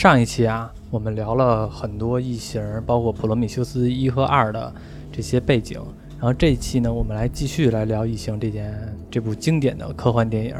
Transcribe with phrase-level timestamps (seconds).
[0.00, 4.72] 上一期啊，我们聊了很多异形，包括《普罗米修斯一》和二的
[5.12, 5.78] 这些背景。
[6.12, 8.74] 然后这一期呢，我们来继续来聊《异形》这件
[9.10, 10.54] 这部经典的科幻电影，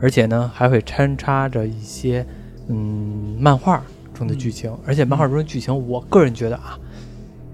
[0.00, 2.24] 而且呢还会穿插着一些
[2.68, 3.82] 嗯漫画
[4.14, 6.78] 中的剧情，而且漫画中的剧情，我个人觉得啊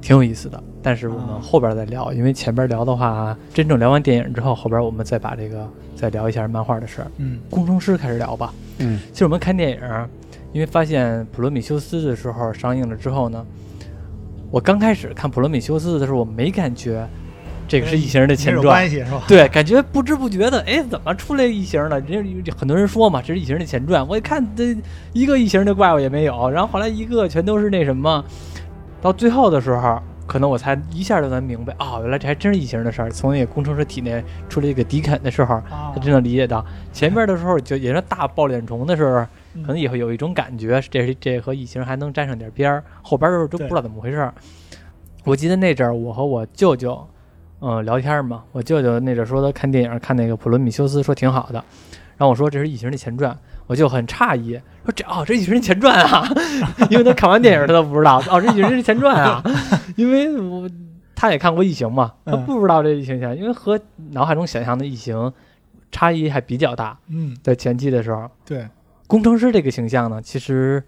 [0.02, 0.62] 挺有意思的。
[0.83, 7.10] 但是我们后边再聊，因为前边聊的话，真正聊完电影之后，后边我们再把这个再聊一下漫画的事儿。
[7.16, 8.52] 嗯，工程师开始聊吧。
[8.80, 9.80] 嗯，其实我们看电影，
[10.52, 13.45] 因为发现《普罗米修斯》的时候上映了之后呢，
[14.51, 17.09] 我刚开始看《普罗米修斯》的时候，我没感觉
[17.66, 19.23] 这个是异形的前传，关系是吧？
[19.27, 21.98] 对，感觉不知不觉的，哎，怎么出来异形了？
[22.01, 24.07] 人很多人说嘛，这是异形的前传。
[24.07, 24.77] 我一看，这
[25.12, 28.24] 一个异形的怪物也没有，然后后来一个全都是那什么，
[29.01, 30.01] 到最后的时候。
[30.24, 33.10] 可能我才一下就能明白哦，原来这还真是异形的事儿。
[33.10, 39.26] 从那个工程师体内出来一个迪肯的时候，他真正理解到前面的时候就也是大爆脸虫的时候，
[39.62, 42.82] 可能也会有一种感觉，这是这和异形还能沾上点边儿。
[43.02, 44.30] 后边的时候都不知道怎么回事。
[45.24, 47.06] 我记得那阵儿我和我舅舅
[47.60, 51.64] 嗯聊天嘛，我舅舅那阵儿说他看电影看那个《普罗米修斯》说挺好的，
[52.16, 53.36] 然后我说这是异形的前传。
[53.68, 56.26] 我就很诧异，说这哦，这异形前传啊，
[56.90, 59.42] 因为他看完电影他都不知道哦，这异形是前传啊，
[59.96, 60.68] 因为我
[61.14, 63.80] 他也看过异形嘛，他不知道这异形前，因为和
[64.10, 65.32] 脑海中想象的异形
[65.92, 66.98] 差异还比较大。
[67.08, 68.66] 嗯，在前期的时候，对
[69.12, 70.82] 工程师这个形象呢，其实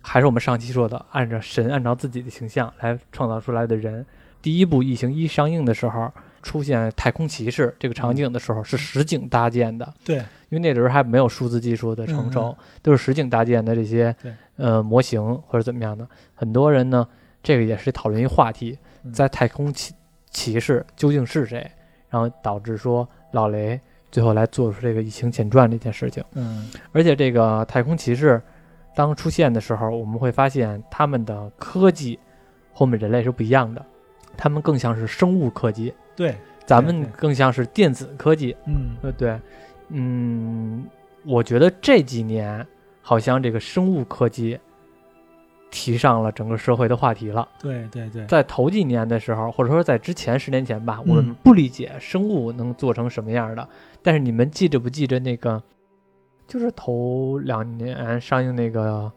[0.00, 4.06] 还是我们上期说的，按照神按照自己的形象来创造出来的人。
[4.40, 6.12] 第一部异形一上映的时候。
[6.42, 9.92] 出现太空骑士这个场景的时候，是实景搭建的。
[10.04, 14.14] 对，因为那时候还没有数字技术的成熟，都是实景搭建的这些
[14.54, 16.06] 呃模型或者怎么样的。
[16.36, 17.04] 很多人呢，
[17.42, 18.78] 这个也是讨论一话题，
[19.12, 19.92] 在太空骑
[20.30, 21.68] 骑士究竟是谁？
[22.10, 23.80] 然后导致说老雷
[24.10, 26.22] 最后来做出这个疫情前传这件事情。
[26.34, 28.40] 嗯，而且这个太空骑士
[28.94, 32.18] 当出现的时候，我们会发现他们的科技
[32.72, 33.84] 和我们人类是不一样的，
[34.36, 35.92] 他们更像是生物科技。
[36.14, 36.34] 对，
[36.64, 38.56] 咱们更像是电子科技。
[38.66, 39.38] 嗯，呃，对，
[39.88, 40.86] 嗯，
[41.24, 42.66] 我觉得这几年
[43.02, 44.58] 好像这个生物科技
[45.70, 47.46] 提上了整个社会的话题了。
[47.60, 53.68] 对对对，在头几年的时候，或者说在之前十年前吧，我们不理解生物能做成什么样的。
[54.02, 55.62] 但是你们记着不记着那个，
[56.46, 59.10] 就是头两年上映那个，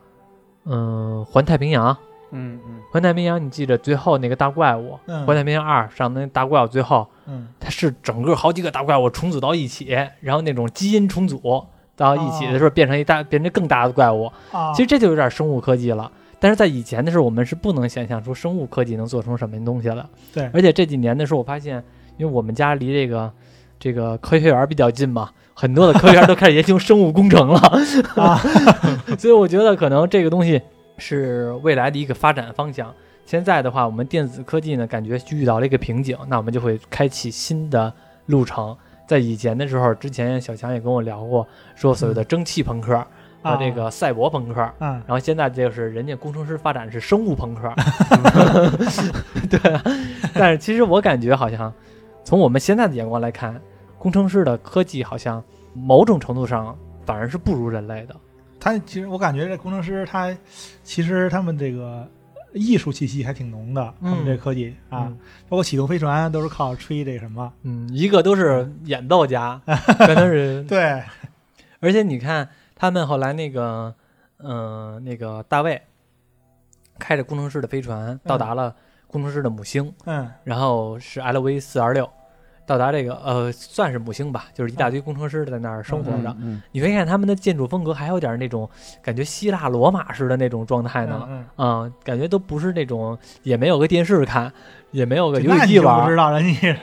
[0.66, 1.94] 嗯，《环太平洋》。
[2.32, 14.32] 嗯嗯，环太平洋，你记着最后那个大怪物，环太平洋二上那大怪物最后，嗯，它是整个好几个大怪物重组到一起，然后那种基因重组到一起的时候变成一大变成更大的怪物。
[14.52, 16.12] 啊，其实这就有点生物科技了。
[16.40, 20.10] 但是在以前的时候，我们是不能想象出生物科技能做成什么东西的。
[20.34, 21.84] 对，而且这几年的时候，我发现，
[22.18, 23.32] 因为我们家离这个
[23.80, 27.60] 这个科学园比较近嘛，很多的科学园都开始研究生物工程了，
[29.20, 30.62] 所以我觉得可能这个东西。
[31.02, 32.94] 是未来的一个发展方向。
[33.26, 37.94] 现在的话，我们电子科技呢，感觉遇到了一个瓶颈，那我们就会开启新的
[38.26, 38.76] 路程。
[39.08, 43.02] 在以前的时候，之前小强也跟我聊过，说所谓的蒸汽朋克
[43.42, 47.74] 和这个赛博朋克，嗯，然后现在就是人家工程师发展是生物朋克，
[49.50, 49.60] 对。
[50.34, 51.74] 但是其实我感觉好像，
[52.24, 53.60] 从我们现在的眼光来看，
[53.98, 58.16] 工程师的科技好像某种程度上反而是不如人类的。
[58.60, 60.36] 他其实我感觉这工程师他
[60.84, 62.06] 其实他们这个
[62.54, 65.12] 艺术气息还挺浓的，他们这科技啊，
[65.48, 69.62] 包括启动飞船都是靠吹这什么，嗯，一个都是演奏家，
[70.06, 71.02] 全都是 对。
[71.80, 72.50] 而且你看
[72.80, 73.94] 他们后来那个，
[74.38, 75.80] 嗯，那个大卫
[76.98, 78.74] 开着工程师的飞船到达了
[79.06, 82.10] 工程师的母星，嗯，然后是 LV 四二六。
[82.66, 86.38] 到达这个呃，算是母星吧，就是一大堆工程师在那儿生活着。
[86.72, 88.70] 你会看他们的建筑风格，还有点那种
[89.02, 91.48] 感觉希腊罗马式的那种状态呢。
[91.58, 94.54] 嗯，感觉都不是那种，也没有个电视看，
[94.92, 96.04] 也没有个游戏机玩。
[96.06, 96.78] 不知道人家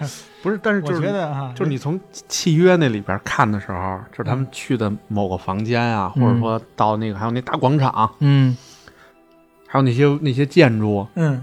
[0.47, 1.99] 不是，但是我觉得哈，就是你从
[2.29, 8.57] 契约那里边看的时候，就是他们去的某个房间啊，或者说到那个还有那大广场，嗯，
[9.67, 11.43] 还有那些那些建筑，嗯。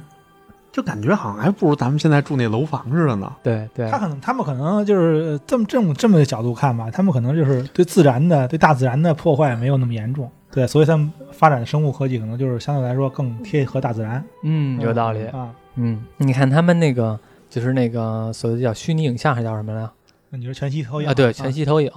[0.71, 3.31] 就感觉好像还不如咱们现在住那楼房似的呢。
[3.43, 14.25] 对对，他可能他们可能就是这么这么这么个角度看吧，他们可能就是对自然的对大自然的破坏没有那么严重，对，所以他们发展的生物科技可能就是相对来说更贴合大自然。
[14.41, 15.51] 嗯，有道理啊。
[15.75, 17.19] 嗯，你看他们那个
[17.53, 19.91] 就是那个所谓的叫虚拟影像，还叫什么来着？
[20.31, 21.13] 你说全息投影啊？
[21.13, 21.91] 对，全息投影，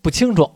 [0.00, 0.48] 不清楚，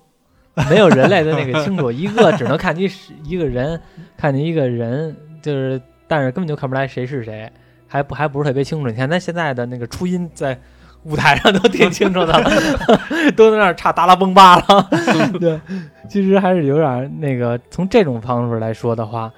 [0.70, 2.88] 没有人类的那个清楚，一个 只能看见
[3.24, 3.80] 一个人，
[4.16, 5.82] 看见一个人就是。
[6.08, 7.50] 但是根本就看不出来谁是谁，
[7.88, 8.86] 还不还不是特别清楚。
[8.88, 10.56] 你看咱现在的那个初音，在
[11.02, 12.48] 舞台上都挺清楚的了，
[13.34, 14.88] 都在那儿唱达拉崩吧了。
[15.40, 15.60] 对，
[16.08, 19.32] 其实还是有点儿那个，从这种方式来说的话，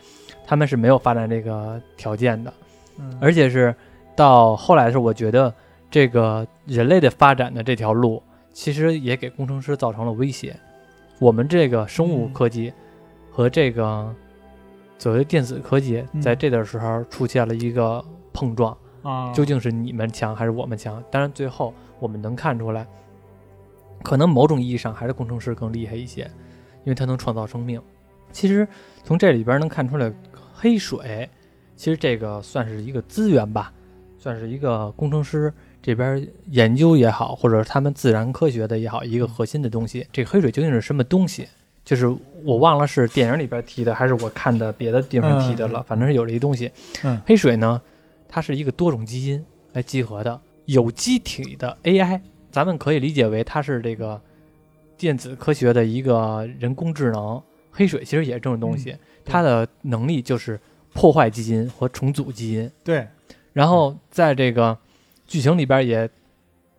[0.47, 2.53] 他们是没有发展这个条件的，
[2.99, 3.75] 嗯而且是
[4.19, 5.55] 到后来的时候，我觉得
[5.89, 8.21] 这个人类的发展的这条路，
[8.53, 10.57] 其实也给工程师造成了威胁。
[11.21, 12.73] 我们这个生物嗯科技
[13.31, 14.13] 和这个
[14.99, 18.77] 所谓电子科技，嗯在这的时候出现了一个碰撞。
[19.05, 21.01] 啊，究竟是你们强还是我们强？
[21.13, 22.85] 当然，最后我们能看出来，
[24.03, 26.23] 可能某种意义上还是工程师更厉害一些，
[26.83, 27.81] 因为他能创造生命。
[28.33, 28.67] 其实
[29.05, 30.13] 从这里边能看出来，
[30.53, 31.31] 黑水
[31.77, 33.73] 其实这个算是一个资源吧，
[34.19, 40.07] 算是一个工程师这边研究也好，或者是他们自然科学的也好，一个核心的东西。
[40.13, 41.47] 这个黑水究竟是什么东西？
[41.85, 42.07] 就是
[42.45, 45.81] 我忘了是电影里边提的，还是我看的别的地方提的了。
[45.81, 46.71] 嗯反正是有这一东西。
[47.05, 47.81] 嗯黑水呢，
[48.29, 49.43] 它是一个多种基因
[49.73, 52.21] 来集合的有机体的 AI，
[52.51, 54.21] 咱们可以理解为它是这个
[54.99, 57.41] 电子科学的一个人工智能。
[57.71, 60.61] 黑水其实也是这种东西，它的能力就是
[60.93, 62.71] 破坏基因和重组基因。
[62.83, 63.07] 对，
[63.59, 64.79] 然后在这个
[65.27, 66.09] 剧情里边也，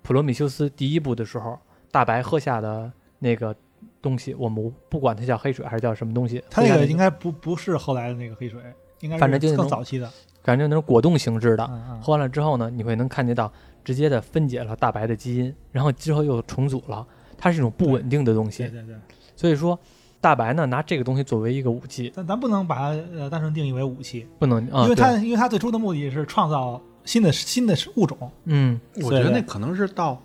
[0.01, 1.59] 普罗米修斯第一部的时候，
[1.91, 2.89] 大白喝下的
[3.19, 3.53] 那个
[4.01, 8.61] 东西，我们不管它叫黑水还是叫什么东西，它那个应该不不是后来的那个黑水，
[9.01, 10.09] 应该是反正就那种更早期的。
[10.41, 11.65] 感觉那种果冻形式的。
[11.69, 13.51] 嗯嗯喝完了之后呢，你会能看见到
[13.83, 17.05] 直接的分解了大白的基因，然后之后又重组了，
[17.37, 18.63] 它是一种不稳定的东西。
[18.63, 18.95] 对对对，
[19.35, 19.77] 所以说，
[20.21, 28.31] 大白呢拿这个东西作为一个武器，但咱不能把它呃单纯定义为武器，不能啊，因为它因为它最初的目的是创造新的新的物种。
[28.45, 30.21] 嗯我觉得那可能是到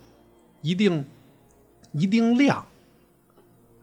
[0.61, 1.05] 一定
[1.93, 2.65] 一定量，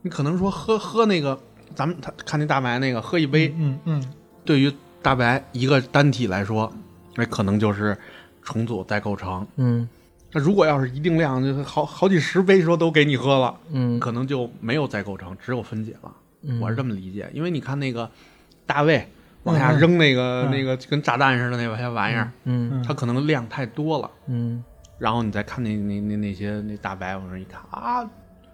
[0.03, 1.39] 你可能说喝喝那个，
[1.75, 4.05] 咱们他看那大白那个喝一杯，嗯嗯，
[4.45, 4.71] 对于
[5.01, 6.71] 大白一个单体来说，
[7.15, 7.97] 那可能就是
[8.43, 9.47] 重组再构成。
[9.57, 9.89] 嗯
[10.33, 16.13] 那如果要是一定量，就是好好几十杯说都给你喝了，嗯可能就没有再构成，只有分解了。
[16.43, 18.11] 嗯，我是这么理解，因为你看那个
[18.67, 19.09] 大卫
[19.45, 22.33] 往下扔那个、嗯那个跟炸弹似的那些玩意儿，
[22.87, 24.11] 它可能量太多了。
[24.27, 24.63] 嗯
[24.99, 28.09] 然后你再看那那那那些那大白往上一看啊，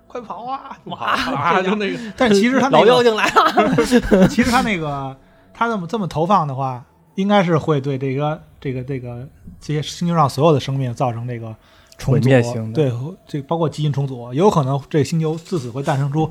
[0.06, 0.78] 快跑啊！
[0.84, 3.76] 哇啊，就那个 但其实他那老妖精来了，
[4.28, 5.14] 其实他那个
[5.52, 6.82] 他这么这么投放的话，
[7.16, 9.28] 应该是会对这个这个这个
[9.60, 11.54] 这些星球上所有的生命造成这个
[11.96, 12.92] 重毁组灭性的对，
[13.26, 16.30] 这包括基因重组，也有可能这星球自此会诞生出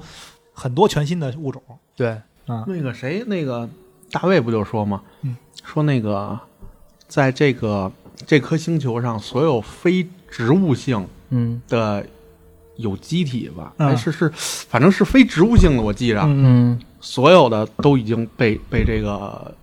[0.54, 1.62] 很多全新的物种。
[1.96, 2.10] 对，
[2.46, 3.70] 啊，那个谁那个
[4.12, 5.02] 大卫不就说吗？
[5.24, 6.40] 嗯说那个
[7.08, 7.92] 在这个
[8.26, 12.06] 这颗星球上，所有非植物性嗯的
[12.78, 14.32] 有机体吧，嗯哎是是，
[14.70, 19.54] 反正是非植物性的，我记着，嗯嗯所有的都已经被被这个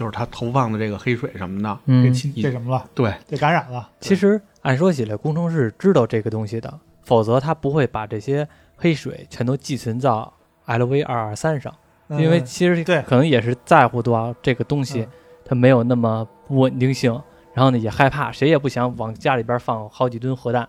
[0.00, 3.86] 就是他投放的这个黑水什么的，嗯，给侵这什么了，对，给感染了。
[4.00, 10.32] 其实按说起来，工程师知道这个东西的，否则他不会把这些黑水全都寄存到
[10.66, 11.70] LV 二二三上，
[12.08, 15.08] 嗯因为其实对可能也是在乎到这个东西嗯
[15.44, 17.12] 它没有那么不稳定性，
[17.52, 20.66] 然后呢也害怕，谁也不想往家里边放好几吨核弹，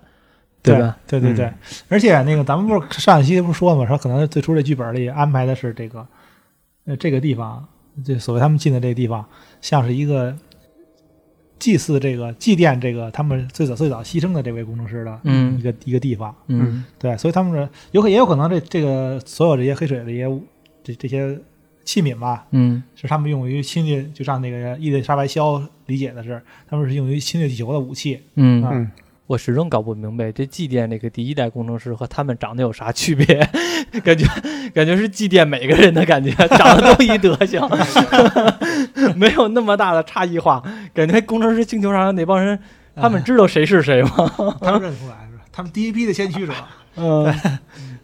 [0.61, 0.97] 对吧？？
[1.07, 1.49] 对对对，
[1.87, 3.87] 而且那个咱们不是上一期不是说了吗？
[3.87, 6.05] 说可能最初这剧本里安排的是这个，
[6.85, 7.65] 呃，这个地方，
[8.03, 9.25] 这所谓他们进的这个地方，
[9.62, 10.36] 像是一个
[11.60, 16.36] 祭祀这个祭奠这个他们最早最早牺牲的这位工程师的嗯一个、一个地方。
[16.48, 20.41] 嗯对，所以他们是有可也有可能这这个所有这些黑水的这些
[20.83, 21.38] 这这些
[21.83, 28.21] 器皿吧，嗯是他们用于侵略，就像那个伊丽莎白肖理解的是，他们是用于侵略地球的武器。
[28.36, 28.91] 嗯啊嗯，
[29.31, 33.25] 我始终搞不明白这祭奠这个第一代工程师和他们长得有啥区别？
[34.03, 34.25] 感觉
[34.73, 37.61] 感觉是祭奠每个人的感觉，长得都一德行，
[39.15, 40.61] 没有那么大的差异化。
[40.93, 42.59] 感觉工程师星球上的那帮人，
[42.93, 44.11] 他们知道谁是谁吗？
[44.59, 45.45] 他们认出来是吧？
[45.50, 46.51] 他们第一批的先驱者。
[46.97, 47.33] 嗯，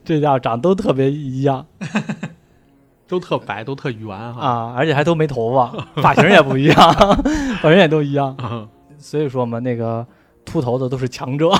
[0.05, 1.65] 这家伙长得都特别一样
[3.05, 4.39] 都特白，都特圆哈。
[4.41, 6.77] 啊，而且还都没头发，发型也不一样，
[7.61, 8.33] 发型也都一样。
[8.37, 8.65] 啊
[8.99, 10.07] 所以说嘛，那个
[10.47, 11.51] 秃头的都是强者。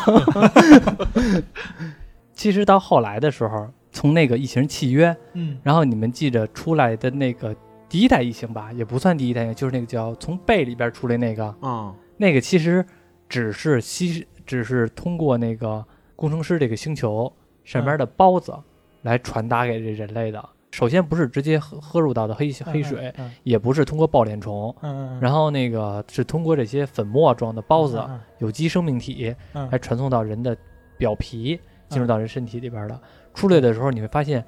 [2.33, 7.53] 其实到后来的时候，从那个异形契约，嗯然后你们记着出来的那个
[7.89, 12.85] 第一代异形吧，也不算第一代，就是那个叫从背里边出来那个，啊那个其实
[13.27, 15.83] 只是吸，只是通过那个
[16.15, 17.31] 工程师这个星球
[17.63, 18.55] 上面的孢子
[19.01, 20.49] 来传达给这人类的。
[20.77, 24.75] 首先不是直接喝喝入到的黑黑水，，嗯也不是通过抱脸虫，
[25.19, 29.67] 然后那个是通过这些粉末状的孢子、嗯有机生命体嗯。
[29.71, 30.55] 来传送到人的
[30.95, 32.99] 表皮，进入到人身体里边的。
[33.33, 34.45] 出来的时候你会发现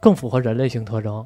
[0.00, 1.24] 更符合人类性特征，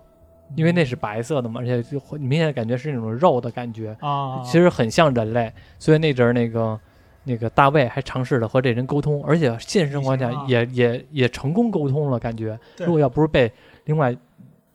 [0.54, 5.50] 因为那是白色的嘛，而且就会明显感觉是那种肉的感觉，啊，其实很像人类。
[5.78, 6.78] 所以那阵儿那个
[7.25, 12.59] 那个大卫还尝试着和这人沟通，而且现实情况下啊也也也成功沟通了，感觉。
[12.80, 13.50] 如果要不是被
[13.85, 14.14] 另外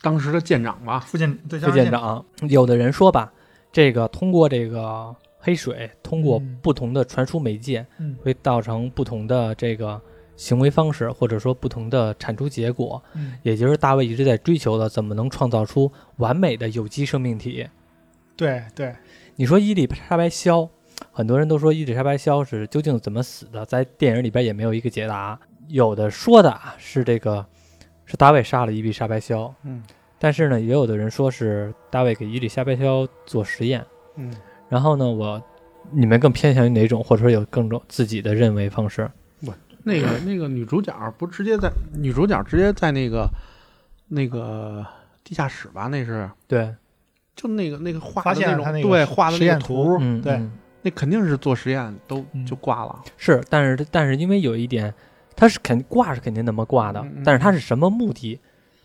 [0.01, 3.31] 当时的舰长吧，副舰对副舰长，有的人说吧，
[3.71, 6.57] 这个通过这个黑水，通过嗯。
[6.61, 8.15] 不同的传输媒介，嗯。
[8.21, 9.99] 会造成不同的这个
[10.35, 13.01] 行为方式，或者说不同的产出结果。
[13.13, 13.33] 嗯。
[13.43, 17.67] 也就是大卫一直在追求的，怎么能创造出完美的有机生命体。
[18.35, 18.95] 对对，
[19.35, 20.69] 你说伊丽莎白肖，
[21.11, 25.39] 很多人都说伊丽莎白肖是究竟怎么死的，在电影里边也没有一个解答。
[25.69, 27.45] 有的说的啊是这个
[28.07, 29.83] 是大卫杀了伊丽莎白肖，嗯
[30.17, 33.85] 但是呢，也有的人说是大卫给伊丽莎白肖做实验。
[34.15, 34.33] 嗯，
[34.67, 35.39] 然后呢，我
[35.91, 39.07] 你们更偏向于哪种，或者说有更种自己的认为方式？
[39.83, 43.29] 那个那个女主角不直接在女主角直接在那个
[44.09, 44.85] 那个
[45.23, 45.87] 地下室吧？
[45.87, 46.75] 那是对，
[47.35, 53.01] 就那个那个画的那种现那个对画的实验那个图，嗯，对嗯那肯定是做实验都嗯就挂了。
[53.15, 54.93] 是，但是但是因为有一点，
[55.37, 58.37] 他是肯挂是肯定那么挂的，但是他是什么目的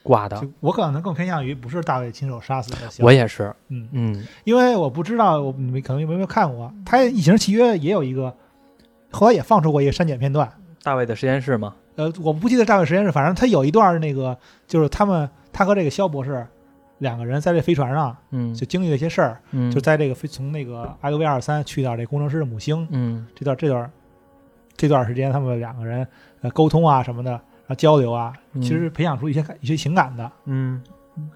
[0.03, 0.41] 挂的？
[0.61, 4.27] 我可能更偏向于不是大卫亲手杀死的肖我也是，嗯，嗯。
[4.45, 8.37] 因为我不知道，我你们可能有没有看过，他《异形契约》也有一个，
[9.11, 10.53] 后来也放出过一个删减片段。
[10.83, 16.47] 大卫的实验室吗，呃，我不记得大卫实验室，反正他有一段那个，就是他们他和这个肖博士
[16.99, 19.71] 两个人在这飞船上嗯，就经历了一些事儿，嗯。
[19.71, 23.27] 就在这个飞从那个 L V 二三去到这工程师的母星嗯。
[23.35, 23.89] 这段这段
[24.83, 26.05] 这段时间，他们两个人
[26.41, 28.61] 呃沟通啊什么的，然后交流啊，嗯。
[28.61, 30.29] 其实培养出一些感一些情感的。
[30.47, 30.83] 嗯，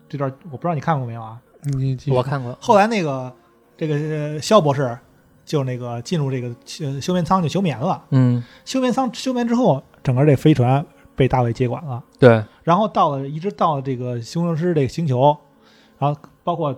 [0.08, 1.40] 这段我不知道你看过没有啊？
[1.62, 3.32] 你我看过，后来那个
[3.76, 4.98] 这个呃肖博士
[5.44, 6.48] 就那个进入这个
[6.80, 8.42] 呃休眠舱就休眠了，嗯。
[8.64, 10.84] 休眠舱休眠之后，整个这飞船
[11.14, 15.36] 被大卫接管了，对，然后到了一直到了这个工程师这个星球，
[16.00, 16.76] 然后包括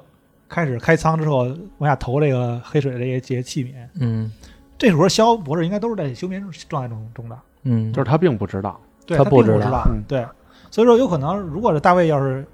[0.50, 1.48] 开始开舱之后
[1.78, 4.30] 往下投这个黑水的这些这些器皿，嗯
[4.78, 10.02] 这时候肖博士应该都是在休眠状态中中的，嗯，就是他并不知道，对他不知道并不知道，嗯。
[10.06, 10.24] 对，
[10.70, 12.46] 所以说有可能如果是大卫要是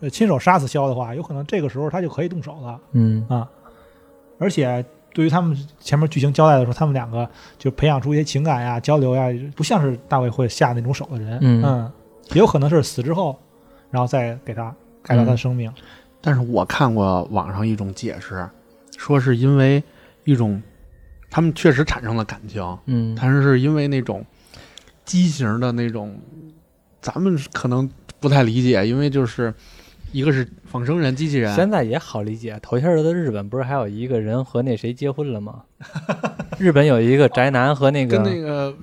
[0.00, 2.80] 呃亲手杀死肖的话，有可能这个时候他就可以动手了。
[2.92, 3.24] 嗯。
[3.28, 3.48] 啊，
[4.38, 4.84] 而且
[5.14, 11.38] 对于他们前面剧情交代的时候，他们两个就培养出一些情感呀、交流呀，不像是大卫会下那种手的人。
[11.40, 11.90] 嗯。
[12.32, 13.38] 也有可能是死之后，
[13.88, 15.72] 然后再给他改造他的生命。
[16.20, 18.48] 但是我看过网上一种解释，
[18.96, 19.80] 说是因为
[20.24, 20.60] 一种
[21.36, 24.24] 他们确实产生了感情，嗯但是是因为那种
[25.04, 26.18] 畸形的那种，
[27.02, 27.86] 咱们可能
[28.18, 29.52] 不太理解，因为就是
[30.12, 35.64] 一个是仿生人机器人，现在也好理解，头些日子日本不是还有一个人和那谁结婚了吗？
[36.58, 38.74] 日本有一个宅男和那个跟那个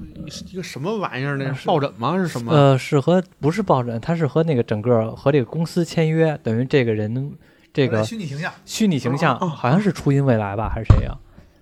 [0.51, 2.15] 一个什么玩意儿，那啊是抱枕吗？
[2.17, 2.53] 是什么？
[2.53, 7.33] 呃，是和不是抱枕，他是和那个整个和这个公司签约，等于这个人
[7.73, 11.17] 这个虚拟形象，虚拟形象好像是初音未来吧，还是谁呀、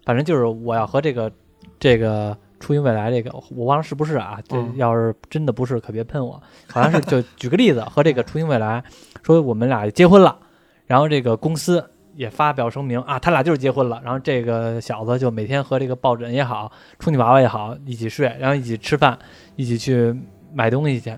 [0.05, 1.31] 反正就是我要和这个
[1.79, 4.39] 这个初音未来这个，我忘了是不是啊？
[4.47, 6.41] 这嗯要是真的不是，可别喷我。
[6.67, 8.83] 好像是就举个例子，和这个初音未来
[9.23, 10.37] 说我们俩结婚了，
[10.85, 11.83] 然后这个公司
[12.15, 14.01] 也发表声明啊，他俩就是结婚了。
[14.03, 19.17] 然后这个小子就每天和这个抱枕也好，处女娃娃也好一起睡，然后一起吃饭，
[19.55, 20.15] 一起去
[20.53, 21.17] 买东西去，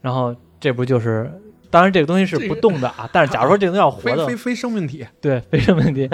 [0.00, 1.30] 然后这不就是。
[1.68, 6.08] 当然，这个东西是不动的啊，但是假如说这个东西要 活的，非非非生命体，对，非什么问题。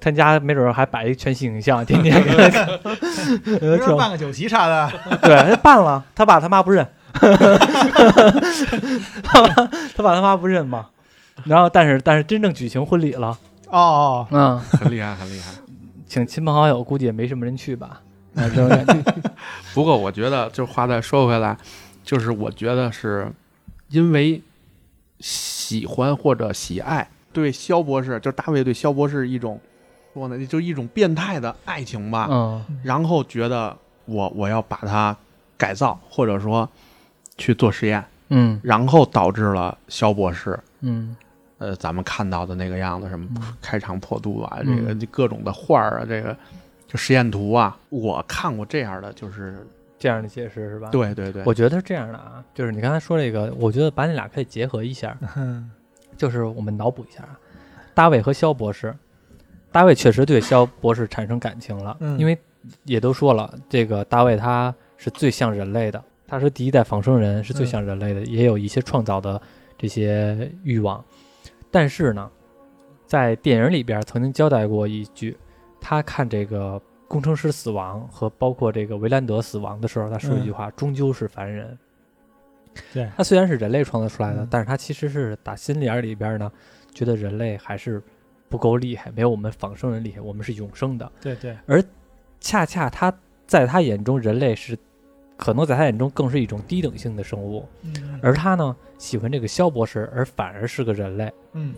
[0.00, 4.90] 他家没准儿还摆一全息影像，天天 给他办个酒席啥的。
[5.22, 6.86] 对，他办了，他爸他妈不认，
[9.22, 9.48] 他 爸
[9.96, 10.86] 他爸他妈不认嘛。
[11.44, 13.28] 然后，但是但是真正举行婚礼了，
[13.68, 15.52] 哦哦，嗯，很厉害，很厉害。
[16.06, 18.00] 请亲朋好友，估计也没什么人去吧。
[19.74, 21.56] 不过我觉得，就话再说回来，
[22.04, 23.30] 就是我觉得是
[23.90, 24.40] 因为
[25.20, 29.60] 喜欢或者喜爱对肖博士，就是大卫对肖博士一种
[30.18, 32.26] 说呢，就一种变态的爱情吧。
[32.30, 35.16] 嗯然后觉得我我要把它
[35.56, 36.68] 改造，或者说
[37.36, 40.58] 去做实验，嗯然后导致了肖博士。
[40.80, 41.16] 嗯
[41.58, 46.36] 呃，咱们看到的那个样子，什么嗯开肠破肚啊，嗯这个各种的画儿啊，这个
[46.86, 49.66] 就实验图啊，我看过这样的，就是
[49.98, 55.68] 这样的解释是吧？，对对对，我觉得是这样的啊，就是你刚才说这个，我觉得把你俩可以结合一下，嗯
[56.16, 57.34] 就是我们脑补一下啊，
[57.92, 58.94] 大卫和肖博士，
[59.70, 62.18] 大卫确实对肖博士产生感情了，嗯。
[62.18, 62.36] 因为
[62.84, 69.40] 也都说了，这个大卫他是最像人类的，他是第一代仿生人，是最像人类的，也有一些创造的
[69.76, 71.04] 这些欲望。
[71.70, 72.30] 但是呢，
[73.06, 75.36] 在电影里边曾经交代过一句，
[75.80, 81.78] 他看这个工程师死亡和包括这个维兰德死亡的时候，他说一句话：“终究是凡人。”
[82.92, 83.08] 对。
[83.16, 84.48] 他虽然是人类创造出来的，嗯。
[84.50, 86.50] 但是他其实是打心眼里边呢，
[86.92, 88.02] 觉得人类还是
[88.48, 91.10] 不够厉害，没有我们仿生人厉害，我们是永生的。
[91.20, 91.82] 对对，而
[92.40, 93.12] 恰恰他
[93.46, 94.78] 在他眼中，人类是
[95.36, 101.32] 可能在他眼中更是一种低等性的生物，嗯而他呢喜欢这个肖博士，而反而是个人类。
[101.52, 101.74] 嗯。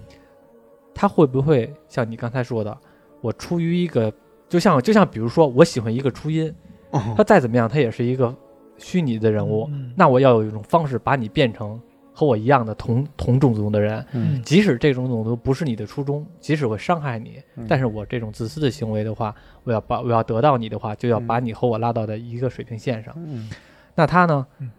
[0.92, 2.76] 他会不会像你刚才说的，
[3.20, 4.12] 我出于一个，
[4.48, 6.52] 就像就像比如说，我喜欢一个初音，
[6.90, 7.14] 哦。
[7.16, 8.34] 他再怎么样，他也是一个
[8.76, 9.92] 虚拟的人物，嗯。
[9.96, 11.80] 那我要有一种方式把你变成
[12.12, 23.14] 和我一样的同同种族的人，嗯即使这种种族不是你的初衷，即使会伤害你，嗯但是我这种自私的行为的话，我要把我要得到你的话，就要把你和我拉到的一个水平线上。
[23.16, 23.48] 嗯
[23.94, 24.70] 那他呢嗯？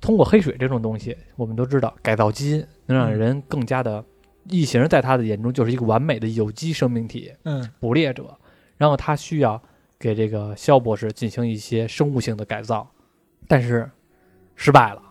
[0.00, 4.02] 通过黑水这种东西，我们都知道，改造基因能让嗯人更加的
[4.48, 8.34] 异形，在他的眼中就是一个完美的有机生命体，嗯捕猎者。
[8.78, 9.60] 然后他需要
[9.98, 12.90] 给这个肖博士进行一些生物性的改造，
[13.46, 13.90] 但是
[14.56, 15.02] 失败了，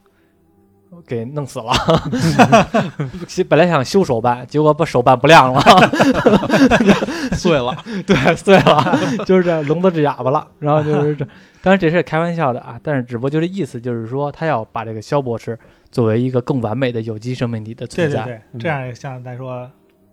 [1.05, 1.71] 给弄死了。
[3.27, 5.61] 其 本来想修手办，结果把手办不亮了，
[7.33, 10.47] 碎了， 对，碎了，就是这聋子治哑巴了。
[10.59, 11.25] 然后就是这，
[11.61, 15.57] 当然这是开玩笑的啊，但是只不过就是意思，就是说他要把这个肖博士
[15.91, 18.23] 作为一个更完美的有机生命体的存在。
[18.23, 19.69] 对对对，这样相对来说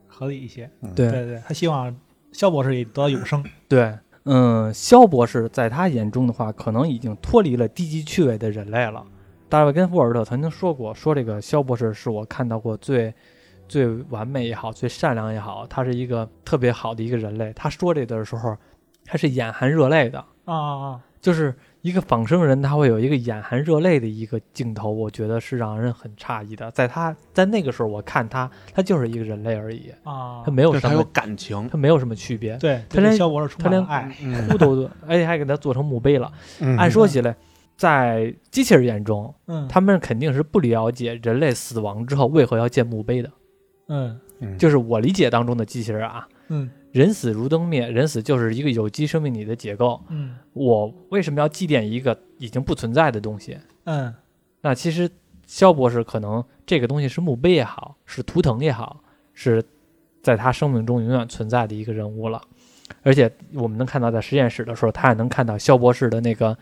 [0.06, 0.70] 合理一些。
[0.94, 1.94] 对对对，他希望
[2.32, 3.42] 肖博士也得到永生。
[3.68, 3.92] 对，
[4.24, 9.02] 嗯，肖博士在他眼中的话，可能已经脱离了低级趣味的人类了。
[9.48, 13.14] 大卫跟福尔特曾经说过，说这个肖博士是我看到过最
[13.68, 17.52] 最完美也好，最善良也好，他是一个特别好的一个人类。
[17.52, 18.56] 他说这段的时候，
[19.04, 21.00] 他是眼含热泪的，啊啊啊！
[21.20, 26.70] 就是一个仿生人，他会有一个眼含热泪的一个镜头，我觉得是让人很诧异的。
[26.70, 32.56] 在他在那个时候，我看他，他就是一个人类而已，啊，他没有对他有什么，感情，他没有什么区别。
[32.58, 34.16] 对，他连肖博士充他连满爱。
[34.22, 36.30] 嗯哭都，而且还给他做成墓碑了。
[36.60, 37.34] 嗯按说起来，
[37.76, 43.30] 在机器人眼中，嗯，他们肯定是不了解人类死亡之后为何要建墓碑的。
[43.88, 50.02] 嗯嗯就是我理解当中的机器人啊，嗯人死如灯灭，人死就是一个有机生命体的结构。
[50.08, 53.58] 嗯我为什么要祭奠一个已经不存在的东西？
[53.84, 54.12] 嗯
[54.62, 55.08] 那其实
[55.46, 59.00] 肖博士可能这个东西是墓碑也好，是图腾也好，
[59.32, 59.62] 是
[60.22, 62.42] 在他生命中永远存在的一个人物了。
[63.02, 66.56] 而且我们能看到，在实验室的时候，他也能看到肖博士的那个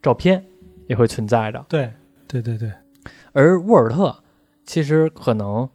[0.00, 0.42] 照片
[0.86, 1.64] 也会存在的。
[1.68, 1.92] 对
[2.26, 2.72] 对对对，
[3.32, 4.14] 而沃尔特
[4.64, 5.68] 其实可能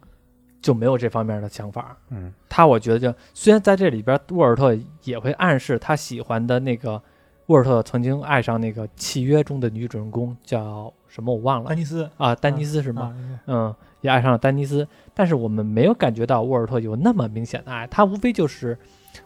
[0.60, 1.96] 就没有这方面的想法。
[2.10, 7.00] 嗯他我觉得就虽然在这里边，沃尔特也会暗示他喜欢的那个
[7.46, 13.14] 沃尔特曾经爱上那个契约中的女主人公叫什么我忘了丹尼斯啊，丹尼斯是吗？
[13.46, 18.76] 嗯，也爱上了丹尼斯，但是我们没有感觉到沃尔特有那么明显的爱，他无非就是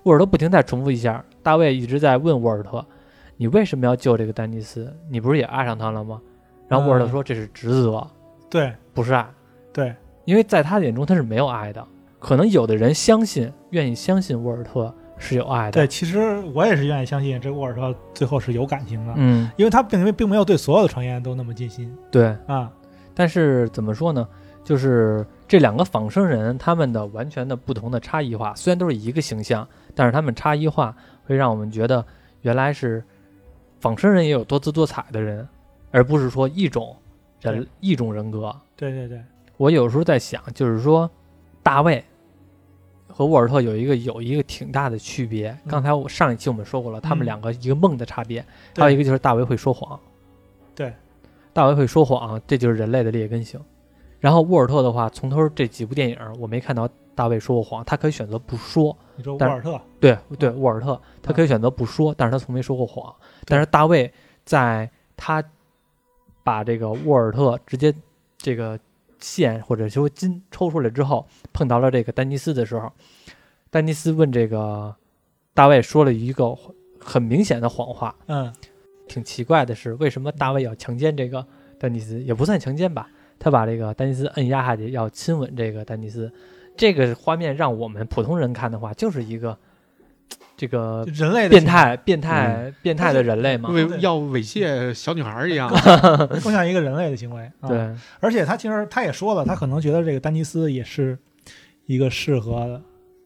[0.02, 2.84] 沃尔特不停在重复一下，大卫一直在问沃尔特，
[3.42, 4.96] 你为什么要救这个丹尼斯？
[5.10, 6.20] 你不是也爱上他了吗？
[6.68, 8.08] 然后沃尔特嗯说这是职责，
[8.48, 9.28] 对不是爱，
[9.72, 9.92] 对，
[10.26, 11.84] 因为在他眼中他是没有爱的。
[12.20, 22.26] 可能有的人相信，愿意相信沃尔特是有爱的，对，其实我也是愿意相信这个沃尔特最后是有感情的，嗯，因为他并并没有对所有的传言都那么尽心对。
[22.46, 22.70] 啊。
[23.12, 24.28] 但是怎么说呢？
[24.62, 32.06] 就是这两个仿生人，他们的完全的不同的差异化，虽然都是一个形象，但是他们差异化会让我们觉得
[32.42, 33.02] 原来是
[33.82, 35.46] 仿生人也有多姿多彩的人，
[35.90, 36.96] 而不是说一种
[37.40, 38.54] 人一种人格。
[38.76, 39.20] 对对对，
[39.56, 41.10] 我有时候在想，就是说
[41.64, 42.02] 大卫
[43.08, 45.50] 和沃尔特有一个有一个挺大的区别。
[45.50, 48.40] 嗯刚才我上一期我们说过了，他们嗯两个一个梦的差别，
[48.72, 49.98] 对还有一个就是大卫会说谎。
[50.76, 50.94] 对，
[51.52, 53.60] 大卫会说谎，这就是人类的劣根性。
[54.20, 58.96] 然后沃尔特的话，从头这几部电影我没看到大卫说过谎，他可以选择不说。
[59.16, 63.14] 你说沃尔特，对对，沃尔特他可以选择不说，但是他从没说过谎。
[63.44, 64.12] 但是大卫
[64.44, 65.42] 在他
[66.42, 67.94] 把这个沃尔特直接
[68.38, 68.78] 这个
[69.18, 72.90] 线或者说筋抽出来之后，碰到了这个丹尼斯的时候，
[73.70, 74.94] 丹尼斯问这个
[75.54, 76.56] 大卫说了一个
[76.98, 78.14] 很明显的谎话。
[78.26, 78.52] 嗯
[79.08, 81.46] 挺奇怪的是，为什么大卫要强奸这个
[81.78, 82.22] 丹尼斯？
[82.22, 86.32] 也不算强奸吧，他把这个丹尼斯摁压下去，要亲吻这个丹尼斯。
[86.76, 89.56] 这个画面让我们普通人看的话，就是一个
[90.56, 93.70] 这个人类的变态、变态、变态的人类嘛。
[93.70, 95.68] 为要猥亵小女孩一样，
[96.28, 97.42] 更像一个人类的行为。
[97.60, 101.18] 啊、，对，而且他其实他也说了，他可能觉得这个丹尼斯也是
[101.86, 102.80] 一个适合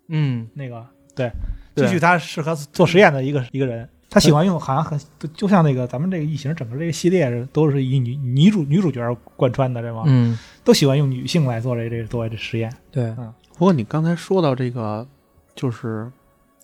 [0.09, 1.31] 嗯，那个对，
[1.75, 3.89] 对继续他适合做实验的一个一个人。
[4.09, 4.99] 他喜欢用，好像很
[5.35, 10.05] 就像那个咱们这个异形整个这个系列都是以女女主女主角贯穿的，对吗？
[10.07, 12.71] 嗯，都喜欢用女性来做这这做这实验。
[12.91, 13.15] 对，
[13.57, 15.07] 不过你刚才说到这个，
[15.55, 16.11] 就是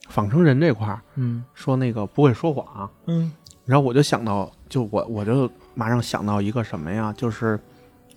[0.08, 1.44] 仿生人这块儿，嗯。
[1.54, 3.32] 说那个不会说谎，嗯。
[3.64, 7.14] 然后我就想到，就我我就马上想到一个什么呀？
[7.16, 7.58] 就是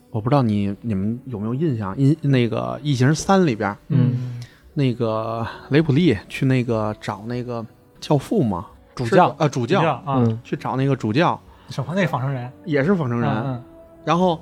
[0.10, 4.42] 我不知道你你们有没有印象，印那个《异形三》里边，嗯。
[4.74, 7.64] 那个雷普利去那个找那个
[8.02, 11.94] 教父嘛，主教，呃主教，啊，嗯去找那个主教，什么？
[11.96, 13.64] 那个仿生人，也是仿生人，嗯
[14.04, 14.40] 然后呃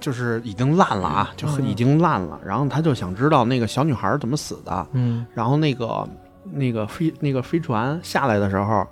[0.00, 2.38] 就是已经烂了啊，就已经烂了。
[2.44, 4.86] 然后他就想知道那个小女孩怎么死的。
[4.92, 6.08] 嗯然后那个
[6.52, 8.86] 那个飞那个飞船下来的时候，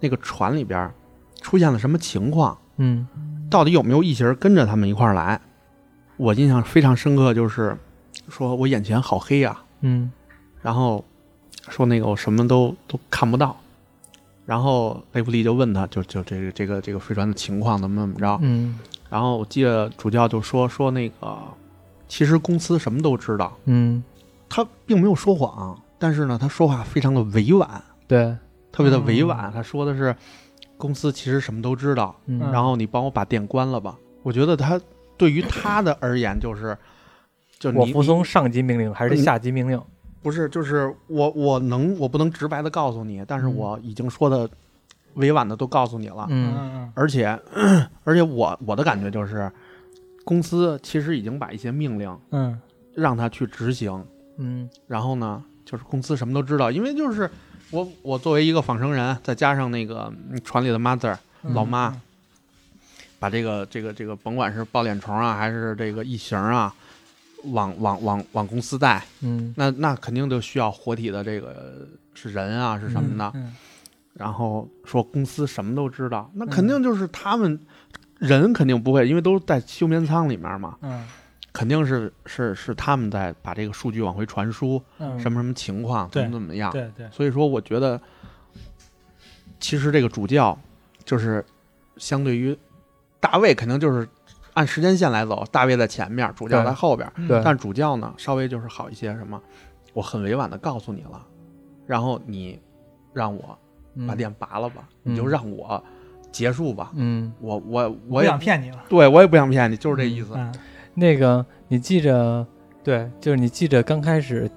[0.00, 0.90] 那个船里边
[1.40, 2.56] 出现了什么情况？
[2.76, 3.06] 嗯
[3.50, 5.40] 到底有没有异形跟着他们一块儿来？
[6.16, 7.76] 我印象非常深刻，就是
[8.28, 10.10] 说我眼前好黑啊，嗯
[10.60, 11.04] 然后
[11.68, 13.56] 说那个我什么都都看不到。
[14.48, 18.38] 然后雷弗利就问他，就就这个这个这个飞船的情况怎么怎么着？
[18.40, 18.78] 嗯
[19.10, 21.38] 然后我记得主教就说说那个，
[22.08, 24.02] 其实公司什么都知道，嗯，
[24.48, 27.68] 他并没有说谎，但是呢，他说话非常的委婉，
[28.06, 28.34] 对，
[28.72, 29.52] 特别的委婉。
[29.52, 30.16] 他说的是，
[30.78, 33.98] 公司其实什么都知道，嗯然后你帮我把店关了吧。
[34.22, 34.80] 我觉得他
[35.18, 36.76] 对于他的而言就是，
[37.58, 39.78] 就你我服从上级命令还是下级命令？
[40.22, 43.54] 不是就是我我能我不能直白的告诉你，但是嗯。
[43.54, 44.48] 我已经说的
[45.14, 46.54] 委婉的都告诉你了，嗯。
[46.56, 47.38] 嗯而且
[48.04, 49.50] 而且我我的感觉就是，
[50.24, 52.60] 公司其实已经把一些命令嗯。
[52.94, 54.04] 让他去执行，
[54.38, 54.68] 嗯。
[54.86, 57.30] 然后呢，就是公司什么都知道，因为就是
[57.70, 61.94] 我我作为一个仿生人，再加上那个嗯船里的 mother 嗯，老妈，
[63.20, 66.74] 把这个这个这个甭管是抱脸虫啊，还是这个异形啊，
[67.44, 69.54] 往往往往公司带，嗯。
[69.56, 73.32] 那那肯定就需要活体的这个是人啊，是什么的。
[73.34, 73.54] 嗯
[74.14, 77.56] 然后说公司什么都知道，那肯定就是他们
[78.18, 81.06] 人肯定不会，因为都在休眠舱里面嘛，嗯。
[81.52, 86.72] 肯定是是是他们在把这个数据往回传输，嗯，什么什么情况，怎么怎么样。
[86.72, 88.00] 对对，所以说，我觉得
[89.60, 90.58] 其实这个主教
[91.04, 91.44] 就是
[91.96, 92.56] 相对于
[93.20, 94.08] 大卫，肯定就是
[94.54, 97.10] 按时间线来走，大卫在前面，主教在后边。
[97.28, 99.40] 对但主教呢，稍微就是好一些，什么，
[99.92, 101.24] 我很委婉的告诉你了，
[101.86, 102.58] 然后你
[103.12, 103.58] 让我
[104.06, 105.82] 把电拔了吧，嗯你就让我
[106.30, 106.90] 结束吧。
[106.94, 110.32] 嗯，我我我我也想骗你了，对我也不想骗你，就是这意思。
[110.34, 110.52] 嗯
[110.94, 112.44] 那个你记着，
[112.82, 114.50] 对，就是你记着刚开始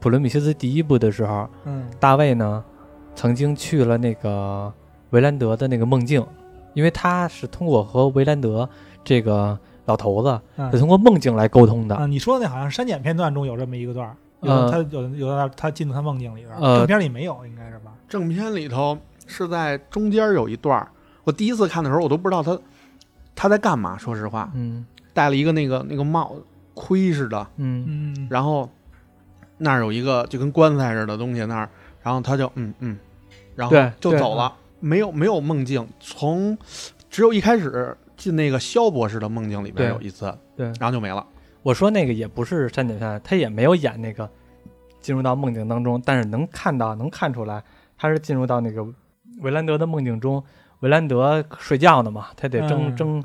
[0.00, 2.64] 普罗米修斯第一部的时候，嗯大卫呢
[3.14, 4.72] 曾经去了那个
[5.10, 6.26] 维兰德的那个梦境，
[6.72, 8.66] 因为他是通过和维兰德
[9.04, 11.96] 这个老头子，是嗯通过梦境来沟通的。
[11.96, 14.16] 啊，你说的那好像删减片段中有这么一个段儿，
[14.70, 17.92] 他有有他他进到他梦境里边正片里没有，应该是吧？
[18.08, 20.88] 正片里头是在中间有一段儿，
[21.24, 22.58] 我第一次看的时候，我都不知道他
[23.34, 23.96] 他在干嘛。
[23.98, 24.84] 说实话，嗯。
[25.14, 26.34] 戴了一个那个那个帽
[26.74, 28.14] 盔似的，嗯。
[28.16, 28.26] 嗯。
[28.30, 28.68] 然后
[29.58, 31.68] 那儿有一个就跟棺材似的东西那儿，
[32.02, 32.98] 然后他就嗯嗯，
[33.54, 36.56] 然后就走了，没有没有梦境，从
[37.10, 41.26] 只有一开始进那个肖博士的梦境里边有一次，对然后就没了。
[41.64, 44.30] 我说那个也不是删减片，他也没有演那个
[45.00, 47.60] 进入到梦境当中，但是能看到能看出来，
[47.98, 48.86] 他是进入到那个
[49.40, 50.40] 维兰德的梦境中。
[50.78, 53.24] 维兰德睡觉呢嘛，他得争、嗯争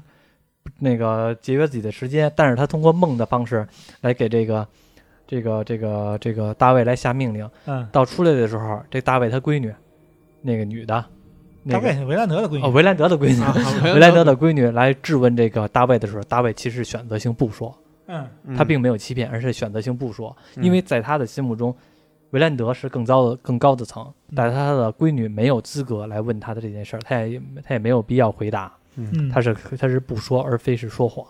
[0.79, 3.67] 那个节约自己的时间，但是他通过梦的方式
[4.01, 4.67] 来给这个
[5.27, 7.47] 这个这个这个大卫来下命令。
[7.65, 9.71] 嗯，到出来的时候，这大卫他闺女，
[10.41, 11.05] 那个女的，
[11.67, 12.63] 那个大卫是维兰德的闺女。
[12.63, 13.53] 哦，女，维兰德的闺女，啊
[13.93, 17.77] 维兰德的闺女来质问这个大卫的时候，大卫其实选择性不说。
[18.07, 18.25] 嗯。
[18.55, 20.63] 他并没有欺骗，而是选择性不说，嗯。
[20.63, 21.75] 因为在他的心目中，
[22.31, 24.33] 维兰德是更高的、更高的层，嗯。
[24.35, 31.25] 但是他的闺女没有资格来问他的这件事儿，他也他也没有必要回答，嗯，他是他是不说，而非是说谎。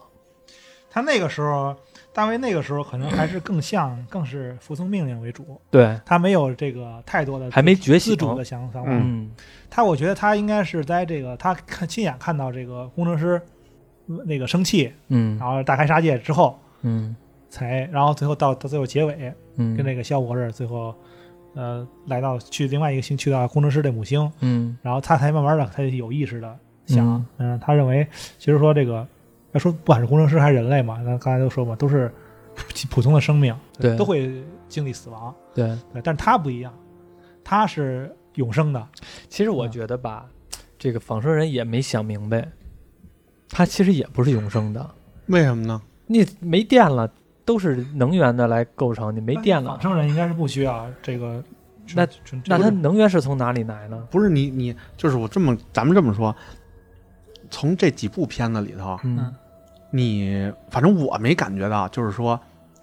[0.89, 1.76] 他那个时候，
[2.13, 8.89] 大卫那个时候可能还是更像，更是服从命令为主，对，他没有这个太多的还没觉醒自主的想想法。
[8.91, 9.32] 嗯。
[9.70, 13.41] 他我觉得他应该是在这个他看亲眼看到这个工程师
[14.26, 15.38] 那个生气，嗯。
[15.38, 17.15] 然后大开杀戒之后，嗯。
[17.50, 20.93] 才然后最后到到最后结尾，嗯，跟那个肖博士最后
[21.56, 24.78] 呃来到去另外一个星，去到工程师的母星，嗯。
[24.82, 28.06] 然后他才慢慢的他有意识的想，嗯、他认为
[28.38, 29.08] 其实说这个
[29.54, 32.14] 要说不管是工程师还是人类嘛，那刚才都说嘛，都是
[32.56, 35.68] 普普通的生命，对都会经历死亡，对。
[35.94, 36.74] 对，但是他不一样，
[37.44, 38.88] 他是永生的，
[39.30, 40.26] 其实我嗯觉得吧，
[40.78, 42.48] 这个仿生人也没想明白，
[43.50, 44.90] 他其实也不是永生的，
[45.28, 45.82] 为什么呢？
[46.08, 47.10] 你没电了，
[47.46, 51.44] 都是能源的来构成，你没电了仿，生人应该是不需要这个，
[51.96, 52.08] 那
[52.46, 54.08] 那他能源是从哪里来呢？
[54.12, 56.36] 不是你你就是我这么咱们这么说，
[57.50, 59.34] 从这几部片子里头，嗯。
[59.90, 62.38] 你反正我没感觉到，就是说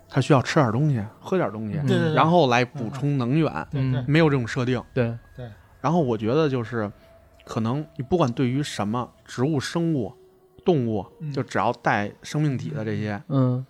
[0.08, 1.86] 他需要吃点东西，喝点东西，嗯。
[1.86, 4.82] 对对对，然后来补充能源，嗯没有这种设定。
[4.94, 5.16] 对。
[5.36, 5.48] 对，
[5.80, 6.90] 然后我觉得就是，
[7.44, 10.12] 可能你不管对于什么植物、生物、
[10.64, 11.30] 动物，嗯。
[11.30, 13.64] 就只要带生命体的这些，嗯。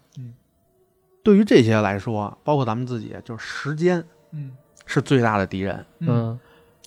[1.24, 4.52] 对于这些来说，包括咱们自己，就是时间嗯。
[4.86, 5.84] 是最大的敌人。
[5.98, 6.08] 嗯。
[6.08, 6.40] 嗯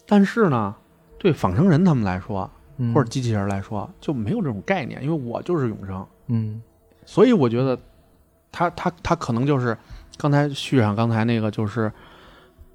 [0.08, 0.74] 但是呢，
[1.18, 2.57] 对仿生人他们来说，嗯
[2.94, 6.62] 或者机器人来说，就没有这种概念，因为我就是永生，嗯。
[7.06, 7.78] 所以我觉得
[8.52, 9.78] 他他他可能就是
[10.18, 11.92] 刚才续上刚才那个，就是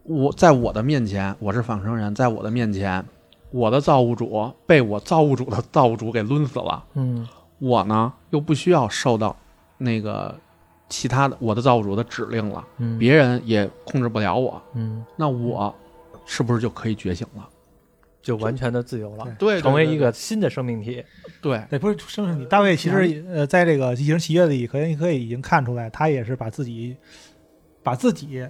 [0.05, 3.05] 我在我的面前我是仿生人，在我的面前，
[3.51, 7.29] 我的造物主被我造物主的造物主给抡死了，嗯。
[7.59, 9.37] 我呢又不需要受到
[9.79, 10.35] 那个
[10.89, 15.05] 其他的我的造物主的指令了，嗯，别人也控制不了我，嗯。
[15.17, 15.73] 那我
[16.27, 17.49] 是不是就可以觉醒了？
[18.23, 21.05] 就完全的自由了，对，成为一个新的生命体。
[21.41, 21.61] 对。
[21.69, 22.47] 对，不是生命体。
[22.47, 26.97] 大卫其实呃，在这个《机器人契约》里，可以可以已经看出来，他也是把自己
[27.83, 28.47] 把自己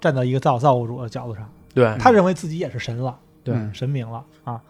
[0.00, 1.94] 站到一个造造物主的角度上，对。
[1.98, 3.54] 他认为自己也是神了，对。
[3.54, 4.62] 嗯神明了啊。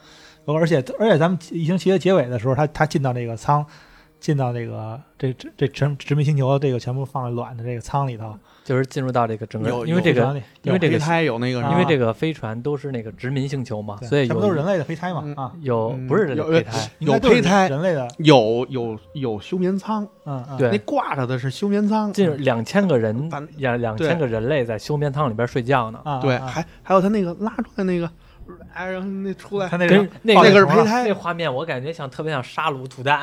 [0.45, 3.65] 而且而且咱们《异形契约》结尾的时候，他他进到那个舱，
[4.23, 26.01] 进到这个这这这殖殖民星球，这个全部放在卵的这个舱里头，就是进入到这个整个有，因为这个因为这个胚胎有那个，因为这个飞船都是那个殖民星球嘛，所以有全部都是人类的胚胎嘛嗯啊，嗯有不是人有类胚胎，有胚胎人类的，有有有休眠舱，嗯嗯，对那挂着的是休眠舱，进两千个人，两两千个人类在休眠舱里边睡觉呢。
[26.05, 28.09] 啊，对，啊还还有他那个拉出来那个，
[28.73, 33.21] 哎，然后那出来他那个那那个是胚胎那画面我感觉像特别像杀戮土蛋，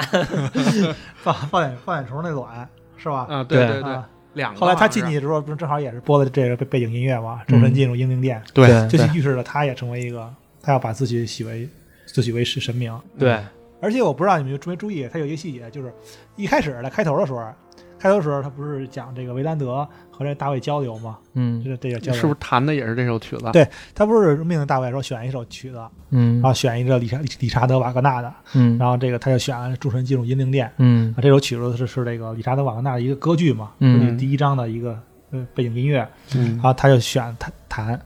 [1.16, 3.26] 放放眼放眼虫那卵是吧？
[3.30, 3.98] 啊，对对对
[4.34, 7.42] 两个后来他进去的时候，不是正好也是播的这个背背景音乐吗？
[7.48, 11.68] 众神进入英灵殿，对对就预示着他也成为一个，他要把自己洗为
[12.06, 12.98] 自己为是神明。
[13.18, 13.40] 对，
[13.82, 15.92] 而且我不知道你们有注没注意，他有一个细节，就是
[16.36, 17.52] 一开始的开头的时候，
[18.00, 21.18] 开头时候他不是讲这个维兰德和这大卫交流吗？
[21.34, 21.62] 嗯。
[21.64, 23.50] 就是这个交流，是不是弹的也是这首曲子？
[23.52, 25.82] 对他不是命令大卫说选一首曲子，
[26.12, 26.36] 嗯。
[26.36, 28.78] 然后选一个理查理查德瓦格纳的，嗯。
[28.78, 30.72] 然后这个他就选了诸神进入阴灵殿。
[30.78, 31.14] 嗯。
[31.18, 34.00] 啊，这首曲子是是这个理查德瓦格纳的一个歌剧嘛，嗯。
[34.00, 34.98] 就是第一章的一个
[35.32, 36.52] 呃背景音乐，嗯。
[36.54, 38.00] 然后他就选弹弹，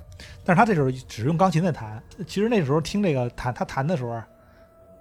[0.43, 2.01] 但是他这时候只是用钢琴在弹。
[2.25, 4.19] 其实那时候听这个弹他弹的时候，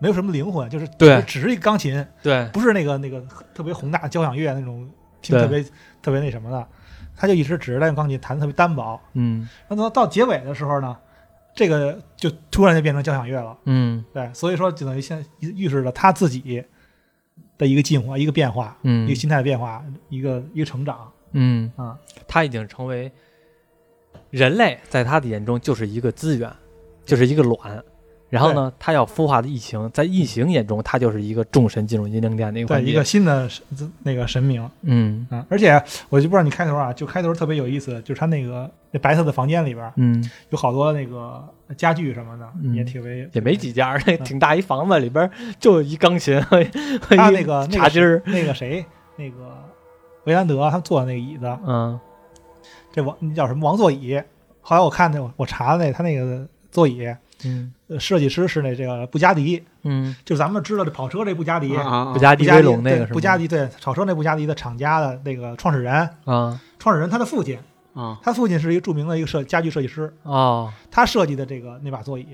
[0.02, 1.22] 没有什么灵魂，就是对。
[1.22, 2.44] 只是一个钢琴，对。
[2.52, 5.64] 不是那个那个特别宏大交响乐那种听特别
[6.02, 6.66] 特别那什么的，
[7.14, 9.00] 他就一直只是在用钢琴弹的特别单薄。
[9.12, 9.48] 嗯。
[9.68, 10.96] 然后到结尾的时候呢，
[11.54, 13.56] 这个就突然就变成交响乐了。
[13.66, 14.04] 嗯。
[14.12, 16.64] 对，所以说就等于现在预示着他自己
[17.56, 19.06] 的一个进化、一个变化、嗯。
[19.06, 21.08] 一个心态的变化、一个一个成长。
[21.30, 21.70] 嗯。
[21.76, 21.96] 啊。
[22.26, 23.12] 他已经成为
[24.30, 26.52] 人类，在他的眼中就是一个资源，
[27.06, 27.80] 就是一个卵。
[28.32, 33.62] 然后呢，他要孵化的异形，在异形眼中，他就是一个众神进入阴灵殿的一个对，一个新的神
[34.04, 34.66] 那个神明。
[34.80, 35.26] 嗯。
[35.30, 35.72] 啊，而且
[36.08, 42.74] 我就不知道你开头啊，就开头特别有意思，就是他那个那白色的房间里边嗯，有好多那个家具什么的，嗯。
[42.74, 46.56] 也挺为也没几家，那 挺大一房子，里边就一钢琴和
[47.02, 48.22] 和一他那个那个茶几儿。
[48.24, 48.82] 那个谁
[49.16, 49.62] 那个
[50.24, 52.00] 维兰德他坐的那个椅子，嗯。
[52.90, 53.68] 这王那叫什么？
[53.68, 54.18] 王座椅？
[54.62, 57.14] 后来我看那我我查那他那个座椅，
[57.44, 57.72] 嗯。
[57.88, 61.76] 呃设计师是那这个布加迪，嗯，就咱们知道这跑车这布加迪。
[61.76, 66.60] 啊啊布加迪布加迪威龙那个是布加迪对跑车那布加迪的厂家的那个创始人，啊。
[66.78, 67.58] 创始人他的父亲，
[67.92, 68.18] 啊。
[68.22, 70.72] 他父亲是一个著名的一个设家具设计师，哦。
[70.90, 72.26] 他设计的这个那把座椅，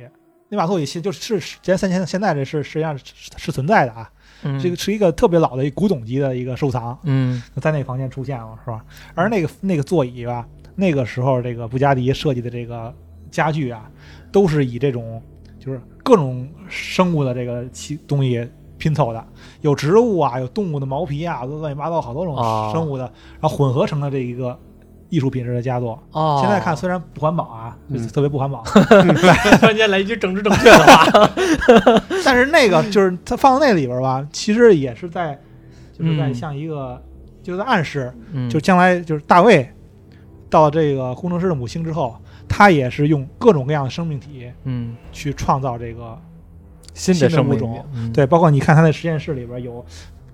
[0.48, 3.04] 那把座椅现就是前三千现在这是实际上是
[3.36, 4.08] 是存在的啊，
[4.42, 4.60] 嗯。
[4.60, 7.42] 这个是一个特别老的一古董级的一个收藏，嗯。
[7.60, 8.84] 在那个房间出现了是吧？
[9.16, 12.94] 而那个那个座椅吧，那个时候这个布加迪设计的这个
[13.30, 13.90] 家具啊，
[14.30, 15.22] 都是以这种
[15.58, 19.24] 就是各种生物的这个其东西拼凑的，
[19.60, 23.04] 有植物啊，有动物的毛皮啊，乱七八糟好多种哦生物的，
[23.40, 24.56] 然后混合成了这一个
[25.08, 26.00] 艺术品质的佳作。
[26.12, 28.62] 哦，现在看虽然不环保啊，嗯特别不环保，
[29.58, 31.30] 突然间来一句政治正确的话，
[32.24, 35.38] 但是那个就是它放到那里边儿吧，其实也是在
[35.98, 36.34] 就是在嗯。
[36.34, 37.02] 像一个、
[37.42, 38.48] 就是在暗示，嗯。
[38.48, 39.68] 就将来就是大卫
[40.48, 42.14] 到了这个工程师的母星之后，
[42.48, 44.96] 他也是用各种各样的生命体嗯。
[45.12, 46.18] 去创造这个
[46.94, 48.12] 新新的生物种，嗯。
[48.12, 49.84] 对，包括你看他在实验室里边有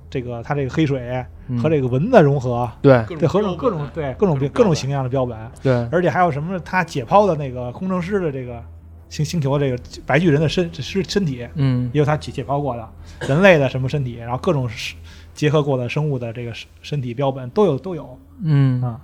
[0.09, 1.59] 这个他这个黑水嗯。
[1.59, 3.05] 和这个蚊子融合，对。
[3.18, 5.72] 对，和各种对各种各种各种形象的标本，对。
[5.90, 8.62] 而且还有什么他解剖的那个工程师的这个
[9.11, 11.90] 星星球这个白巨人的身身身体，嗯。
[11.92, 12.88] 也有他解解剖过的
[13.29, 14.68] 人类的什么身体，然后各种
[15.35, 18.18] 结合过的生物的这个身身体标本都有都有。
[18.42, 18.81] 嗯。
[18.83, 19.00] 啊。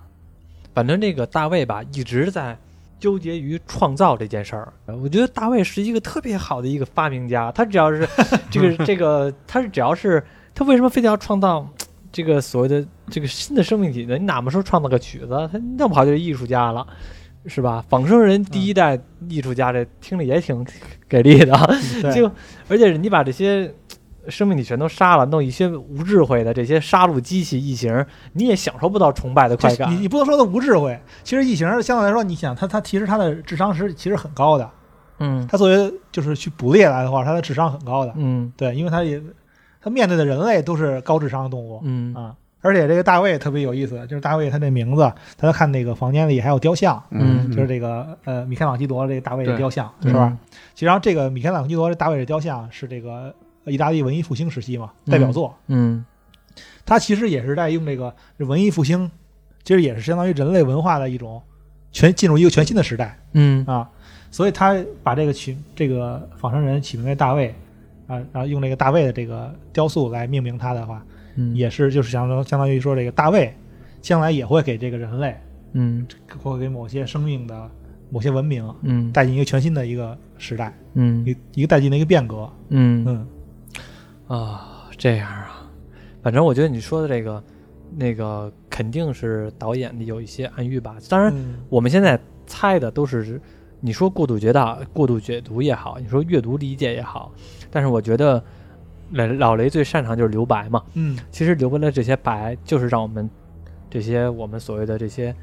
[0.73, 2.57] 反正这个大卫吧，一直在
[3.01, 4.73] 纠结于创造这件事儿。
[5.03, 8.07] 我觉得大卫是一个特别好的一个发明家，他只要是
[8.49, 10.23] 这个这个，他是只要是
[10.55, 11.69] 他为什么非得要创造
[12.13, 14.17] 这个所谓的这个新的生命体呢？
[14.17, 16.87] 你哪么说创造个曲子，他弄不好就是艺术家了。
[17.47, 17.83] 是吧？
[17.89, 20.63] 仿生人第一代艺术家，这听着也挺
[21.09, 21.57] 给力的。
[22.03, 22.31] 对就
[22.69, 23.73] 而且你把这些
[24.29, 28.05] 生命体全都杀了，弄一些无智慧的这些杀戮机器异形，
[28.35, 29.91] 你也享受不到崇拜的快感。
[29.91, 34.71] 你你不能说它无智慧，其实异形相对来说，你想它它其实它的智商是其实很高的，
[35.19, 38.13] 嗯它作为就是去捕猎来的话，它的智商很高的。
[38.17, 39.23] 嗯对，因为它也
[39.81, 42.35] 它面对的人类都是高智商的动物嗯啊。
[42.63, 45.01] 而且这个大卫特别有意思，就是大卫他那名字，
[45.39, 50.37] 大家看那个房间里还有雕像，嗯就是这个呃米开朗基罗这个大卫的雕像，是吧？
[50.75, 53.35] 其实上这个米开朗基罗这大卫的雕像是这个
[53.67, 56.05] 意大利文艺复兴时期嘛代表作，嗯。
[56.85, 59.09] 他其实也是在用这个文艺复兴，
[59.63, 61.41] 其实也是相当于人类文化的一种
[61.93, 63.65] 全进入一个全新的时代嗯。
[63.67, 63.89] 啊，
[64.31, 67.55] 所以他把这个取这个仿生人起名为大卫
[68.09, 71.05] 啊，然后用这个大卫的这个雕塑来命名他的话，
[71.37, 73.55] 嗯也是就是相当相当于说这个大卫
[74.03, 75.37] 将来也会给这个人类
[75.75, 76.05] 嗯。
[76.43, 77.71] 会给某些生命的
[78.11, 82.51] 某些文明嗯带进一个全新的一个时代，嗯一个一个带进的一个变革。
[82.71, 83.05] 嗯。
[83.07, 83.27] 嗯
[84.31, 85.69] 啊，这样啊，
[86.23, 87.43] 反正我觉得你说的这个，
[87.97, 90.97] 那个肯定是导演的有一些暗喻吧。
[91.09, 92.17] 当然，嗯我们现在
[92.47, 93.41] 猜的都是
[93.81, 97.33] 你说过度解大、过度解读也好，你说阅读理解也好，
[97.73, 98.41] 但是我觉得
[99.11, 100.81] 老老雷最擅长就是留白嘛。
[100.95, 103.29] 嗯其实留白的这些白，就是让我们
[103.91, 105.35] 这些我们所谓的这些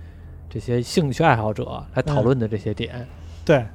[0.49, 3.05] 这些兴趣爱好者来讨论的这些点。
[3.43, 3.65] 对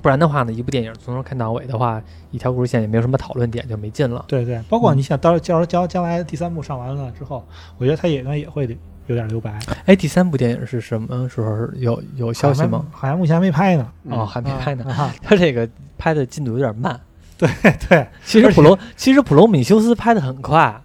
[0.00, 4.24] 不然的话呢，一部电影从头看到尾的话，一条故事线也没有什么讨论点，就没劲了。
[4.26, 7.44] 对对，包括你想到将将将来第三部上完了之后，
[7.78, 8.66] 我觉得它也应该也会
[9.06, 9.58] 有点留白。
[9.86, 12.86] 哎，第三部电影是什么时候有有消息吗？
[12.90, 13.86] 好像目前还没拍呢。
[14.10, 14.84] 哦，还没拍呢。
[14.90, 16.98] 啊，他这个拍的进度有点慢。
[17.36, 17.48] 对
[17.88, 20.80] 对，其实普罗其实普罗米修斯拍的很快，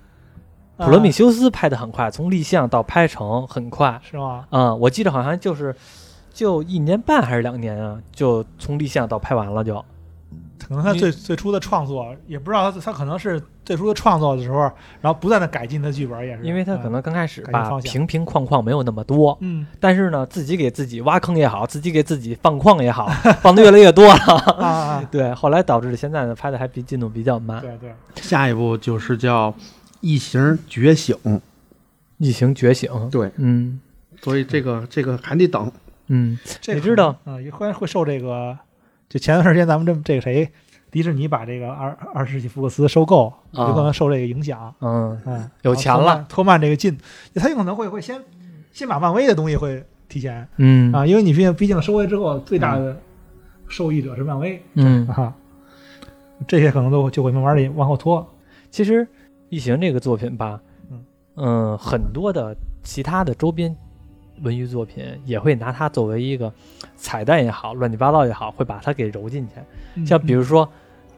[0.78, 4.00] 普罗米啊修斯拍的很快，从立项到拍成很快。
[4.04, 4.46] 是吗？
[4.50, 5.76] 嗯，我记得好像就是
[6.38, 9.84] 就一年半还是两年啊，就从立项到拍完了就。
[10.68, 14.60] 可能他最最初的创作也不知道他他可能是最初的创作的时候，
[15.02, 23.08] 然后不断的改进他剧本，也是因为他可能刚开始吧，瓶瓶框框没有那么多，嗯但是呢，自己给自己挖坑也好，自己给自己放矿也好，
[23.42, 24.14] 放的越来越多了。
[24.14, 27.60] 啊啊， 对，后来导致现在呢拍的还比进度比较慢。
[27.62, 29.52] 对对，下一步就是叫
[30.02, 31.16] 《异形觉醒》，
[32.20, 33.80] 异形觉醒，对，嗯
[34.22, 35.72] 所以这个这个还得等。
[36.08, 38.58] 嗯，这个你知道啊，也会会受这个，
[39.10, 40.50] 就前段时间咱们这这个谁，
[40.90, 44.74] 迪士尼把这个二二十世纪福克斯收购，啊有可能受这个影响。
[44.82, 46.98] 嗯嗯，有钱了，拖慢这个进，
[47.36, 48.22] 他有可能会会先
[48.72, 52.98] 先把漫威的东西会提前嗯啊，因为你毕竟毕竟收回之后最大的
[53.68, 55.34] 受益者是漫威嗯，啊，
[56.48, 58.26] 这些可能都就会慢慢的往后拖。
[58.70, 59.06] 其实
[59.50, 63.76] 异形这个作品吧，嗯嗯，很多的其他的周边
[64.42, 66.52] 文娱作品也会拿它作为一个
[66.96, 70.06] 彩蛋也好，乱七八糟也好，会把它给揉进去。
[70.06, 70.68] 像比如说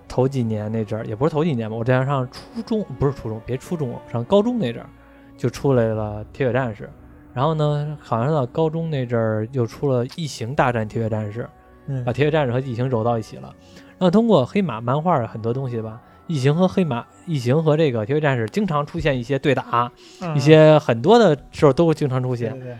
[0.07, 4.89] 头几年那阵儿，也不是头几年吧，我这样上初中不是初中，别初中，上高中那阵儿
[5.37, 6.89] 就出来了铁血战士，
[7.33, 11.47] 然后呢，好像到高中那阵儿又出了异形大战铁血战士，
[11.87, 13.53] 嗯把铁血战士和异形揉到一起了。
[13.97, 22.51] 然后通过黑马漫画很多东西吧，异形和黑马，异形和这个铁血战士经常出现一些对打，嗯一些很多的时候都会经常出现。
[22.51, 22.77] 对对对，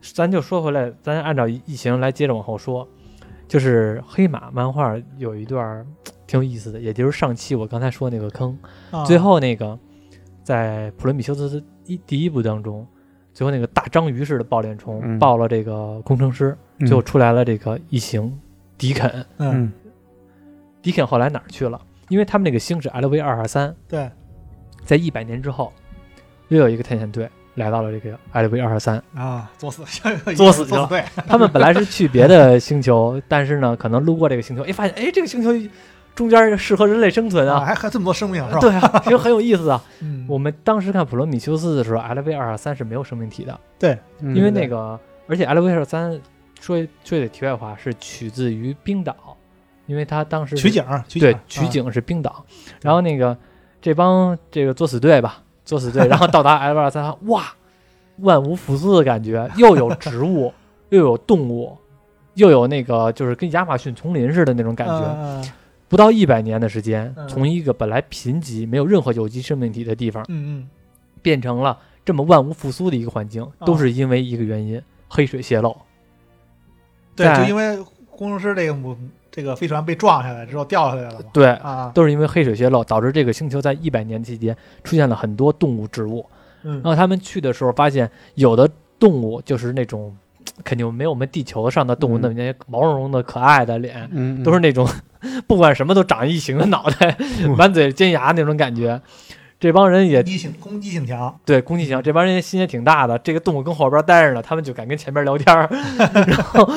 [0.00, 2.88] 咱就说回来，咱按照异形来接着往后说，
[3.48, 5.84] 就是黑马漫画有一段
[6.26, 8.56] 挺有意思的，也就是上期我刚才说那个坑，
[8.90, 9.78] 啊最后那个
[10.42, 12.86] 在普罗米修斯一第一部当中，
[13.32, 18.38] 最后那个大章鱼似的爆脸虫、嗯爆了这个工程师，最后出来了这个异形
[18.78, 19.24] 迪肯。
[19.38, 19.72] 嗯
[20.82, 21.80] 迪肯后来哪儿去了？
[22.08, 24.08] 因为他们那个星是 LV 二二三，对
[24.84, 25.72] 在一百年之后，
[26.46, 29.02] 又有一个探险队来到了这个 LV 二二三。
[29.14, 29.82] 啊，作死
[30.36, 30.86] 作死去了。
[30.86, 35.50] 作死对， 他们本来是去别的星球， 但是呢，可能路过这个星球，哎，发现哎，这个星球
[36.14, 37.64] 中间适合人类生存啊，啊。
[37.66, 38.60] 还还这么多生命是吧？
[38.60, 39.82] 对啊，其实很有意思啊。
[40.00, 43.98] 嗯，我们当时看普罗米修斯的时候，LV 二二三是没有生命体的，对。
[44.20, 46.10] 因为那个，而且 LV 二三
[46.58, 49.14] 说说句题外话，是取自于冰岛，
[49.86, 52.44] 因为他当时取景取对取景是冰岛，
[52.82, 53.36] 然后那个
[53.82, 57.52] 这帮这个作死队吧，作死队，然后到达 L 二三，哇，
[58.20, 60.54] 万无复苏的感觉，又有植物，
[60.88, 61.76] 又有动物，
[62.34, 65.02] 又有那个就是跟亚马逊丛林似的那种感觉。
[65.18, 65.44] 嗯
[65.88, 70.68] 不到一百年的时间，嗯从一个本来贫瘠、没有任何有机生命体的地方，嗯
[71.22, 75.70] 变成了这么万无复苏的一个环境，哦都是因为一个原因——黑水泄漏。
[75.70, 75.78] 嗯，
[77.14, 77.78] 对，就因为
[78.10, 78.96] 工程师这个母
[79.36, 86.24] 这个飞船被撞下来之后掉下来了嘛，对，啊，都是因为黑水泄漏导致这个星球在一百年期间出现了很多动物、植物。
[86.62, 88.68] 嗯然后他们去的时候发现，有的
[88.98, 90.16] 动物就是那种
[90.64, 94.88] 肯定没有我们地球上的动物嗯那么那些毛茸茸的可爱的脸，嗯，都是那种
[95.46, 97.14] 不管什么都长异形的脑袋，
[97.58, 99.00] 满嘴尖牙那种感觉。
[99.58, 103.18] 这帮人也攻击性攻击性强，对攻击性强，这帮人心也挺大的。
[103.20, 105.66] 这个动物跟后边待着呢，他们就敢跟前边聊天儿，
[106.26, 106.68] 然后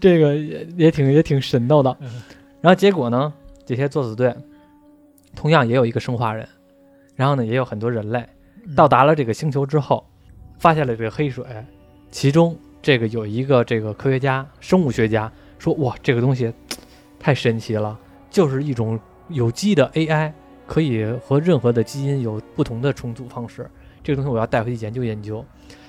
[0.00, 2.22] 这个也也挺也挺神叨的嗯。
[2.60, 3.32] 然后结果呢，
[3.64, 4.34] 这些作死队
[5.34, 6.46] 同样也有一个生化人，
[7.16, 8.24] 然后呢也有很多人类
[8.66, 10.06] 嗯到达了这个星球之后，
[10.58, 11.44] 发现了这个黑水，
[12.10, 16.52] 其中这个有一个这个科学家、生物学家说：“哇，这个东西
[17.18, 17.98] 太神奇了，
[18.30, 20.30] 就是一种有机的 AI，
[20.66, 23.68] 可以和任何的基因有不同的重组方式。
[24.02, 25.44] 这个东西我要带回去研究研究。”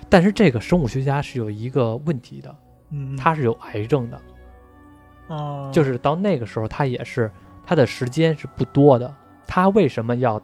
[0.09, 2.55] 但是这个生物学家是有一个问题的，
[2.91, 4.21] 嗯，他是有癌症的，
[5.27, 7.31] 啊，就是到那个时候他也是
[7.65, 9.11] 他的时间是不多的。
[9.47, 10.39] 他为什么要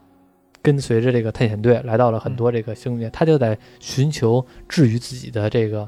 [0.61, 3.09] 跟随着这个探险队来到了很多这个星界？
[3.11, 5.87] 他就在寻求治愈自己的这个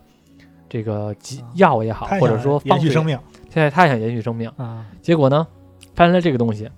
[0.70, 1.16] 这个
[1.56, 3.04] 药也好，或者说延续生。
[3.04, 3.18] 命
[3.50, 5.48] 现在他想延续生命，啊，结果呢，
[5.96, 6.70] 发现了这个东西，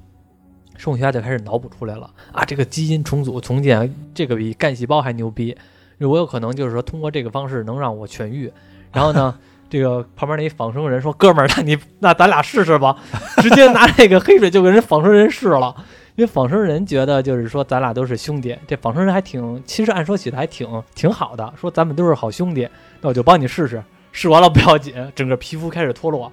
[0.83, 5.55] 生物学家就开始脑补出来了啊，这个基因重组重建，这个比干细胞还牛逼。
[5.99, 8.51] 我有可能就是说通过这个方式能让我痊愈。
[8.91, 9.33] 然后呢，
[9.69, 12.97] 这个旁边那一仿生人说：“哥们儿，那你那咱俩试试吧。”
[13.41, 15.73] 直接拿这个黑水就给人仿生人试了。
[16.15, 22.67] 因为仿生人觉得就是说咱俩都是兄弟，这仿生人还挺，其实按说起来还挺挺好的，说咱们都是好兄弟，
[22.99, 23.81] 那我就帮你试试。
[24.11, 26.29] 试完了不要紧，整个皮肤开始脱落，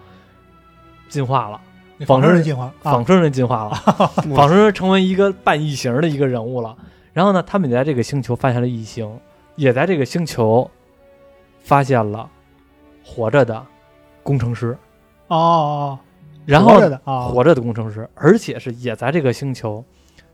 [1.09, 1.61] 进化了。
[2.01, 3.74] 那仿生人进化啊仿生人进化了，
[4.34, 6.74] 仿生人成为一个半异形的一个人物了。
[7.12, 9.20] 然后呢，他们也在这个星球发现了异形，
[9.57, 10.70] 也在这个星球
[11.59, 12.26] 发现了
[13.05, 13.62] 活着的
[14.22, 14.74] 工程师，
[15.28, 15.98] 哦哦，
[16.46, 19.84] 然后活着的啊，活着的工程师，而且是也在这个星球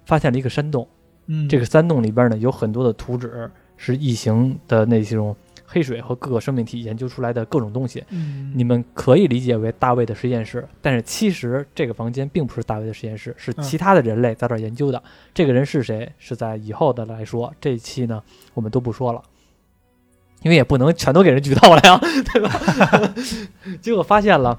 [0.05, 0.87] 发现了一个山洞。
[1.27, 5.35] 嗯，这个山洞里边呢有很多的图纸，是异形的那些种
[5.77, 8.03] 黑水和各个生命体研究出来的各种东西。
[8.09, 15.03] 嗯你们可以理解为大卫的实验室，但是其实这个房间并不是大卫的实验室，是嗯其他的人类在这儿研究的。
[15.35, 16.11] 这个人是谁？
[16.16, 18.22] 是在以后的来说，这一期呢
[18.55, 19.22] 我们都不说了，
[20.43, 22.01] 因为也不能全都给人举到了呀，
[22.33, 23.14] 对吧？
[23.83, 24.59] 结果发现了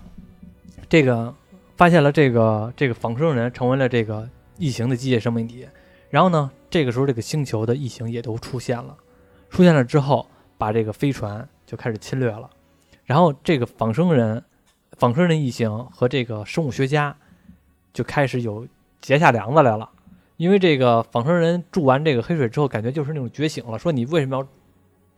[0.88, 1.34] 这个，
[1.76, 5.68] 发现了这个这个仿生人成为了这个异形的机械生命体，
[6.12, 8.96] 然后呢，这个时候这个星球的异形也都出现了，
[9.50, 10.28] 出现了之后，
[10.58, 12.50] 把这个飞船就开始侵略了。
[13.06, 14.44] 然后这个仿生人、
[14.98, 17.16] 仿生人异形和这个生物学家
[17.94, 18.68] 就开始有
[19.00, 19.90] 结下梁子来了。
[20.36, 24.48] 因为这个仿生人住完这个黑水之后，感觉就是那种觉醒了，说你为什么要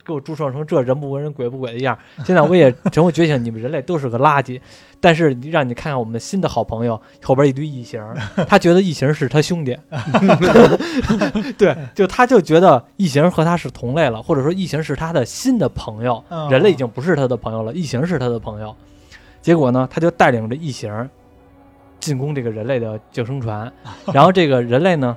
[0.05, 2.23] 给我注射成这人不为人鬼不鬼的样儿？
[2.25, 4.59] 现在我也成为觉醒，你们人类都是个垃圾。
[5.01, 8.03] 但是让你看看我们的新的好朋友，后边一堆异形，
[8.45, 9.77] 他觉得异形是他兄弟，
[11.57, 18.75] 对，就他就觉得异形和他是同类了，或者说异形是他的新的朋友，嗯人类已经不是他的朋友了，异形是他的朋友。
[19.41, 21.09] 结果呢，他就带领着异形
[22.01, 23.71] 进攻这个人类的救生船，
[24.13, 25.15] 然后这个人类呢，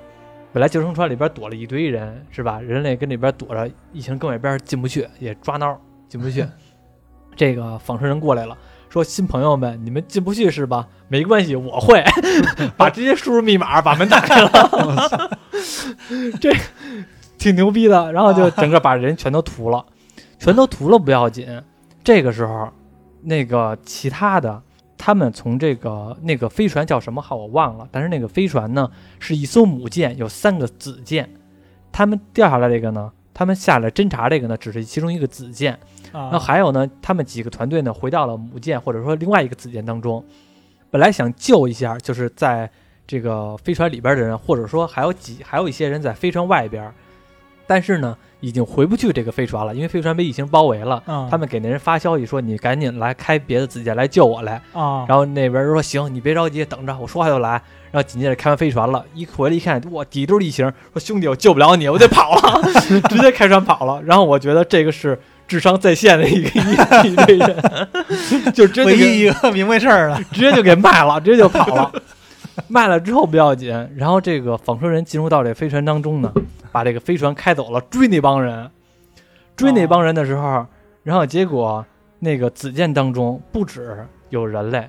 [0.53, 2.61] 本来救生船里边躲了一堆人，是吧？
[2.61, 6.47] 人类跟里边躲着，疫情跟外边进不去，也抓挠进不去。
[7.35, 8.57] 这个仿生人过来了。
[8.91, 10.87] 说新朋友们，你们进不去是吧？
[11.09, 12.05] 没关系，我会
[12.77, 15.39] 把直接输入密码把门打开了，
[16.39, 16.53] 这
[17.39, 18.13] 挺牛逼的。
[18.13, 19.83] 然后就整个把人全都屠了，
[20.39, 21.63] 全都屠了不要紧。
[22.05, 22.69] 这个时候，
[23.23, 24.63] 那个其他的，
[25.05, 28.89] 他们从这个那个飞船叫什么号我忘了，但是那个飞船呢
[29.19, 31.29] 是一艘母舰，有三个子舰。
[31.91, 35.77] 他们掉下来这个呢，他们下来侦察这个呢，只是其中一个子舰。
[36.13, 40.25] 然然后还有呢，他们几个团队呢回到了母舰或者说另外一个子舰当中，
[40.89, 42.71] 本来想救一下，就是在
[43.05, 46.95] 这个飞船里边的人，或者说还有几还有一些人在飞船外边，
[47.67, 51.01] 但是呢已经回不去这个飞船了，因为飞船被异形包围了。
[51.07, 57.62] 啊，他们给那人发消息说：“你赶紧来开别的子舰来救我来。”啊，然后那边说：“行，你别着急，等着，我说话就来。”
[57.93, 62.61] 然后紧接着开完飞船了，一回来一看，哇，底都是异形，说：“兄弟，我救不了你，我得跑了。
[63.09, 64.03] ”直接开船跑了。
[64.03, 65.16] 然后我觉得这个是
[65.47, 66.49] 智商在线的一个
[67.05, 67.57] 一一堆人，
[68.53, 71.93] 就直接唯一一个明白事儿了，直接就给卖了，直接就跑了。
[72.69, 76.33] 卖了之后不要紧，然后这个仿生人进入到这飞船当中呢，
[76.71, 78.71] 把这个飞船开走了，追那帮人。
[79.55, 80.67] 追那帮人的时候，
[81.03, 81.85] 然后结果
[82.21, 84.89] 那个子舰当中不止有人类，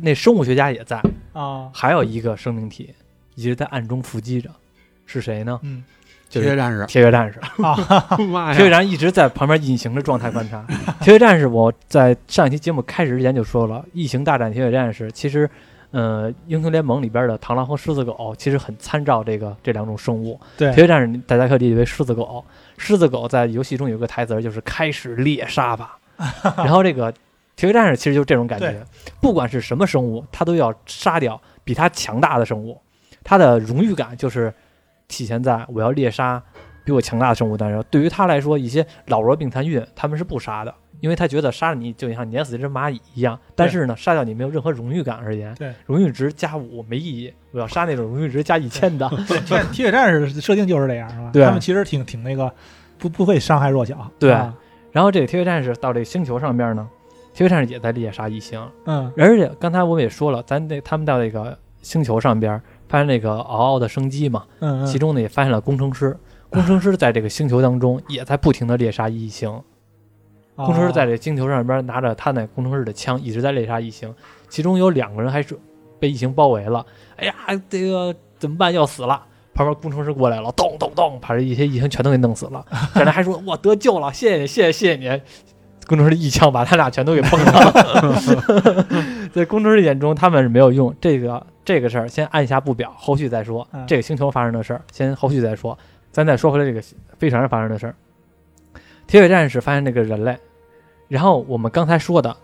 [0.00, 1.02] 那生物学家也在，
[1.32, 2.94] 啊，还有一个生命体
[3.34, 4.50] 一直在暗中伏击着，
[5.04, 5.60] 是谁呢？
[5.62, 5.84] 嗯
[6.30, 7.40] 铁血战士，铁血战士。
[7.60, 7.76] 啊，
[8.30, 8.78] 妈铁血呀！
[8.78, 10.64] 战士一直在旁边隐形的状态观察。
[11.02, 15.50] 铁血战士，我在上一期节目开始之前就说了，《异形大战铁血战士》其实，
[15.92, 20.38] 呃，英雄联盟里边的螳螂和狮子狗其实很参照这个这两种生物。
[20.56, 20.68] 对。
[20.72, 22.44] 铁血战士大家可以理解为狮子狗，
[22.78, 25.98] 狮子狗在游戏中有个台词儿就是“开始猎杀吧
[26.58, 27.12] ”，然后这个
[27.56, 28.84] 铁血战士其实就是这种感觉，
[29.20, 32.80] 不管是什么生物，它都要杀掉比它强大的生物，
[33.24, 34.54] 它的荣誉感就是
[35.08, 36.40] 体现在我要猎杀
[36.84, 37.82] 比我强大的生物诞生。
[37.90, 43.38] 对于他来说，一些老弱病残孕他们是不杀的，因为他觉得杀了你就像碾死一只蚂蚁一样。
[43.54, 47.32] 但是呢，杀掉你没有任何荣誉感而言，对荣誉值加五没意义。
[47.52, 49.08] 我要杀那种荣誉值加一千的。
[49.28, 51.30] 对， 铁铁血战士设定就是这样，是吧？
[51.32, 52.52] 对他们其实挺挺那个，
[52.98, 54.10] 不不会伤害弱小。
[54.18, 54.54] 对啊
[54.92, 56.88] 然后这个铁血战士到这个星球上面呢，
[57.32, 66.16] 铁血战士也在猎杀异形，嗯而且刚才我们也说了，咱那他们到那个星球上边发现那个嗷嗷的生机嘛，嗯，其中呢也发现了工程师。
[66.50, 74.12] 工程师在这个星球当中也在不停的猎杀异形，哦工程师在这星球上边拿着他那工程师的枪一直在猎杀异形，
[74.48, 75.56] 其中有两个人还是
[75.98, 76.84] 被异形包围了。
[77.16, 77.34] 哎呀，
[77.68, 78.72] 这个怎么办？
[78.72, 79.22] 要死了！
[79.52, 82.64] 旁边工程师过来了，咚咚咚，把这一些异形全都给弄死了。
[82.94, 85.22] 这人还说：“我得救了，谢谢你，谢谢谢谢你。”
[85.86, 88.86] 工程师一枪把他俩全都给崩了。
[89.34, 90.94] 在工程师眼中，他们是没有用。
[91.00, 93.66] 这个这个事儿先按下不表，后续再说。
[93.72, 95.76] 嗯这个星球发生的事儿，先后续再说。
[96.10, 96.80] 咱再说回来这个
[97.18, 97.94] 飞船上发生的事儿。
[99.06, 100.36] 铁血战士发现这个人类，
[101.08, 102.36] 然后我们刚才说的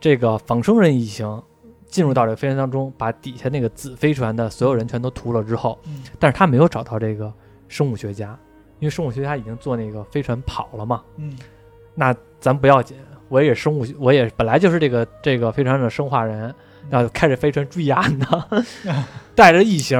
[0.00, 1.42] 这个仿生人异形
[1.86, 7.32] 进入到这个飞船当中，把底下那个子飞船的所有人全都屠了之后，嗯但是他没有找到这个
[7.68, 8.38] 生物学家，
[8.78, 11.02] 因为生物学家已经坐那个飞船跑了嘛。
[11.16, 11.36] 嗯
[11.94, 12.96] 那咱不要紧，
[13.28, 16.54] 我也生物，我也本来就是这个这个飞船上的生化人，
[16.90, 18.64] 然后开着飞船追呀呢，
[19.36, 19.98] 带着异形，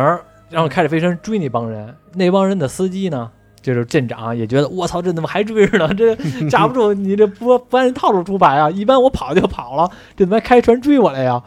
[0.55, 3.29] 然后开着飞船追那帮人，那帮人的司机呢，
[3.61, 5.89] 就是镇长也觉得我操，这怎么还追着呢？
[5.99, 6.15] 这
[6.49, 8.71] 架不住你这不不按套路出牌啊！
[8.71, 11.43] 一般我跑就跑了，这怎么还开船追我来呀？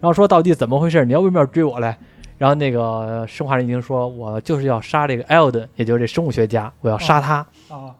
[0.00, 1.02] 然后说到底怎么回事？
[1.06, 1.98] 你要为什么要追我来？
[2.36, 7.36] 然后那个生化人已经说，我就是要杀这个艾尔顿，也就是这生物学家，我要杀他。
[7.68, 7.94] 啊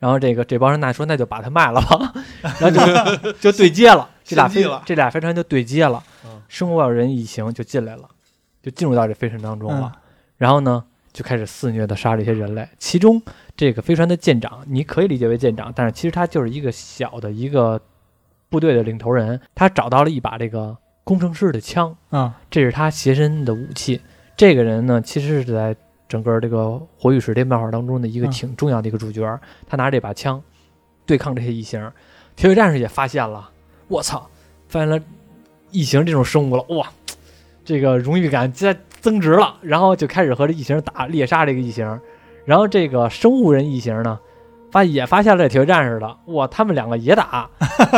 [0.00, 2.10] 然后这个这帮人那说那就把它卖了吧，
[2.58, 8.04] 然后就就对接了，这俩飞了这俩飞船就对接了嗯，生化人一行就进来了，
[8.62, 10.00] 就进入到这飞船当中了嗯。
[10.36, 12.68] 然后呢，就开始肆虐的杀这些人类。
[12.78, 13.20] 其中
[13.56, 17.80] 这个飞船的舰长，你可以理解为舰长，但是其实他就是一个小的一个
[18.48, 19.40] 部队的领头人。
[19.54, 24.00] 他找到了一把这个工程师的枪，啊这是他携身的武器。
[24.36, 25.76] 这个人呢，其实是在
[26.08, 26.56] 整个这个
[26.98, 29.40] 《火与史》这漫画当中的一个嗯挺重要的一个主角。
[29.66, 30.42] 他拿着这把枪
[31.04, 31.90] 对抗这些异形。
[32.36, 33.50] 铁血战士也发现了，
[33.88, 34.30] 我操，
[34.68, 34.98] 发现了
[35.70, 36.90] 异形这种生物了，哇，
[37.70, 39.54] 这个荣誉感加增值了。
[39.60, 42.00] 然后就开始和这异形打猎杀这个异形。
[42.44, 44.18] 然后这个生物人异形呢，
[44.72, 47.48] 发也发现了这铁血战士了，哇，他们两个也打。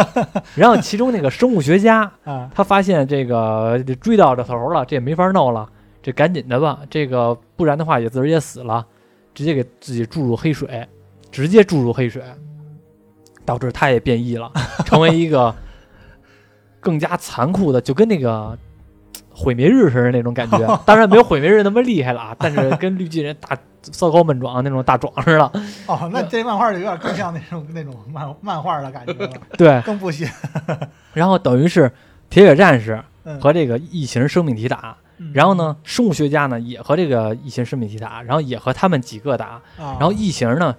[0.54, 5.66] 然后其中那个生物学家 啊他发现这个追到这头了，这也没法弄了，
[6.02, 8.84] 这赶紧的吧，这个不然的话也自个儿也死了，
[9.32, 10.86] 直接给自己注入黑水，
[11.30, 12.22] 直接注入黑水，
[13.46, 14.52] 导致他也变异了，
[14.84, 15.54] 成为一个
[16.80, 18.58] 更加残酷的，就跟那个
[19.42, 20.58] 毁灭日似的那种感觉。
[20.86, 25.52] 当然没有毁灭日那么厉害了啊，但是跟绿巨人大 骚高闷壮那种大壮似的。
[25.86, 30.28] 哦，那这漫画就有点更像那种 那种漫漫画的感觉了，对，更不行。
[31.12, 31.90] 然后等于是
[32.30, 34.96] 铁血战士嗯和这个异形生命体打。
[35.32, 35.54] 然后？
[35.54, 40.74] 呢，生物学家呢也和这个异形生命体打，然后也和他们几个打，然后异形呢，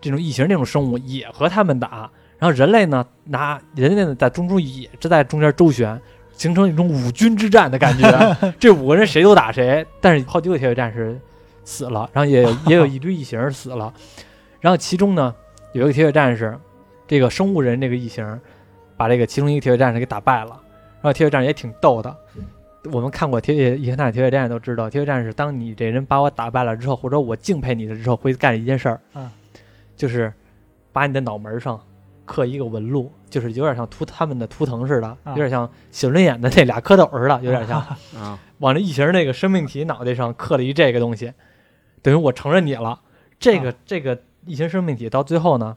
[0.00, 6.00] 这种异形这种生物也和他们打，然后人类呢拿人类呢在中中也是在中间周旋，
[6.36, 8.36] 形成一种五军之战的感觉。
[8.58, 11.18] 这五个人谁都打谁，但是好几个铁血战士
[11.64, 13.92] 死了，然后也也有一堆异形死了，
[14.60, 15.34] 然后其中呢
[15.72, 16.58] 有一个铁血战士，
[17.06, 18.40] 这个生物人这个异形
[18.96, 20.50] 把这个其中一个铁血战士给打败了，
[21.00, 22.14] 然后铁血战士也挺逗的。
[22.92, 29.30] 我们看过《铁血异形大战铁血战士》都知道，铁血战士当你这人把我打败了之后，或者我敬佩你的之后，会干一件事儿，嗯
[29.96, 30.30] 就是
[30.92, 31.80] 把你的脑门上
[32.24, 37.78] 刻一个纹路，就是有点像图他们的图腾似的，啊有点像写轮眼的那俩蝌蚪似的，有点像
[38.16, 41.32] 啊，往这异形那个生命体脑袋上刻了一这个东西，
[42.02, 43.00] 等于我承认你了。
[43.38, 45.76] 这个、这个异形生命体到最后呢，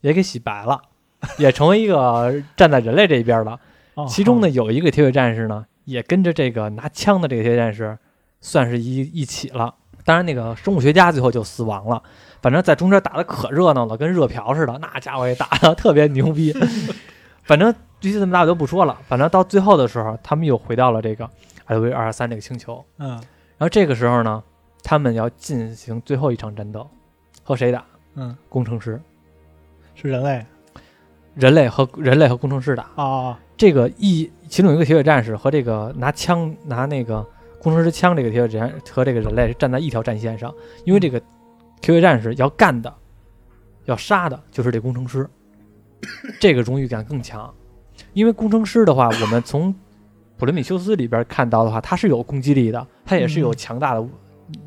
[0.00, 0.80] 也给洗白了，
[1.36, 3.60] 也成为一个站在人类这一边了。
[3.94, 7.98] 哦其中呢，有一个铁血战士呢，也跟着这个拿枪的这个铁血战士
[8.40, 9.74] 算是一一起了。
[10.04, 12.02] 当然，那个生物学家最后就死亡了。
[12.46, 16.54] 反正在中间打的可热闹了，跟热瓢似的，那家伙也打的 特别牛逼。
[17.42, 18.96] 反正具体怎么打我就不说了。
[19.08, 21.28] 反正到最后的时候，他们又回到了这个
[21.64, 22.84] L V 二三这个星球。
[22.98, 24.40] 嗯然后这个时候呢，
[24.84, 26.88] 他们要进行最后一场战斗，
[27.42, 27.84] 和谁打？
[28.14, 29.00] 嗯，工程师，
[29.96, 30.46] 是人类
[31.34, 32.88] 人类和人类和工程师打。
[32.94, 37.26] 啊这个一其中有一个铁血战士和这个拿枪拿那个
[37.60, 41.20] 工程师枪这个铁血战和这个人类是站在一条战线上，因为这个
[41.80, 42.92] 铁血战士要干的、
[43.84, 45.28] 要杀的就是这工程师，
[46.40, 47.52] 这个荣誉感更强。
[48.12, 49.74] 因为工程师的话，我们从
[50.36, 54.06] 普罗米修斯里边看到的话，他是有攻击力的，他也是有嗯强大的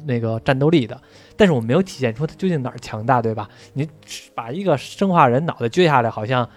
[0.06, 1.00] 那个战斗力的，
[1.36, 3.48] 但是我没有体现出他究竟哪儿强大，对吧？
[3.74, 3.88] 你
[4.34, 6.48] 把一个生化人脑袋撅下来，好像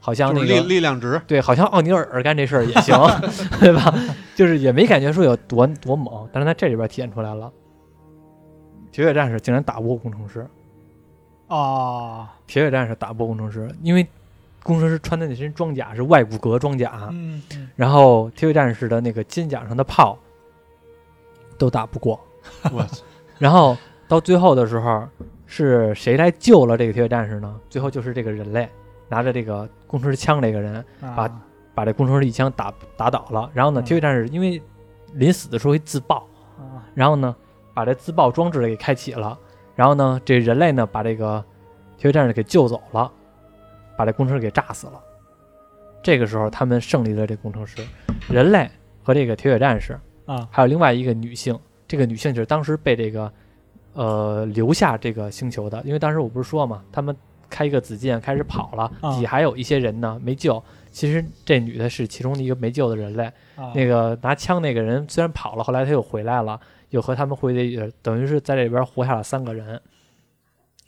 [0.00, 2.98] 好像就是力那个力量值，对，好像奥尼尔干这事儿也行，
[3.60, 3.94] 对吧？
[4.34, 7.52] 就是也没感觉说有多多猛，但是在这里边体现出来了。
[8.94, 10.46] 铁血战士竟然打不过工程师，
[11.48, 14.06] 哦，铁血战士打不过工程师，因为
[14.62, 17.68] 工程师穿的那身装甲是外骨骼装甲，嗯嗯。
[17.74, 20.16] 然后铁血战士的那个肩甲上的炮
[21.58, 22.20] 都打不过，
[22.72, 23.02] 我操。
[23.36, 23.76] 然后
[24.06, 25.08] 到最后的时候，
[25.44, 27.52] 是谁来救了这个铁血战士呢？
[27.68, 28.68] 最后就是这个人类
[29.08, 31.40] 拿着这个工程师枪这个人，啊把
[31.74, 33.50] 把这工程师一枪打打倒了。
[33.52, 33.84] 然后呢，嗯。
[33.84, 34.62] 铁血战士因为
[35.14, 36.24] 临死的时候会自爆，
[36.60, 36.86] 啊。
[36.94, 37.34] 然后呢
[37.74, 39.38] 把这自爆装置给开启了。
[39.74, 41.44] 然后呢，这人类呢把这个
[41.98, 43.10] 铁血战士给救走了，
[43.96, 45.00] 把这工程师给炸死了。
[46.02, 47.78] 这个时候，他们胜利了这工程师，
[48.28, 48.70] 人类
[49.02, 51.58] 和这个铁血战士啊还有另外一个女性，
[51.88, 53.32] 这个女性就是当时被这个
[53.94, 57.16] 呃留下这个星球的，因为当时我不是说嘛，他们
[57.48, 60.62] 开一个子舰开始跑了，啊底下还有一些人呢没救。
[60.92, 63.24] 其实这女的是其中的一个没救的人类，
[63.56, 66.60] 啊那个拿枪那个人虽然跑了，后来他又回来了，
[66.94, 69.82] 又和他们回的，等于是在这里边活下了三个人，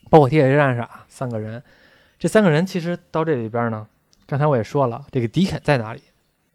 [0.08, 1.60] 包括铁血战士啊，三个人。
[2.16, 3.84] 这三个人其实到这里边呢，
[4.24, 6.00] 刚才我也说了，这个迪肯在哪里？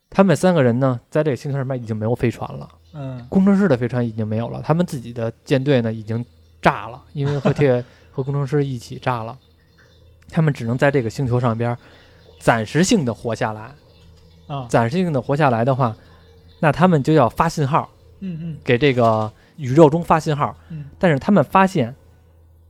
[0.09, 2.65] 他们三个人呢，在这个星球上面已经没有飞船了。
[2.93, 6.25] 嗯工程师的飞船已经没有了，他们自己的舰队呢已经
[6.61, 9.37] 炸了，因为和铁 和工程师一起炸了，
[10.29, 11.77] 他们只能在这个星球上边
[12.39, 13.75] 暂时性的活下来。
[14.47, 15.93] 啊暂时性的活下来的话，
[16.61, 17.89] 那他们就要发信号
[18.21, 19.31] 嗯嗯给这个
[19.61, 20.55] 宇宙中发信号。
[20.69, 21.95] 嗯但是他们发现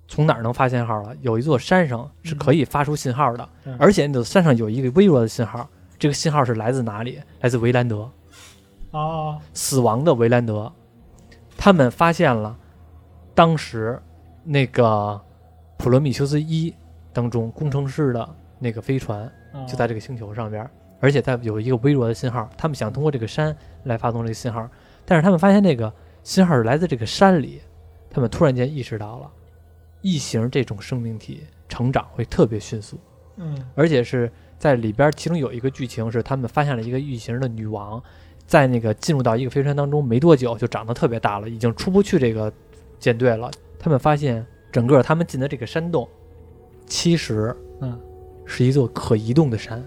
[0.07, 1.15] 从哪儿能发信号了？
[1.21, 5.67] 有一座山上是可以发出信号的，嗯而且那座山上有一个微弱的信号。
[5.97, 7.19] 这个信号是来自哪里？
[7.41, 8.09] 来自维兰德。
[8.91, 10.71] 啊死亡的维兰德，
[11.55, 12.57] 他们发现了
[13.33, 13.97] 当时
[14.43, 15.21] 那个
[15.77, 16.73] 普罗米修斯一
[17.13, 18.29] 当中工程师的
[18.59, 19.21] 那个飞船
[19.53, 20.69] 啊就在这个星球上边，
[20.99, 24.67] 而且在有一个微弱的信号，他们想通过这个山来发送这个信号，
[25.05, 25.93] 但是他们发现那个
[26.23, 27.61] 信号是来自这个山里，
[28.09, 29.31] 他们突然间意识到了
[30.01, 32.97] 异形这种生命体成长会特别迅速，
[33.37, 38.01] 嗯而且是在里边，其中有一个剧情是他们发现了一个异形的女王，
[38.45, 42.51] 在那个进入到一个飞船当中没多久就长得特别大了，已经出不去这个
[42.99, 43.49] 舰队了。
[43.79, 46.07] 他们发现整个他们进的这个山洞，
[46.85, 47.99] 其实嗯
[48.45, 49.83] 是一座可移动的山。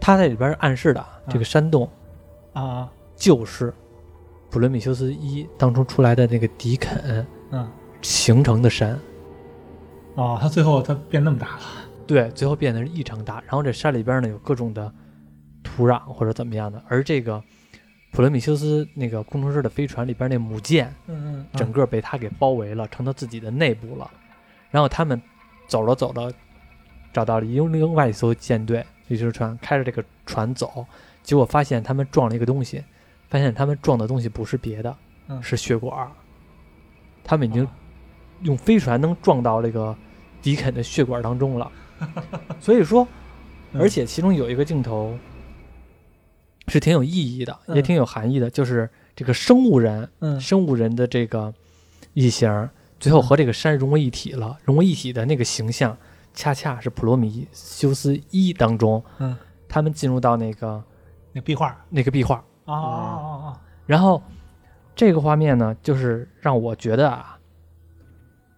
[0.00, 1.88] 他在里边暗示的啊这个山洞
[2.54, 3.72] 啊就是
[4.52, 7.72] 普罗米修斯一当初出来的那个迪肯嗯
[8.02, 9.00] 形成的山。
[10.14, 11.62] 哦，他最后他变那么大了
[12.06, 13.36] 对，最后变得是异常大。
[13.46, 14.92] 然后这山里边呢有各种的
[15.62, 17.42] 土壤或者怎么样的，而这个
[18.12, 24.10] 普罗米修斯那个工程师的飞船里边那母舰，嗯嗯整个被他给包围了，成他自己的内部了。
[24.70, 25.18] 然后他们
[25.66, 26.30] 走着走着，
[27.10, 30.84] 找到了一另外一艘舰队，一艘船，开着这个船走，
[31.22, 32.84] 结果发现他们撞了一个东西，
[33.32, 34.94] 发现他们撞的东西不是别的，
[35.28, 35.42] 嗯。
[35.42, 36.12] 是血管儿。
[37.24, 37.72] 他们已经啊
[38.42, 39.96] 用飞船能撞到这个
[40.42, 41.72] 迪肯的血管当中了。
[42.60, 43.08] 所以说，
[43.72, 43.80] 嗯。
[43.80, 45.16] 而且其中有一个镜头
[46.68, 47.82] 是挺有意义的，也嗯。
[47.82, 50.38] 挺有含义的，就是这个生物人，嗯。
[50.38, 51.54] 生物人的这个
[52.12, 52.68] 异形，
[53.00, 54.58] 最后和这个山融为一体了。
[54.64, 55.96] 融为一体的那个形象，
[56.34, 59.34] 恰恰是普罗米修斯一当中，嗯，
[59.66, 60.84] 他们进入到那个
[61.32, 64.22] 那壁画那个壁画，啊啊啊然后
[64.94, 67.38] 这个画面呢，就是让我觉得啊，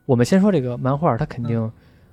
[0.07, 1.71] 我们先说这个漫画，它肯定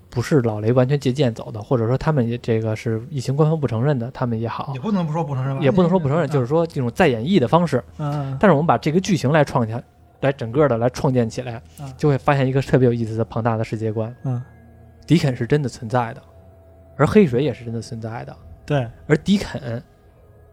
[0.10, 4.72] 不是老雷完全借鉴走的，或者说他们也这个是疫情官方不承认的，他们也好。
[4.74, 7.84] 也，不能不说不承认吧，也不能说不承认，就是说这种再演绎的方式。
[7.98, 9.82] 嗯但是我们把这个剧情来创下，
[10.22, 14.16] 来整个的来创建起来嗯，就会发现一个特别有意思的庞大的世界观。
[14.24, 14.42] 嗯。
[15.08, 16.22] 迪肯是真的存在的，
[16.96, 18.36] 而黑水也是真的存在的。
[18.66, 18.88] 对。
[19.08, 19.84] 而迪肯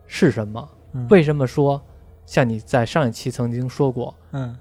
[0.06, 0.68] 是什么？
[0.92, 1.06] 嗯。
[1.10, 1.80] 为什么说
[2.26, 4.56] 像你在上一期曾经说过，嗯。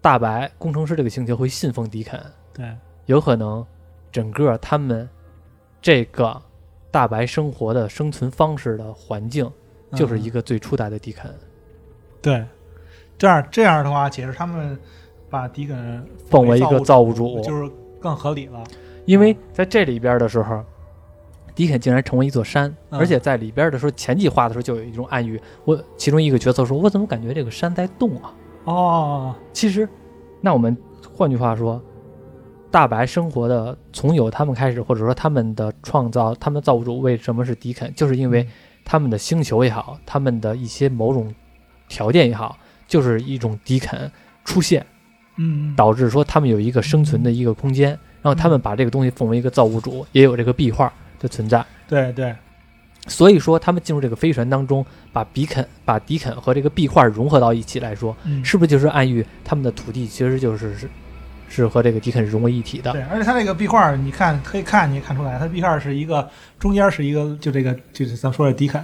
[0.00, 2.20] 大白工程师这个星球会信奉迪肯？
[2.52, 2.76] 对。
[3.06, 3.66] 有可能
[4.12, 5.08] 整个他们
[5.80, 6.40] 这个
[6.90, 9.50] 大白生活的生存方式的环境，
[9.94, 11.34] 就是一个个最初代的迪肯，
[12.22, 12.44] 对。
[13.16, 14.78] 这样这样的话，解释他们
[15.28, 17.40] 把迪肯奉为一个造物主，主。
[17.42, 17.68] 就是
[18.00, 18.62] 更合理了。
[19.06, 20.64] 因为在这里边的时候，
[21.58, 25.40] 迪肯竟然成为一座山，嗯而且在里边的时候，前几话的时候就有一种暗喻。
[25.64, 28.32] 我其中一个角色说：“我怎么感觉这个山在动啊
[28.62, 29.88] 哦，？”其实，
[30.40, 30.76] 那我们
[31.12, 31.82] 换句话说，
[32.70, 38.46] 大白生活的从有他们开始，或者说他们的创造，他们的造物主为什么是迪肯，就是因为
[38.84, 41.34] 他们的星球也好，他们的一些某种
[41.88, 42.56] 条件也好，
[42.86, 44.08] 就是一种迪肯
[44.44, 44.86] 出现，
[45.38, 47.88] 嗯，导致说他们有一个生存的一个空间，
[48.22, 51.64] 然后他们把这个东西奉为一个造物主，也有这个壁画的存在。
[51.88, 52.34] 对对，
[53.06, 60.88] 所以说，他们进入这个飞船当中，把比肯、把迪肯和这个壁画融合到一起来说，嗯是不是就是暗喻他们的土地其实就是是
[61.48, 62.92] 是和这个迪肯融为一体的？
[62.92, 68.82] 对，而且它这个壁画，你看可以看，你看出来，它壁画是一个中间是一个，就这个就是咱们说的迪肯，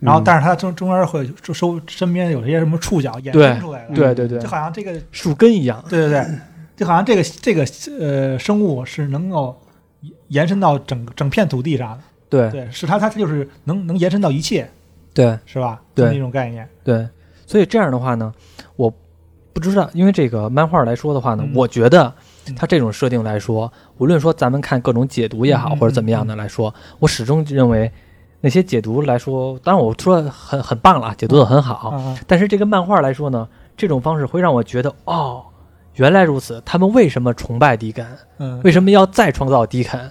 [0.00, 5.84] 然后但是它中中间会就收身边有些什么触角衍生出来的，对对对就，好像这个，树根一样。
[5.88, 6.26] 对对对，
[6.74, 7.64] 就好像这个这个
[8.00, 9.56] 呃生物是能够
[10.28, 12.50] 延伸到整整片土地上的，对。
[12.50, 14.70] 对，是它它就是能能延伸到一切，
[15.12, 15.38] 对。
[15.46, 15.80] 是吧？
[15.94, 16.06] 对。
[16.06, 17.08] 这么一种概念，对，
[17.46, 18.32] 所以这样的话呢，
[18.76, 18.92] 我
[19.52, 21.52] 不知道，因为这个漫画来说的话呢，嗯。
[21.54, 22.12] 我觉得
[22.46, 27.90] 嗯它这种设定来说，无论说咱们看各种解读也好，嗯或者怎么样的来说，我始终认为
[28.40, 33.46] 那些解读来说，当然我说很很棒了，解读的很好，啊但是这个漫画来说呢，
[33.76, 35.44] 这种方式会让我觉得，哦，
[35.96, 38.06] 原来如此，他们为什么崇拜迪肯？
[38.38, 40.10] 嗯，为什么要再创造迪肯？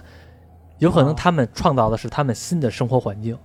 [0.78, 3.36] 有可能哦他们创造的是他们新的生活环境。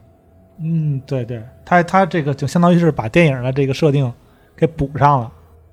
[0.59, 4.11] 嗯，对对，他他这个就相当于是把电影的这个设定
[4.55, 5.31] 给补上了，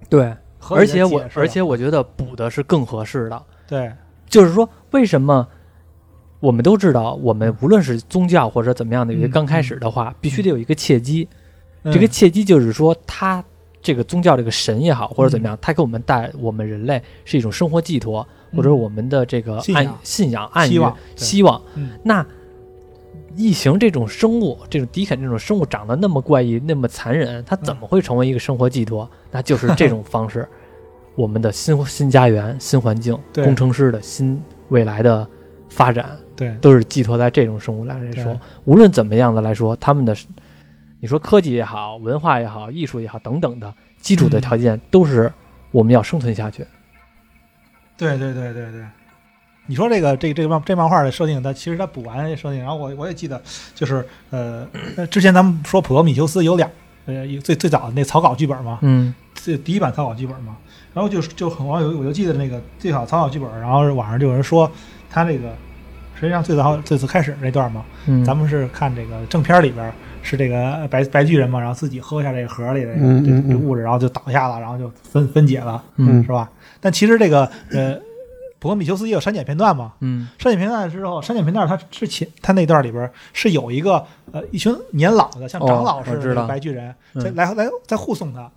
[0.09, 0.35] 对，
[0.71, 3.43] 而且我而且我觉得补的是更合适的。
[3.69, 3.93] 对，
[4.27, 5.47] 就是说，为什么
[6.41, 11.29] 我们都知道，我们无论是宗教或者怎么样的，一个嗯刚开始的话，必须得有一个契机。
[11.85, 13.45] 嗯这个契机就是说，他
[13.83, 21.63] 这个宗教这个神也好，或者怎么样，他给我们带我们人类是一种生活寄托，或者我们的这个暗信仰信仰、暗语希望、希望。
[21.75, 21.91] 嗯。
[22.05, 22.25] 那
[23.35, 29.11] 异形这种生物，这种迪肯这种生物长得那么怪异、那么残忍，它怎么会成为一个生活寄托？
[29.31, 30.47] 那就是这种方式，
[31.17, 35.27] 我们的新新家园、新环境、工程师的新未来的
[35.69, 36.55] 发展，对。
[36.61, 38.39] 都是寄托在这种生物来来说。
[38.65, 40.15] 无论怎么样的来说，他们的
[41.03, 45.33] 你说科技也好、文化也好、艺术也好等等的基础的条件，都是
[45.73, 46.65] 我们要生存下去。
[47.97, 48.87] 对对对对对，
[49.67, 53.43] 你说这个这个这个漫这漫画的设定，它其实它补完这设定，然后我我也记得，
[53.75, 54.65] 就是呃，
[54.97, 56.71] 呃之前咱们说普罗米修斯有两
[57.07, 59.13] 呃一最最早的那草稿剧本嘛，嗯。
[59.35, 60.57] 这第一版草稿剧本嘛，
[60.95, 64.71] 然后就就很网友我就记得那个最早草稿剧本，然后网上就有人说
[65.11, 65.53] 他这个
[66.15, 69.93] 实际上最早最早开始那段嘛，嗯，咱们是看这个正片里边
[70.23, 76.49] 是这个白白巨人嘛，然后自己喝下这个盒里的这个物质，然后就倒下了，然后就分分解了，嗯是吧？
[76.81, 77.99] 但其实这个呃，
[78.59, 79.93] 普罗米修斯也有删减片段嘛。
[80.01, 88.51] 嗯删减片段之后，删减片段它之前它那段里边是有一个呃一群年老的像长老似的白巨人，嗯在来来在护送他，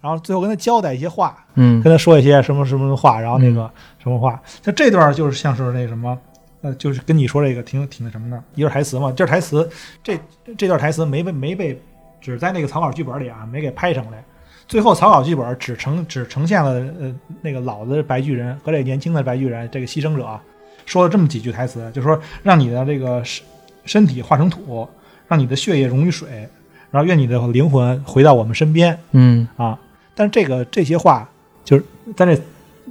[0.00, 3.70] 然后最后跟他交代一些话，嗯跟他说一些什么什么话，然后那个
[4.02, 6.18] 什么话，像这段就是像是那什么。
[6.62, 9.10] 呃，就是跟你说这个挺挺那什么的，一段台词嘛。
[9.10, 9.68] 这段台词，
[10.02, 10.18] 这
[10.56, 11.80] 这段台词没被没被，
[12.20, 14.24] 只在那个草稿剧本里啊，没给拍成来。
[14.68, 20.40] 最后草稿剧本只呈只呈现了呃那个老的白巨人和这年轻的白巨人这个牺牲者啊
[20.86, 23.44] 说了这么几句台词，就说让你的这个身
[23.84, 24.88] 身体化成土，
[25.26, 26.48] 让你的血液溶于水，
[26.90, 29.78] 然后愿你的灵魂回到我们身边嗯啊。
[30.14, 31.28] 但是这个这些话
[31.64, 31.84] 就是
[32.16, 32.40] 在这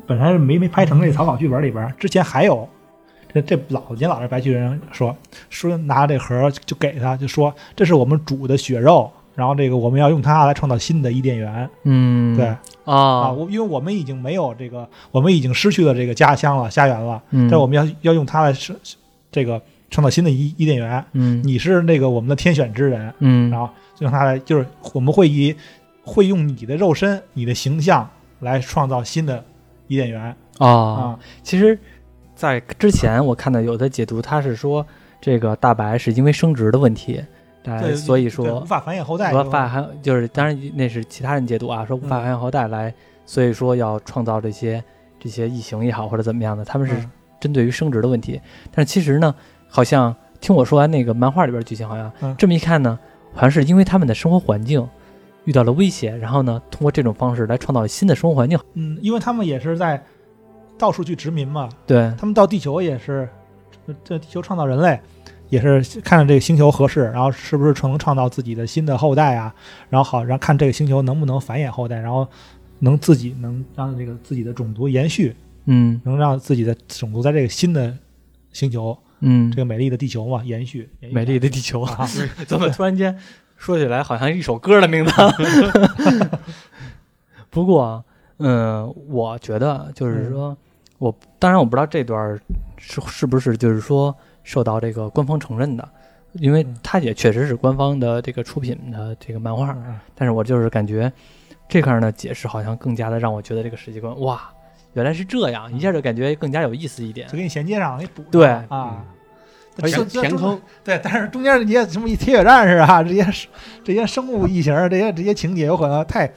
[0.06, 2.68] 本来是没没拍成这草稿剧本里边，之前还有
[3.34, 5.16] 这这老年老的白巨人说
[5.50, 11.70] 说拿这盒就给他，就说这是我们煮的血肉，然后这个我们要用它来创造新的伊甸园。
[11.84, 12.46] 嗯，对
[12.84, 18.76] 啊，啊，我因为我们已经没有这个，我们已经失去了这个家乡了、家园了，嗯，但我们要要用它来生
[19.32, 21.04] 这个创造新的伊伊甸园。
[21.14, 25.56] 嗯你是那个我们的天选之人，嗯然后就让他来，就是我们会以
[26.04, 28.10] 会用你的肉身、你的形象
[28.40, 29.44] 来创造新的
[29.88, 31.20] 伊甸园啊，啊。
[31.44, 31.78] 其实，
[32.42, 34.84] 在之前我看到有的解读，他是说
[35.22, 37.24] 这个大白是因为生殖的问题，
[37.66, 42.92] 来对，所以说无法繁衍后代，无法还就是当然那是其他人解读啊，说无法繁衍后代来，
[43.28, 44.84] 所以说要创造这些
[45.20, 48.42] 这些异形也好或者怎么样的，他们是嗯针对于生殖的问题。
[48.72, 49.36] 但是其实呢，
[49.70, 52.98] 好像听我说完那个漫画里边剧情，好像、嗯这么一看呢，
[53.36, 54.90] 好像是因为他们的生活环境
[55.46, 58.58] 遇到了威胁，然后呢，通过这种方式来创造新的生活环境。
[58.74, 60.04] 嗯，因为他们也是在
[60.78, 63.28] 到处去殖民嘛，对，他们到地球也是，
[63.86, 65.00] 这这地球创造人类，
[65.50, 69.54] 也是看着这个星球合适，然后是不是能创造自己的新的后代啊，
[69.90, 72.28] 然后好然后看这个星球能不能繁衍后代，然后
[72.80, 76.02] 能自己能让这个自己的种族延续，嗯。
[76.04, 77.96] 能让自己的种族在这个新的
[78.52, 79.52] 星球，嗯。
[79.52, 80.90] 这，个美丽的地球嘛延续。
[81.00, 82.08] 延续美丽的地球，啊，
[82.48, 83.16] 怎么突然间
[83.58, 85.12] 说起来好像一首歌的名字？
[87.52, 88.04] 不过，
[88.42, 90.58] 嗯，我觉得就是说，
[90.98, 92.40] 我当然我不知道这段
[92.78, 95.88] 是是不是就是说受到这个官方承认的，
[96.34, 100.00] 因为嗯它也确实是官方的这个出品的这个漫画，嗯。
[100.16, 101.12] 但是我就是感觉
[101.70, 104.42] 这块儿呢解释好像更加的让我觉得这个世界观哇，
[104.94, 107.28] 原来是这样，一下就感觉更加有意思一点。
[107.28, 107.38] 就。
[107.38, 108.48] 给你衔接上，给补对。
[108.70, 109.06] 啊。
[109.82, 113.26] 而且填坑，对，但是中间这些什么铁血战士啊，这些
[113.86, 116.30] 这些生物异形，这些这些情节有可能太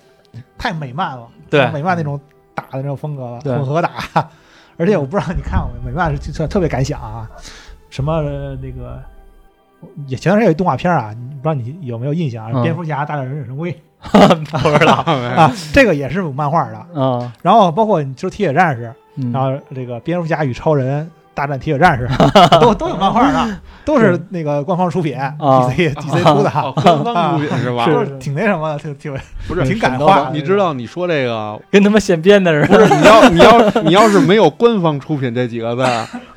[0.57, 1.29] 太美漫了，
[1.59, 2.21] 对美漫那种
[2.55, 3.91] 打的那种风格了，混合打。
[4.77, 7.31] 而且我不知道你看过没，美漫是特特别敢想啊，
[7.91, 9.01] 什么呃那个
[10.07, 12.51] 也前段时间有一动画片啊，不知道你有没有印象啊？
[12.55, 13.71] 嗯蝙蝠侠大战忍者神龟
[14.03, 14.95] 不知道
[15.37, 17.01] 啊，这个也是有漫画的。
[17.01, 22.09] 啊，然后包括你说铁血战士，嗯然后这个蝙蝠侠与超人大战铁血战士，
[22.61, 27.87] 都都有漫画的，都是那个官方出品啊，DC DC 出的，哦，官方出品是吧？
[27.87, 29.15] 就是挺那什么的，挺挺
[29.49, 30.31] 不是挺感化。
[30.33, 32.87] 你知道你说这个 跟他妈现编的似不的。
[32.89, 35.83] 是你要你要你要是没有官方出品这几个字，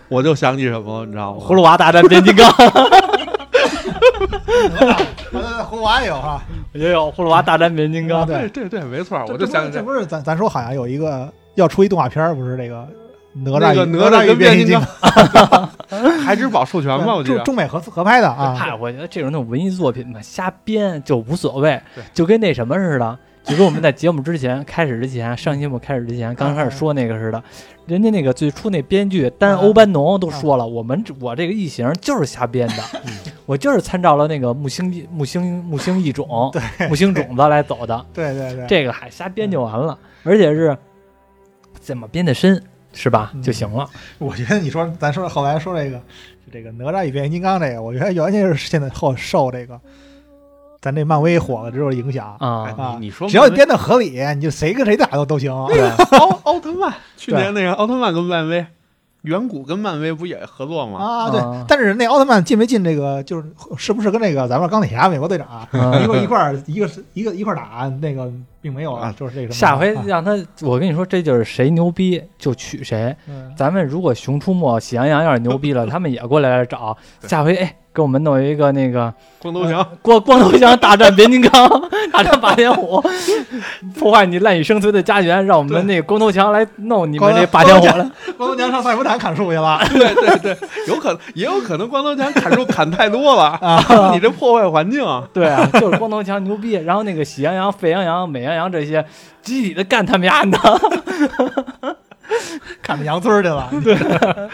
[0.10, 1.40] 我就想起什么，你知道吗？
[1.42, 2.52] 葫芦娃大战变形金刚，
[5.34, 6.42] 呃葫芦娃也有哈，
[6.74, 8.26] 也有葫芦娃大战变形金刚。
[8.26, 12.88] 对对对对，没错，我就想起这不是咱咱说好像有一个要出一动画片，不是这个
[13.44, 17.38] 哪吒与那个哪吒跟变形金金刚刚，孩之宝授权吧，我记得。
[17.38, 21.82] 中中美合合拍的啊，嗨，我觉得这种那种文艺作品嘛，瞎编就无所谓，
[22.14, 27.42] 就跟那什么似的，就跟我们在节目之前开始之前，上节目开始之前，刚开始说那个似的，
[27.86, 32.84] 人家那个最初那编剧丹啊欧班农都说了，我们我这个异形就是瞎编的，
[33.46, 36.28] 我就是参照了那个木星木星木星异种
[36.90, 40.78] 木星种子来走的，对对对，这个还瞎编就完了，而且是
[41.80, 42.62] 怎么编的深
[42.98, 43.88] 是吧嗯就行了，
[44.18, 46.02] 我觉得你说咱说后来说这个
[46.52, 49.80] 这个哪吒与变形金刚这个，我觉得完全是现在后受这个
[50.82, 52.36] 咱这漫威火了之后影响。
[52.40, 55.52] 啊哎啊你你说只要你编的合理，你就谁跟谁打都都行。
[55.54, 58.66] 奥奥特曼，去年那个奥特曼跟漫威，
[59.24, 61.00] 远古跟漫威不也合作吗？
[61.00, 63.46] 啊，对啊，但是那奥特曼进没进这个，就是
[63.76, 73.16] 是不是跟那个咱们钢铁侠、美国队长一块儿一块儿一个一个一块儿打，那个并没有啊就是这个下回啊让他，我跟你说，这就是谁牛逼就娶谁。
[73.28, 76.96] 嗯咱们如果《熊出没》《喜羊羊》要是牛逼了， 他们也过来找。
[77.24, 81.68] 下回哎，给我们弄一个那个光头强，光光头强大战变形金刚，
[82.14, 83.04] 大战霸天虎，
[83.98, 88.12] 破坏你赖以生存的家园，让我们那个光头强来弄你们这霸天虎了。
[88.38, 93.58] 光头强上赛博坦砍树去了， 对对对，有可能也有可能光头强砍树砍太多了。
[93.60, 99.04] 啊，你这破坏环境啊，对啊，就是光头强牛逼，然后那个喜羊羊、沸羊羊、美羊羊这些
[99.42, 101.98] 集体的干他们家的。
[102.82, 103.70] 砍到羊村去了。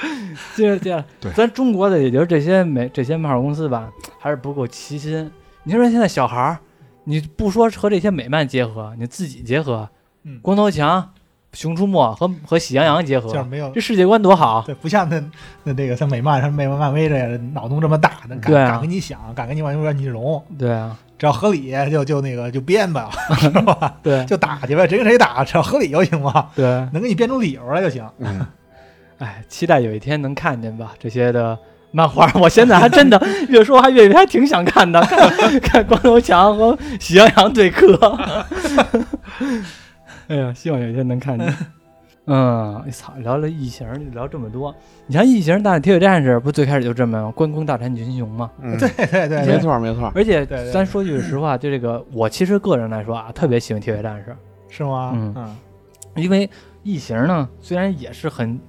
[0.55, 5.31] 接着接着 对，咱中国的也就是这些美这些漫画公司吧，还是不够齐心。
[5.63, 6.59] 你说现在小孩儿，
[7.05, 9.87] 你不说和这些美漫结合，你自己结合，
[10.23, 11.11] 嗯光头强、
[11.53, 14.63] 熊出没和和喜羊羊结合，就是没有这世界观多好。
[14.65, 15.23] 对，不像那
[15.63, 18.11] 那那个像美漫、像美漫、漫威这样的脑洞这么大，
[18.41, 23.09] 敢敢跟你想，敢跟你往往你融，对啊，只要合理就就那个就编吧，
[23.39, 23.95] 是吧？
[24.03, 28.05] 对就打去呗，谁跟谁打，只要合理就行嘛，对，能给你编出理由来就行。
[28.19, 28.45] 嗯，
[29.19, 31.57] 哎，期待有一天能看见吧这些的
[31.91, 32.29] 漫画。
[32.35, 37.95] 我现在还真的越说还越还挺想看的， 看看光头强和喜羊羊对磕。
[40.27, 41.55] 哎呀，希望有一天能看见。
[42.25, 44.73] 嗯，哎操，聊了异形，聊这么多。
[45.07, 48.49] 你像异形大战铁血战士，不最开始就这么关公大战群雄吗？
[48.61, 54.35] 嗯 对对对，没错没错，而且咱说句实话，就这个，我其实个人来说啊，特别喜欢铁血战士，
[54.69, 55.11] 是吗？
[55.15, 55.57] 嗯嗯
[56.15, 56.49] 因为
[56.83, 58.59] 异形呢，虽然也是很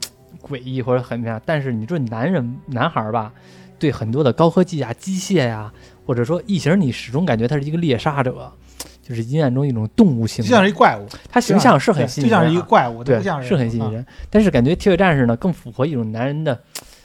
[0.43, 3.33] 诡异或者很那样，但是你说男人男孩吧，
[3.79, 5.73] 对很多的高科技啊、机械呀、
[6.07, 8.51] 或者说异形，你始终感觉他是一个猎杀者，
[9.07, 10.65] 就是阴暗中一种动物性就像。
[10.65, 14.07] 是一怪物，他形象是很吸引人、就像是一个怪物，对不像，是很吸引啊人。
[14.31, 16.59] 但是感觉铁血战士呢，更符合一种男人的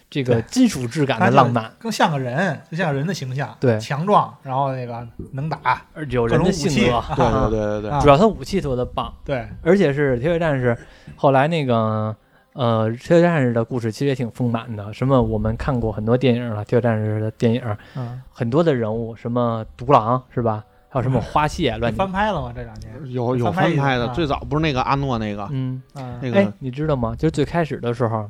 [0.10, 7.04] 这个金属质感的浪漫，更像个人，就像人的形象，对强壮，然后那个能打，有人的性格。
[7.16, 9.14] 对啊对对对对，啊主要他武器特别的棒。
[9.26, 10.76] 对，而且是铁血战士，
[11.16, 12.16] 后来那个
[12.54, 14.92] 呃，铁血战士的故事其实也挺丰满的。
[14.94, 17.62] 什么我们看过很多电影了，铁血战士的电影，
[17.96, 20.64] 嗯，很多的人物，什么独狼是吧？
[20.90, 22.52] 还有什么花蟹 乱翻拍了吗？
[22.54, 27.16] 这两年，有有翻拍的，啊最早不是那个阿诺那个嗯，嗯，那个，哎你知道吗？
[27.16, 28.30] 就是最开始的时候，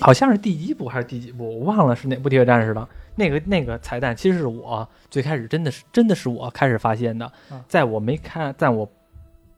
[0.00, 2.88] 好像是第一部还是第几部，我忘了是哪部铁血战士了。
[3.14, 8.88] 那个那个彩蛋其实是我最开始真的是真的是我开始发现的嗯，在我没看，在我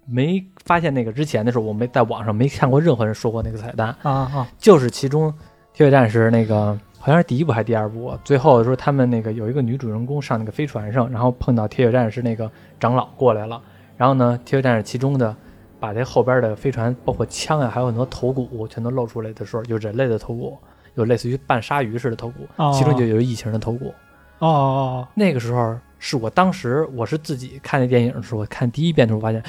[0.07, 3.95] 没发现那个之前的时候，我没在网上没看过任何人说过那个彩蛋。
[4.03, 5.33] 啊啊，就是其中
[5.73, 12.51] 铁血战士那个好像是第一部还是第二部，最后的时候他们那个有一个女主人公上那个飞船上，然后碰到铁血战士那个
[12.81, 13.61] 长老过来了，
[13.99, 15.37] 然后呢，铁血战士其中的
[15.79, 20.57] 把这后边的飞船包括枪啊，还有很多头骨全都露出来的时候，有人类的头骨，
[20.95, 23.93] 有类似于半鲨鱼似的头骨，哦其中就有异形的头骨。
[24.39, 29.43] 哦哦那个时候是我当时我是自己看那电影的时候，我看第一遍的时候发现，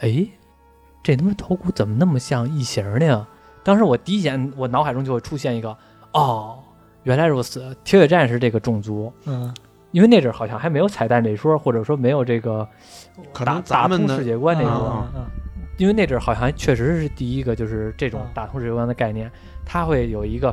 [0.00, 0.26] 哎，
[1.02, 3.26] 这他妈头骨怎么那么像异形呢？
[3.64, 5.74] 当时我第一眼我脑海中就会出现一个，
[6.12, 6.61] 哦，
[7.04, 9.52] 原来如此，铁血战士这个种族，嗯。
[9.90, 12.66] 因为那阵儿好像还没有彩蛋这一说，或者说没有这个
[13.30, 15.26] 可能打打通咱们的世界观这一说，啊嗯。
[15.76, 18.30] 因为那阵儿好像确实是第一个，就是这种嗯。
[18.32, 19.30] 打通世界观的概念，
[19.66, 20.50] 它会有一个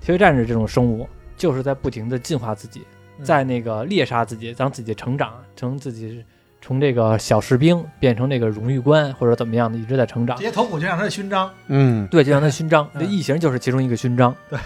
[0.00, 2.82] 铁血战士这种生物，就是在不停的进化自己，
[3.18, 3.24] 嗯。
[3.24, 6.24] 在那个猎杀自己，让自己成长，成自己
[6.60, 10.36] 从这个小士兵变成这个荣誉官或者怎么样的，一直在成长。
[10.36, 10.42] 这。
[10.42, 12.08] 些头骨就像他的勋章，嗯。
[12.08, 13.00] 对，就像他的勋章，嗯。
[13.00, 14.34] 这异形就是其中一个勋章。
[14.48, 14.58] 对，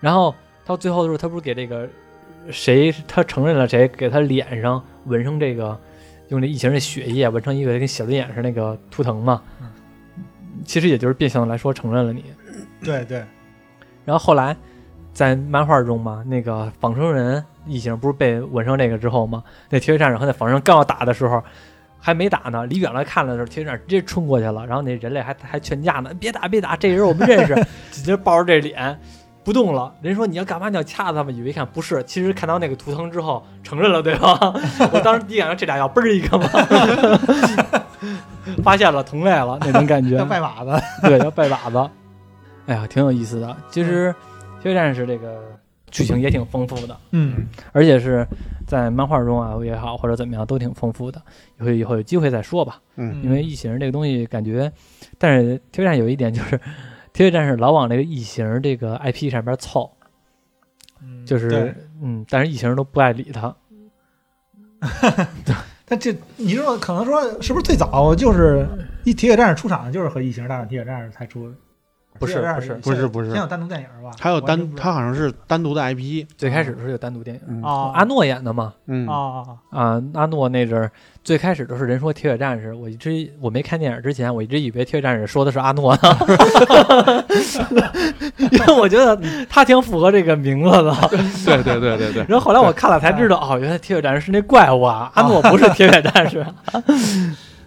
[0.00, 0.34] 然后
[0.66, 1.88] 到最后的时候，他不是给这个
[2.50, 5.78] 谁，他承认了谁，给他脸上纹上这个
[6.28, 9.40] 用这异形的血液纹成一个跟小人眼似的那个图腾嘛。
[9.60, 9.70] 嗯
[10.64, 12.24] 其实也就是变相的来说承认了你。
[12.82, 13.18] 对对，
[14.06, 14.56] 然后后来
[15.12, 19.44] 在漫画中嘛，那个仿生人异形不是被纹上这个之后嘛？
[19.68, 21.44] 那铁血战士和那仿生人刚要打的时候，
[22.00, 27.54] 还没打呢，离远了看了的时候，铁血战士直接冲过去了，然后那人类还还劝架呢，别打别打，这人我们认识，
[27.92, 28.98] 紧接着抱着这脸。
[29.46, 30.68] 不动了，人说你要干嘛？
[30.68, 31.32] 你要掐他们？
[31.32, 34.36] 以为一看不是，其实看到那个图腾之后承认了，对吧？
[34.92, 36.48] 我当时第一感觉这俩要嘣儿一个嘛，
[38.64, 40.24] 发现了同类了那种感觉 要。
[40.24, 41.88] 拜把子，对，要拜把子。
[42.66, 43.56] 哎呀，挺有意思的。
[43.70, 44.12] 其实
[44.62, 45.40] 《铁血战士》这个
[45.92, 48.26] 剧情也挺丰富的，嗯而且是
[48.66, 51.22] 在漫画中啊也好，或者怎么样都挺丰富的。
[51.60, 52.80] 以后以后有机会再说吧。
[52.96, 54.72] 嗯因为异形这个东西感觉，
[55.18, 56.56] 但是《铁血战士》有一点就是，
[57.16, 59.90] 《铁血战士》老往这个异形这个 IP 上边凑，
[61.02, 63.56] 嗯就是对嗯，但是异形都不爱理他。
[65.86, 68.66] 但这你说可能说是不是最早就是
[69.04, 71.54] 一铁血战士出场就是和异形大战铁血战士才出的？
[72.18, 74.10] 不是不是不是不是先有单独电影吧？
[74.20, 76.26] 还有单，他好像是单独的 IP。
[76.36, 78.72] 最开始的时候有单独电影，嗯啊阿诺演的嘛。
[78.86, 80.90] 嗯啊啊啊啊，阿诺那阵儿
[81.24, 86.00] 最开始都是人说铁血战士，我一直我没看电影之前，我一直以为铁血战士说的是阿诺呢，
[88.38, 90.94] 因为我觉得他挺符合这个名字的。
[91.44, 96.44] 对对对对对，然后后来我看了才知道，哦，原来铁血战士是那怪物啊，阿诺不是铁血战士。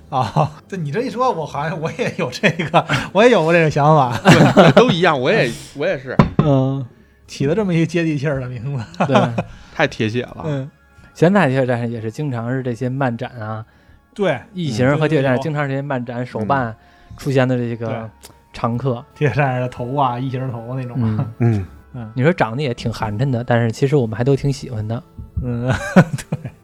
[0.09, 0.51] 啊！
[0.67, 6.85] 对你这一说，我好像我也有这个，我也有过这个想法，对都一样，我也 我也是，嗯，
[7.27, 9.05] 起了这么一个接地气儿的名字。
[9.05, 9.15] 对，
[9.73, 10.43] 太贴血了。
[10.45, 10.69] 嗯，
[11.13, 13.65] 现在铁血战士也是经常是这些漫展啊，
[14.13, 16.75] 对，异形和铁血战士对对对经常是这些漫展手办
[17.17, 18.09] 出现的这个
[18.51, 19.03] 常客。
[19.13, 20.97] 铁血战士的头啊，异形头那种。
[21.37, 25.03] 嗯，嗯，你说长得也挺寒碜的，但是其实我们还都挺喜欢的。
[25.43, 25.71] 嗯，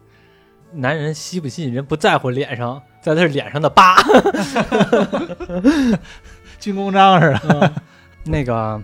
[0.76, 3.96] 男人吸不吸引人不在乎脸上， 在他脸上的疤。
[6.60, 7.40] 军功章似的。
[7.48, 7.72] 嗯
[8.28, 8.80] 那个，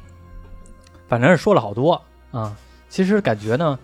[1.08, 2.54] 反正是说了好多啊。
[2.88, 3.76] 其实感觉呢，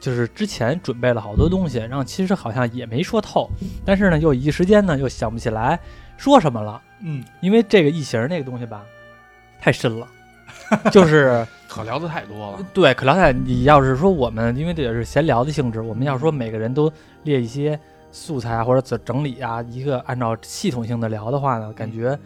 [0.00, 3.48] 就是之前准备了好多东西，然后其实好像也没说透，
[3.84, 5.78] 但是呢，又一时间呢又想不起来
[6.16, 8.82] 说什么了，嗯，因为这个异形那个东西吧，
[9.60, 10.08] 太深了，
[10.90, 12.58] 就是可聊的太多了。
[12.72, 13.32] 对可聊太。
[13.32, 16.92] 你要是说我们，因为这也是闲聊的性质，我们要说每个人都
[17.24, 17.78] 列一些
[18.12, 22.16] 素材啊或者整整理啊，一个按照系统性的聊的话呢，感觉。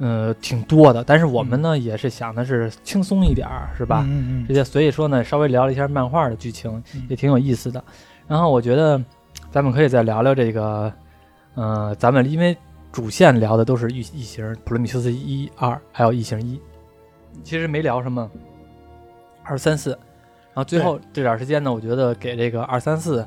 [0.00, 4.04] 呃，挺多的，但是我们呢、也是想的是轻松一点儿，是吧？
[4.06, 4.46] 嗯嗯。
[4.46, 7.82] 这些所以说呢，稍微聊了一下漫画的剧情，嗯也挺有意思的。
[8.28, 9.02] 然后我觉得
[9.50, 10.92] 咱们可以再聊聊这个，
[11.56, 12.56] 呃，咱们因为
[12.92, 16.60] 主线聊的都是异异形、普罗米修斯一、二，还有异形一，
[17.42, 18.30] 其实没聊什么
[19.48, 19.90] 二三四。
[19.90, 23.24] 然后最后这点时间呢，我觉得给这个二三四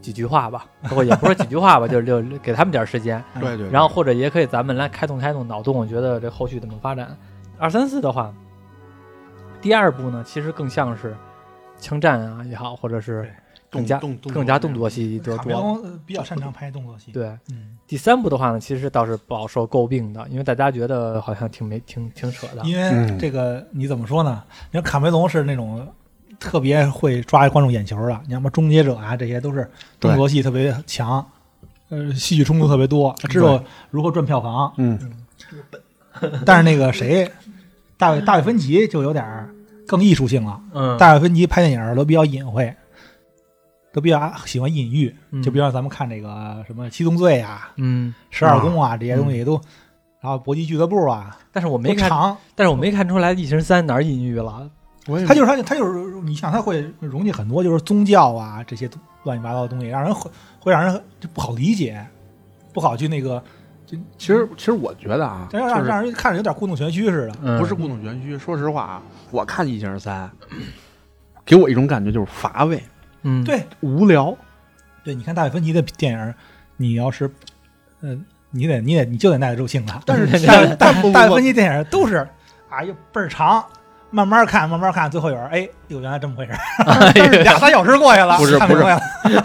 [0.00, 3.22] 几句话吧， 不过也不是几句话吧，就是就给他们点时间。
[3.34, 7.16] 嗯对对，然后或者也可以咱们来开动开动脑洞，我觉得这后续怎么发展。
[7.58, 8.32] 二三四的话，
[9.60, 11.16] 第二部呢，其实更像是
[11.78, 13.32] 枪战啊也好，或者是
[13.72, 15.60] 更加动动更加动作戏多卡梅多。
[15.62, 22.62] 隆呃比较擅长拍动作戏。，对，嗯，第三部的话呢，其实倒是饱受诟病的，因为大家觉得好像挺没挺挺扯的。
[22.64, 24.44] 因为嗯这个你怎么说呢？
[24.70, 25.86] 你看卡梅隆是那种
[26.38, 31.26] 特别会抓观众眼球的，你看什么终结者啊，这些都是动作戏特别强，
[31.88, 34.70] 呃，戏剧冲突特别多，知道如何赚票房。
[34.76, 34.98] 嗯，
[36.44, 37.30] 但是那个谁，
[37.96, 39.48] 大卫大卫芬奇就有点
[39.86, 40.60] 更艺术性了。
[40.74, 42.74] 嗯，大卫芬奇拍电影都比较隐晦，
[43.92, 45.14] 都比较喜欢隐喻。
[45.30, 49.60] 嗯就比方咱们看这个什么《七宗罪》啊、嗯，《十二宫》啊这些东西都，
[50.20, 52.10] 然后《搏击俱乐部》啊，但是我没看。
[52.54, 54.70] 但是我没看出来异形三哪儿隐喻了。
[55.26, 58.88] 他就是他，他就是你想，他会融进很多就是宗教啊这些
[59.24, 60.30] 乱七八糟的东西，让人会
[60.60, 62.06] 会让人就不好理解，
[62.72, 63.42] 不好去那个，
[63.84, 67.34] 就其实其实我觉得啊，就让让是让人看着有点故弄玄虚似的。
[67.42, 68.38] 嗯，不是故弄玄虚。
[68.38, 70.30] 说实话啊，我看《异形三》，
[71.44, 72.80] 给我一种感觉就是乏味、
[73.22, 73.64] 嗯，，对。
[73.80, 74.36] 无聊。
[75.04, 76.34] 对，你看大卫芬奇的电影，
[76.76, 77.30] 你要是，
[78.02, 79.92] 嗯、你得你得你就得耐得住性子。
[80.06, 80.46] 但是
[80.76, 82.26] 大 大卫芬奇电影都是
[82.70, 83.64] 哎呦倍儿长，
[84.10, 86.58] 慢慢看，慢慢看，最后有人哎，哟，原来这么回事儿，
[87.14, 89.00] 但是俩仨小时过去了，不是不是看明白了，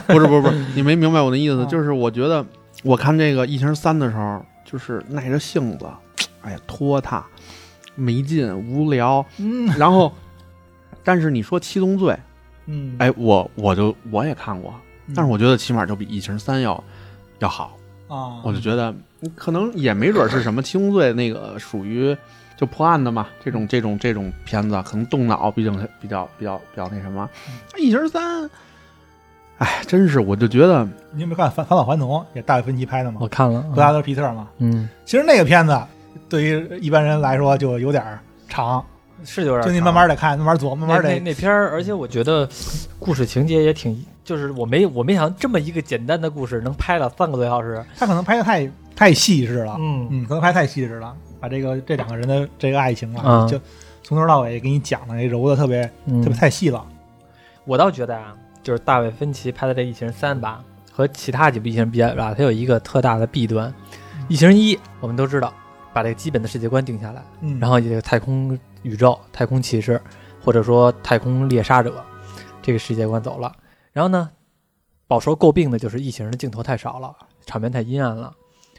[0.07, 1.67] 不是不是不是，你没明白我的意思，嗯。
[1.67, 2.45] 就是我觉得
[2.83, 5.87] 我看这个《异形三》的时候，就是耐着性子，
[6.41, 7.25] 哎呀拖沓、
[7.95, 9.67] 没劲、无聊，嗯。
[9.77, 10.13] 然后，
[11.03, 12.13] 但是你说《七宗罪》，
[12.67, 14.73] 嗯，哎，我我就我也看过，
[15.07, 16.83] 嗯，但是我觉得起码就比《异形三》要
[17.39, 17.75] 要好，
[18.07, 22.15] 啊，我就觉得嗯可能也没准是什么《七宗罪》那个属于
[22.55, 27.29] 就破案的嘛，这种这种这种片子可能动脑，毕竟比较比较比较那什么，
[27.79, 28.43] 《异形三》。
[29.59, 35.75] 哎，真是，我就觉得你有没有看《返返老还童》也大卫芬奇拍的嘛我，看了，布拉德皮特嘛，嗯，其实那个片子
[36.29, 38.03] 对于一般人来说就有点
[38.47, 38.85] 长，
[39.23, 42.47] 是有点就你长慢慢的看，慢慢琢磨，慢慢那那的那片儿，而且我觉得
[42.99, 47.83] 故事情节也挺，就是我没我没想到这么一个简单的故事能拍了三个多小时。
[47.97, 53.59] 他可能拍的太太细致了，嗯嗯，可能拍太细致了，把这个这两个人的这个爱情啊，嗯就
[54.03, 56.85] 从头到尾给你讲的揉的特别嗯特别太细了，
[57.65, 63.73] 我倒觉得啊，就是大卫芬奇拍的这《异形三》吧，和其他几部异形比较吧，它有一个特大的弊端。
[64.29, 65.53] 异形一我们都知道，
[65.93, 68.57] 把这个基本的世界观定下来，嗯，然后这个太空
[68.87, 70.01] 宇宙、太空骑士，
[70.41, 72.03] 或者说太空猎杀者
[72.61, 73.53] 这个世界观走了。
[73.91, 74.29] 然后呢，
[75.07, 77.15] 饱受诟病的就是异形的镜头太少了，
[77.45, 78.33] 场面太阴暗了，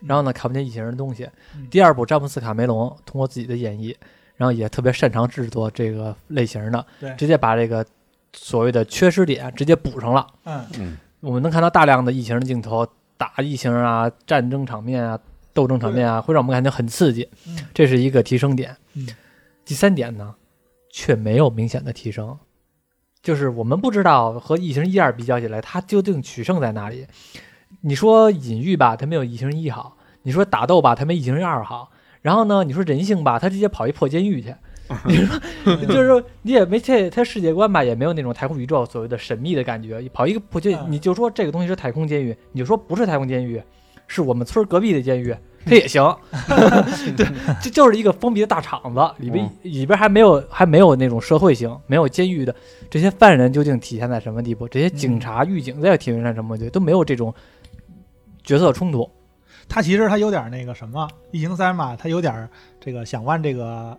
[0.06, 1.28] 然后呢看不见异形的东西。
[1.54, 3.94] 嗯第二部詹姆斯卡梅隆通过自己的演绎，
[4.36, 6.86] 然后也特别擅长制作这个类型的，
[7.16, 7.84] 直接把这个
[8.32, 10.26] 所谓的缺失点直接补上了。
[10.44, 12.86] 嗯嗯，我们能看到大量的异形的镜头，
[13.16, 15.18] 打异形啊、战争场面啊、
[15.52, 18.76] 斗争场面啊，会让我们感觉很刺激，嗯这是一个提升点。
[18.94, 19.08] 嗯
[19.68, 20.34] 第三点呢，
[20.90, 22.38] 却没有明显的提升，
[23.20, 27.06] 就是我们不知道和异形一二比较起来，它究竟取胜在哪里。
[27.82, 31.90] 你说隐喻吧，它没有异形一好；你说打斗吧，它没异形二好。
[32.22, 34.54] 然后呢，你说人性吧，它直接跑一破监狱去。
[35.04, 40.00] 你说，就是说你也没这它世界观吧，也没有那种太空宇宙所谓的神秘的感觉。
[40.14, 43.62] 跑一个破监，狱你就说这个东西是太空监狱，你就说不是太空监狱，
[44.06, 46.02] 是我们村隔壁的监狱，它也行。
[47.16, 47.26] 对，
[47.62, 52.54] 这就是一个封闭的大厂子，里边、里边还没有还没有那种社会性，没有监狱的
[52.90, 54.66] 这些犯人究竟体现在什么地步？
[54.68, 56.70] 这些警察、狱警在体现在什么地步？
[56.70, 57.34] 都没有这种
[58.42, 59.08] 角色冲突。
[59.68, 62.48] 他其实他有点那个什么，《异形三》嘛，他有点
[62.80, 63.94] 这个想往这个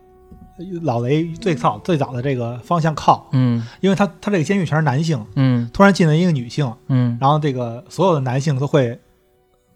[0.81, 8.99] 老雷最早最早的这个方向靠，嗯因为他他这个监狱全是男性，嗯突然进来一个女性，嗯然后这个所有的男性都会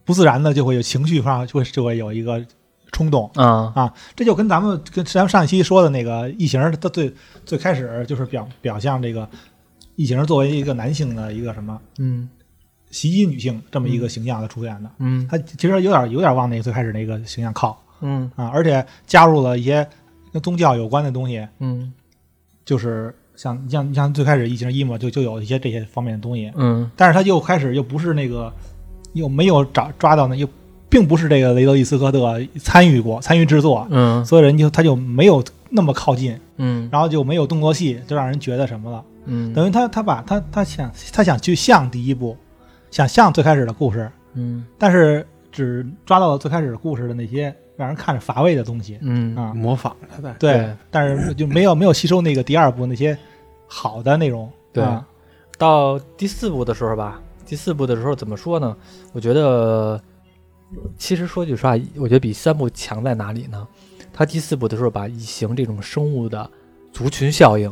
[0.06, 2.45] 不自然的就会有情绪上就会就会有一个
[2.91, 3.93] 冲动，啊。
[4.16, 7.14] 这就跟咱们跟咱们上一期说的那个异形，它最
[7.45, 9.28] 最开始就是表表象这个
[9.95, 12.30] 异形作为一个男性的一个什么嗯。
[12.91, 15.28] 袭击女性这么一个形象的出现的，嗯。
[15.28, 18.30] 它其实有点有点往那个最开始那个形象靠嗯。
[18.36, 19.88] 啊，而且加入了一些
[20.32, 21.91] 跟宗教有关的东西，嗯。
[22.64, 26.91] 就是像像像最开始异形一嘛，就就有一些这些方面的东西，嗯。
[26.95, 28.54] 但是他又开始又不是那个
[29.14, 30.47] 又没有找抓到呢又
[30.89, 39.03] 并不是这个雷德利·斯科特参与过参与制作，嗯所以人就他就没有那么靠近，嗯然后就没有动作戏，就让人觉得什么了。
[39.26, 42.38] 嗯等于他他把他他想他想去像第一部，
[42.92, 49.51] 想像最开始的故事，嗯但是只抓到了最开始的故事的那些让人看着乏味的东西嗯啊。
[49.54, 50.32] 模仿他在。
[50.38, 53.17] 对，对但是就没有没有吸收那个第二部那些
[53.67, 54.47] 好的内容。
[54.71, 55.04] 对啊
[55.58, 58.75] 到第四部的时候吧，第四部的时候怎么说呢？
[59.11, 60.01] 我觉得，
[60.97, 63.67] 其实说句实话，我觉得比三部强在哪里呢？
[64.11, 66.49] 他第四部的时候把异形这种生物的
[66.91, 67.71] 族群效应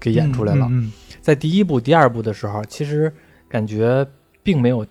[0.00, 0.66] 给演出来了。
[0.70, 3.12] 嗯在第一部、第二部的时候，其实
[3.48, 4.04] 感觉
[4.42, 4.84] 并没有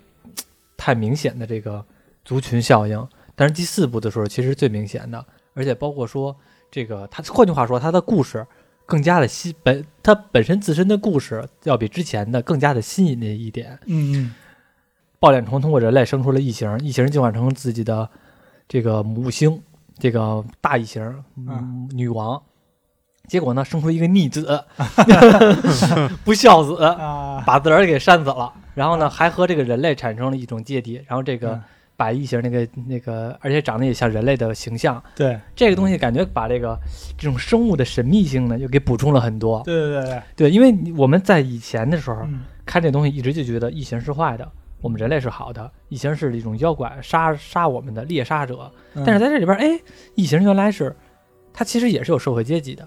[0.77, 1.83] 太明显的这个
[2.23, 3.05] 族群效应，
[3.35, 6.33] 但是第四部的时候其实最明显的，而且包括说
[6.71, 8.47] 这个，他换句话说，他的故事
[8.85, 13.79] 更加的新本，它本身自身的故事要比之前的更加的新颖的一点。
[13.85, 14.35] 嗯嗯
[15.19, 18.09] 爆脸虫通过人类生出了异形，异形进化成自己的
[18.67, 19.61] 这个母星，
[19.99, 22.41] 这个大异形、嗯、女王。
[23.27, 24.65] 结果呢，生出一个逆子，
[26.25, 26.75] 不孝子，
[27.45, 28.51] 把自个儿给扇死了。
[28.73, 30.95] 然后呢，还和这个人类产生了一种芥蒂。
[31.07, 31.63] 然后这个嗯
[32.01, 36.75] 把异形那个那个，而且长得也像人类的形象，对这个东西感觉把这个
[37.15, 39.61] 这种生物的神秘性呢，又给补充了很多。
[39.63, 44.51] 对对对对，对，因为我们在以前的时候嗯看这东西，一直就觉得异形是坏的，
[44.81, 48.71] 我们人类是好的，异形是一种妖怪，杀杀我们的猎杀者。
[48.95, 49.79] 嗯但是在这里边，哎，
[50.15, 50.95] 异形原来是
[51.53, 52.83] 它其实也是有社会阶级的，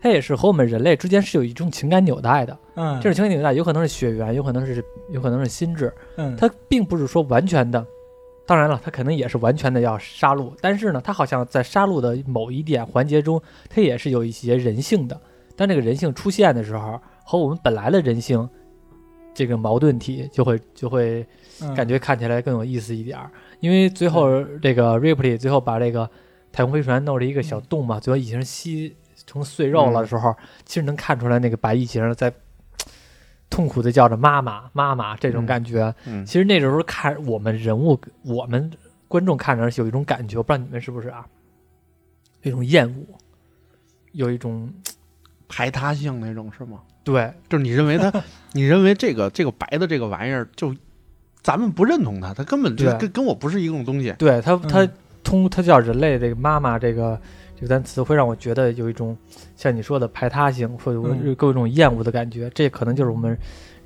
[0.00, 2.56] 它它也是和我们人类之间是有一种情感纽带的。
[2.76, 4.80] 嗯，这种情感纽带有可能是血缘，有可能是
[5.10, 7.84] 有可能是心智，嗯，它并不是说完全的。
[8.46, 15.20] 当然了，它可能也是完全的要杀戮，但是呢，它好像在杀戮的某一点环节中，它也是有一些人性的。
[15.56, 18.48] 当这个人性出现的时候，和我们本来的人性
[19.34, 21.26] 这个矛盾体就会就会
[21.74, 23.30] 感觉看起来更有意思一点儿。
[23.58, 26.08] 因为最后这个 Ripley 最后把这个
[26.52, 28.94] 太空飞船弄了一个小洞嘛，最后异形吸
[29.26, 30.32] 成碎肉了的时候，
[30.64, 32.32] 其实能看出来那个白异形在
[33.48, 35.94] 痛苦的叫着妈妈妈妈这种嗯感觉。
[36.06, 38.70] 嗯其实那时候看我们人物，我们
[39.08, 41.26] 观众看着是有一种感觉，我不知道你们是不是啊？
[42.42, 43.04] 有一种厌恶，
[44.12, 44.72] 有一种
[45.48, 46.80] 排他性那种是吗？
[47.04, 48.12] 对就是你认为他，
[48.52, 50.74] 你认为这个这个白的这个玩意儿，就
[51.40, 54.12] 咱们不认同他，他根本就跟跟我不是一种东西。
[54.18, 54.92] 对，他他嗯
[55.22, 57.20] 通他叫人类这个妈妈这个
[57.56, 59.16] 这个单词，会让我觉得有一种
[59.56, 62.50] 像你说的排他性，或者嗯给我一种厌恶的感觉。
[62.54, 63.36] 这可能就是我们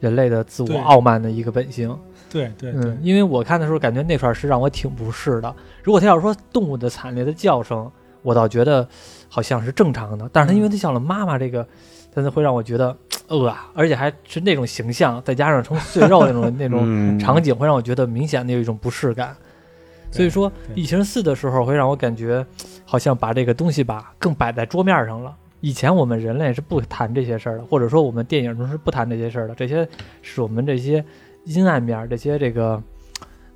[0.00, 1.96] 人类的自我傲慢的一个本性。
[2.28, 5.54] 对对对嗯，，因为我看的时候感觉那串是让我挺不适的。
[5.82, 7.90] 如果他要是说动物的惨烈的叫声，
[8.22, 8.86] 我倒觉得
[9.28, 10.28] 好像是正常的。
[10.32, 11.66] 但是他因为他叫了妈妈这个，
[12.14, 19.36] 但是会让我觉得呃啊，而且还是那种形象，再加上成碎肉那种 那种嗯场景，会让我觉得明显的有一种不适感。
[20.12, 22.44] 所以说，《对异形四》的时候会让我感觉，
[22.90, 25.36] 好像把这个东西吧更摆在桌面上了。
[25.60, 29.54] 以前我们人类是不谈这些事儿的，或者说我们电影中是不谈这些事儿的。
[29.54, 29.88] 这些
[30.22, 31.04] 是我们这些
[31.44, 32.82] 阴暗面儿，这些这个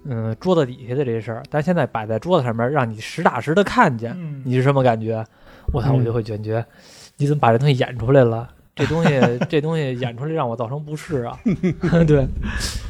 [0.05, 1.43] 嗯桌子底下的这些事儿。
[1.51, 5.27] 但现在摆在桌子上面，让你实打实的看见，嗯，你是什么感觉？
[5.73, 6.65] 我操，嗯我就会感觉，
[7.17, 8.49] 你怎么把这东西演出来了？
[8.77, 9.21] 这东西，
[9.51, 11.37] 这东西演出来让我造成不适啊！
[12.07, 12.25] 对，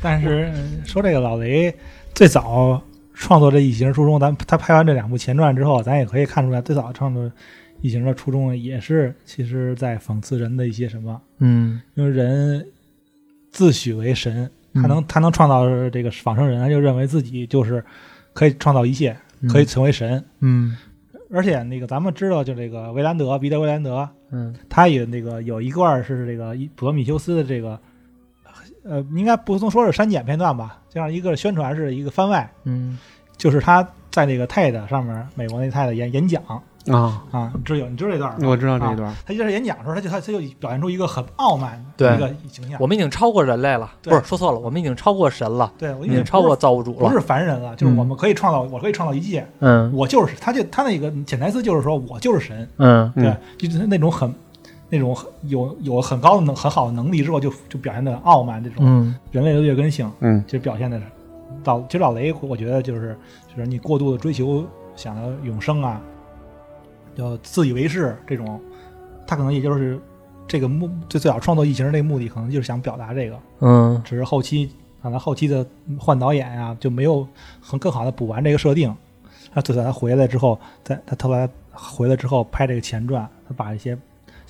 [0.03, 1.75] 但是嗯说这个老雷
[2.13, 2.83] 最早
[3.15, 7.31] 创作这异形初衷，咱他拍完这两部前传之后，咱也可以看出来，最早创作
[7.81, 12.67] 异形的初衷也是其实在讽刺人的一些什么，嗯，因为人
[13.51, 17.83] 自诩为神，他嗯能他能创造这个仿生人，他就认为自己就是
[18.33, 19.17] 可以创造一切，
[19.49, 20.23] 可以成为神。
[20.41, 20.77] 嗯。
[21.31, 24.55] 而且那个咱们知道，就这个维兰德，彼得维兰德，嗯。
[24.69, 27.81] 他也那个有一段是这个普罗米修斯的这个，
[28.85, 32.99] 呃，应该不能说是删减片段吧，这样一个宣传是一个番外，嗯
[33.37, 36.41] 就是他在那个 TED 上面，美国那 TED 演演讲
[36.87, 38.47] 啊，啊，你知有你知道这段吗？
[38.47, 39.13] 我知道这一段。
[39.27, 42.79] 他就是演讲的时候，他就他他就表现出一个很傲慢的一个形象。
[42.79, 47.09] 我们已经超过人类了，对不是说错了，我们已经超过神了，对，我已经超过造物主了。
[47.09, 53.25] 不是凡人了，就是嗯我们可以创造，我可以创造一切，嗯我就是他就他那个潜台词就是说我就是神，嗯嗯
[53.59, 54.33] 对，就是那种很
[54.89, 59.15] 那种很有有很高的能很好的能力之后，就就表现的傲慢这种嗯。
[59.33, 60.43] 人类的劣根性，嗯。
[60.47, 61.01] 就表现的
[61.65, 63.17] 老其实老雷，我觉得就是
[63.49, 64.65] 就是你过度的追求
[64.97, 66.01] 想要永生啊，
[67.17, 68.61] 要自以为是这种，
[69.27, 69.99] 他可能也就是
[70.47, 74.01] 这个目最最早创作异形这个目的，可能就是想表达这个，嗯。
[74.05, 74.71] 只是后期
[75.03, 75.67] 可能后期的
[75.99, 77.27] 换导演啊、就没有
[77.61, 78.95] 很更好的补完这个设定。
[79.55, 83.97] 他最早他回来之后，在他后来回来之后拍这个前传，他把一些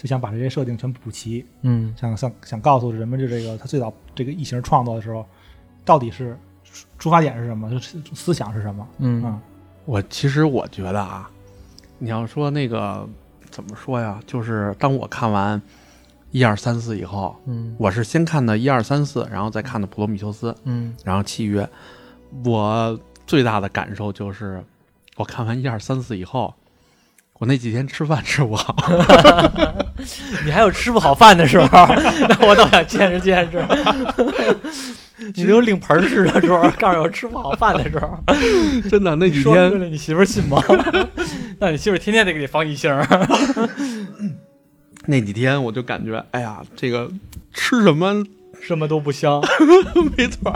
[0.05, 5.25] 就想把这些设定全补齐，嗯想想想告诉人们，就这个他最早这个异形创作的时候，
[5.83, 8.87] 到底是出出发点是什么，就是思想是什么？
[8.99, 9.41] 嗯嗯
[9.87, 11.31] 我其实我觉得啊，
[11.99, 13.09] 你要说那个
[13.51, 14.21] 怎么说呀？
[14.27, 15.63] 就是当我看完
[16.33, 21.67] 一二三四以后，嗯我是先看的一二三四，然后再看的普罗米修斯，嗯然后契约。
[22.45, 24.63] 我最大的感受就是，
[25.17, 26.53] 我看完一二三四以后，
[27.41, 28.75] 我那几天吃饭吃不好。
[30.45, 31.87] 你还有吃不好饭的时候，
[32.29, 33.65] 那 我倒想见识见识。
[35.35, 38.19] 你都领盆儿吃的时候，告诉我吃不好饭的时候，
[38.91, 40.63] 真的那几天，来你媳妇儿信吗？
[41.59, 43.07] 那你媳妇儿天天得给你放一星儿。
[45.07, 47.11] 那几天我就感觉，哎呀，这个
[47.53, 48.25] 吃什么
[48.67, 49.43] 什么都不香。
[50.17, 50.53] 没错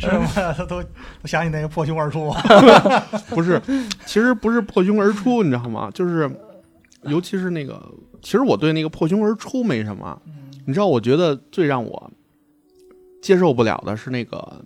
[0.00, 0.26] 什么？
[0.34, 0.88] 他都都
[1.24, 2.34] 想起那个破胸而出。
[3.30, 3.60] 不是，
[4.04, 5.88] 其实不是破胸而出，你知道吗？
[5.94, 6.28] 就是，
[7.02, 7.80] 尤其是那个，
[8.20, 10.20] 其实我对那个破胸而出没什么，
[10.66, 12.10] 你知道，我觉得最让我
[13.22, 14.60] 接受不了的是那个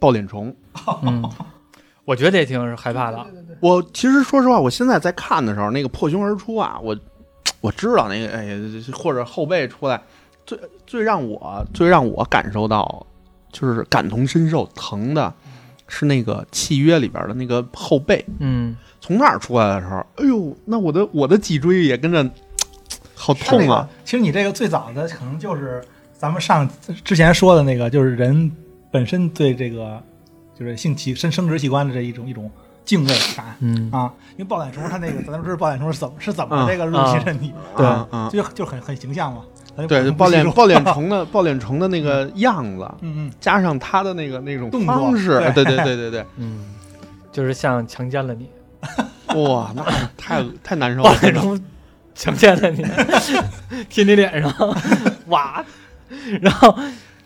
[0.00, 0.54] 抱脸虫。
[1.02, 1.24] 嗯，
[2.04, 3.24] 我觉得也挺害怕的。
[3.60, 6.96] 我其实说实话，我现在在看的时候，那个破胸而出啊，我
[7.60, 8.56] 我知道那个，哎呀，
[8.92, 10.02] 或者后背出来，
[10.46, 10.58] 最
[10.90, 13.06] 最让我最让我感受到
[13.52, 15.32] 就是感同身受疼的，
[15.86, 22.28] 是那个契约里边的那个后背，嗯从那儿出来的时候，哎呦，那我的我的脊椎也跟着
[23.14, 23.88] 好他那个痛啊！
[24.04, 25.80] 其实你这个最早的可能就是
[26.12, 26.68] 咱们上
[27.04, 28.50] 之前说的那个，就是人
[28.90, 30.02] 本身对这个
[30.58, 32.50] 就是性器生生殖器官的这一种一种
[32.84, 34.12] 敬畏感嗯啊。
[34.32, 39.42] 因为抱脸虫它那个咱们知道抱脸虫是怎么是怎么啊这个入侵身体，对就就很很形象嘛。
[39.88, 46.74] 对，抱脸抱脸，虫的抱脸虫的那个样子，嗯嗯，加上他的那个那种方式，对对对对对对，嗯，
[47.32, 48.48] 就是像强奸了你，
[49.42, 49.82] 哇，那
[50.16, 51.60] 太太难受抱了，脸虫
[52.14, 52.84] 强奸了你，
[53.88, 54.52] 贴你脸上，
[55.28, 55.64] 哇！
[56.42, 56.76] 然后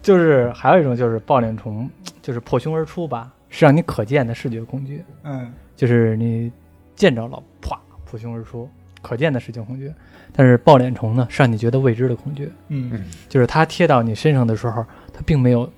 [0.03, 1.89] 就是还有一种就是抱脸虫，
[2.23, 6.53] 就是破胸而出吧，是让你可见的视觉恐惧，嗯就是你
[6.95, 8.69] 见着了，啪，破胸而出，
[9.03, 9.93] 可见的视觉恐惧。
[10.37, 13.05] 但是抱脸虫呢，是让你觉得未知的恐惧，嗯。
[13.29, 15.71] 就是它贴到你身上的时候，它并没有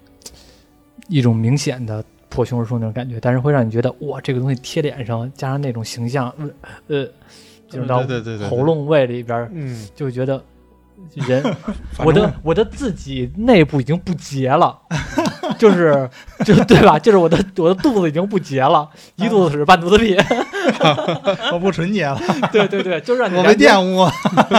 [1.08, 6.50] 一种明显的破胸而出那种感觉，但是会让你觉得哇，这个东西贴脸上，加上那种形象，呃
[6.88, 7.08] 呃，
[7.68, 8.02] 进入到
[8.48, 10.42] 喉咙胃里边儿，嗯，就会觉得
[11.14, 11.56] 人，
[12.04, 14.78] 我的我的自己内部已经不洁了，
[15.58, 16.08] 就是
[16.44, 16.98] 就对吧？
[16.98, 20.16] 就是我的我的肚子已经不洁了，一肚子屎半肚子屁
[21.52, 22.20] 我不纯洁了，
[22.52, 24.08] 对对对，就是让你我被玷污。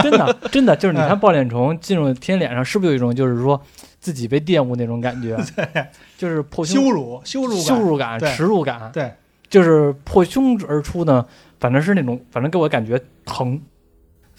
[0.02, 3.60] 真的真的就是你看抱脸虫进入天脸上，是不是有一种就是说
[4.00, 5.36] 自己被玷污那种感觉？
[5.54, 9.12] 对，就是破胸羞辱羞辱感羞辱感、耻辱感，对，
[9.50, 11.24] 就是破胸而出呢，
[11.60, 13.60] 反正是那种，反正给我感觉疼、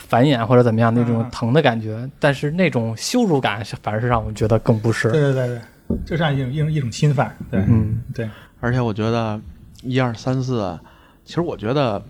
[0.09, 5.11] 繁衍或者怎么样那种嗯疼的感觉，但是那种羞辱感反而是让我觉得更不适。
[5.11, 7.33] 对对对对，就像一种一种一种侵犯。
[7.51, 8.27] 对嗯对，
[8.59, 9.39] 而且我觉得
[9.83, 10.77] 一二三四，
[11.23, 12.03] 其实我觉得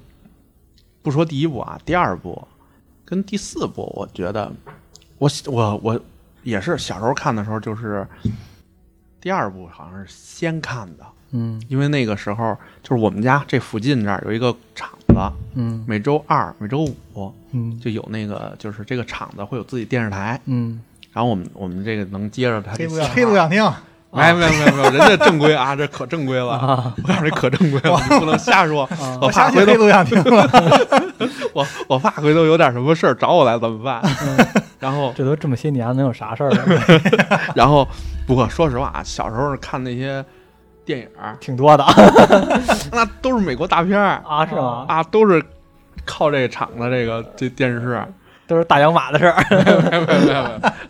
[1.01, 2.47] 不说第一部啊，第二部
[3.03, 4.51] 跟第四部，我觉得
[5.17, 6.01] 我我我
[6.43, 8.07] 也是小时候看的时候，就是
[9.19, 15.83] 第二部好像是先看的，嗯因为那个时候就是我们家这附近这儿有一个厂子，嗯。
[15.87, 17.79] 每周二、每周五嗯。
[17.79, 20.79] 就有那个，就是这个厂子会有自己电视台，嗯。
[21.13, 23.63] 然后我们我们这个能接着它黑不黑不想听，
[24.11, 26.51] 没没没没有，人家正规啊，这可正规了。
[26.53, 26.93] 啊。
[26.97, 28.83] 我告诉你，可正规了，你不能瞎说。
[28.85, 29.17] 啊。
[29.21, 30.47] 我怕回头想听了。
[31.53, 34.01] 我我怕回头有点什么事儿找我来怎么办？
[34.79, 36.63] 然后这都这么些年，能有啥事儿啊？
[37.53, 37.85] 然后，
[38.25, 40.23] 不过说实话啊，小时候看那些
[40.89, 41.85] 电影儿，挺多的
[42.91, 44.85] 那都是美国大片儿啊，是吗？
[44.87, 45.39] 啊，都是
[46.03, 48.03] 靠这个厂子这个这电视。
[48.47, 50.37] 都是大洋马的事儿没有没有没有没有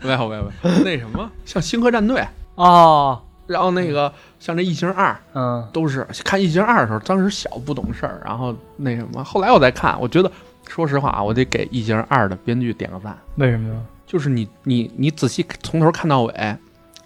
[0.00, 0.44] 没有没有
[0.82, 2.18] 那什么，像《星河战队》，
[2.54, 3.20] 哦。
[3.46, 5.12] 然后那个像这《异形二》。
[5.34, 10.32] 嗯都是看《异形二》的时候，当时小不懂事儿，然后那什么，后来我再看，我觉得，
[10.66, 13.14] 说实话啊，我得给《异形二》的编剧点个赞。
[13.36, 13.78] 为什么呀？
[14.06, 16.56] 就是你你你仔细从头看到尾，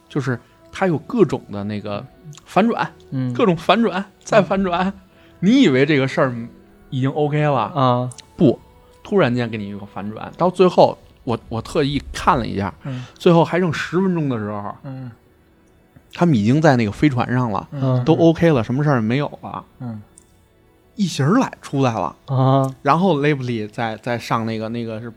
[0.08, 0.38] 就是
[0.70, 2.04] 它有各种的那个
[2.44, 3.32] 反转，嗯。
[3.32, 4.92] 各种反转再反转，
[5.40, 6.34] 你以为这个事儿
[6.90, 8.10] 已经 OK 了，啊。
[8.36, 8.58] 不，
[9.02, 13.04] 突然间给你一个反转，到最后我我特意看了一下，嗯。
[13.14, 15.10] 最后还剩十分钟的时候，嗯。
[16.12, 18.04] 他们已经在那个飞船上了，嗯。
[18.04, 20.00] 都 OK 了，什么事儿也没有了，嗯。
[20.96, 22.14] 异形来出来了。
[22.26, 22.72] 啊。
[22.82, 25.12] 然后雷布利再再上那个那个是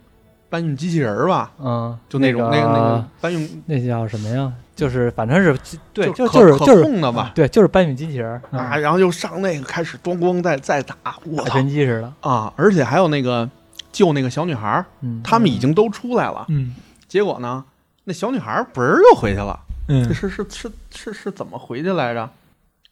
[0.49, 4.51] 搬运机器人儿吧，嗯，就那种那个那个搬运，那叫什么呀？
[4.77, 5.57] 就是反正是
[5.91, 7.31] 对，就就是就是控的吧。
[7.35, 10.95] 对，就是搬运机器人，嗯啊，然后就上那个开始咣咣再再打，
[11.25, 12.13] 我操打拳击似的。
[12.21, 12.53] 啊！
[12.55, 13.49] 而且还有那个
[13.91, 14.85] 救那个小女孩
[15.23, 16.75] 他们已经都出来了，嗯
[17.07, 17.65] 结果呢，
[18.03, 19.59] 那小女孩儿嘣儿就回去了，
[19.89, 22.29] 嗯是是是是是怎么回去来着？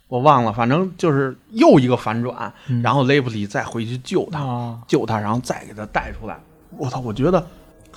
[0.07, 6.38] 我忘了，反正就是又一个反转，嗯然后雷布里再回去救他，啊救他，然后再给他带出来。
[6.78, 7.45] 我操，我觉得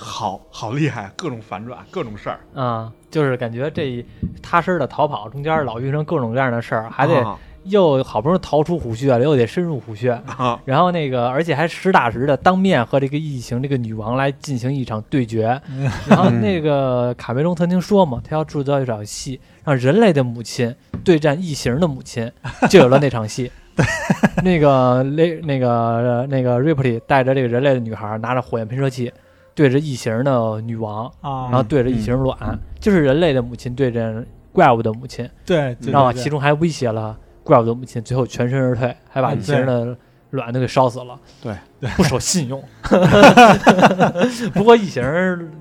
[0.00, 4.04] 好好厉害，各种反转，各种事儿，啊，就是感觉这
[4.40, 15.60] 踏实的逃跑中间老遇上各种各样的事儿，还得啊又好不容易逃出虎穴了，又得深入虎穴，啊然后那个而且还实打实的当面和这个异形这个女王来进行一场对决。
[16.08, 20.72] 然后那个卡梅隆曾经说嘛，他要制造一场戏，让人类的母亲
[21.04, 22.30] 对战异形的母亲，
[22.70, 23.50] 就有了那场戏。
[24.42, 29.12] 那个雷那个呃那个 Ripley 带着这个人类的女孩，拿着火焰喷射器，
[29.58, 39.98] 对着异形的女王，啊然后对着异形卵，就是人类的母亲对着怪物的母亲，对，对然后其中还威胁了怪物的母亲，最后全身而退，还把嗯异形的
[40.30, 41.18] 卵都给烧死了。
[41.42, 41.56] 对，
[41.96, 42.62] 不守信用。
[44.54, 45.02] 不过异形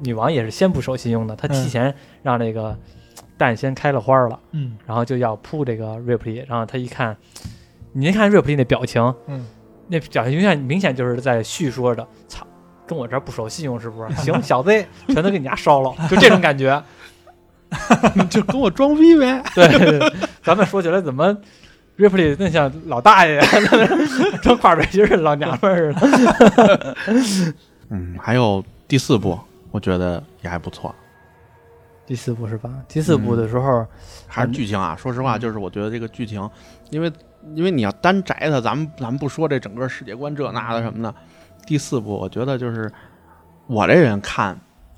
[0.04, 1.92] 女王也是先不守信用的，她提前
[2.22, 2.78] 让这个
[3.36, 7.18] 蛋先开了花了，嗯然后就要扑这个瑞普利，然后她一看，
[7.94, 9.44] 你看瑞普利那表情，嗯
[9.88, 12.47] 那表情明显明显就是在叙说着，操。
[12.88, 14.16] 跟我这儿不守信用是不是？
[14.22, 14.72] 行，小子，
[15.10, 16.82] 全都给你家烧了，就这种感觉。
[18.32, 19.44] 就跟我装逼呗。
[19.54, 21.36] 对，对 对咱们说起来怎么
[21.98, 23.42] Ripley 那像老大爷，
[24.42, 26.96] 穿跨背心儿的老娘们儿似的。
[27.90, 29.38] 嗯，还有第四部，
[29.72, 30.96] 我觉得也还不错，
[32.06, 32.70] 第四部是吧？
[32.88, 33.86] 第四部的时候，
[34.28, 34.96] 还是剧情啊。
[34.96, 36.50] 说实话，就是我觉得这个剧情，
[36.90, 37.12] 因为
[37.54, 41.14] 因为你要单摘它，咱们咱们不说这整个世界观这那的什么的。
[41.68, 42.92] 第四部，我觉得就是
[43.68, 44.58] 我这人看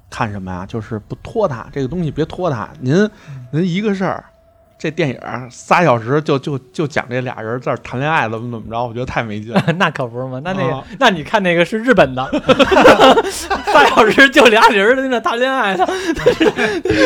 [0.09, 2.69] 看什么呀，就是不拖沓，这个东西别拖沓。
[2.79, 3.09] 您
[3.51, 4.23] 您一个事儿，
[4.79, 5.19] 这电影
[5.51, 9.61] 仨小时就就就讲这俩人在谈恋爱怎么怎么着，我觉得太没劲了。
[9.77, 12.25] 那可不是嘛，那那个，啊那你看那个是日本的，
[13.29, 15.85] 仨小时就俩人在那谈恋爱的，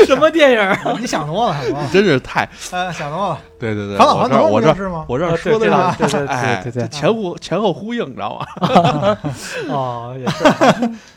[0.05, 0.77] 什么电影儿？
[0.99, 3.39] 你想多了，想多了，真是太呃，想多了。
[3.59, 5.05] 对对对，我这我这是吗？
[5.07, 5.59] 我这哦说的
[5.97, 9.17] 对是对对对哎，对对对前后前后呼应，你知道吗？
[9.69, 10.43] 哦，也是，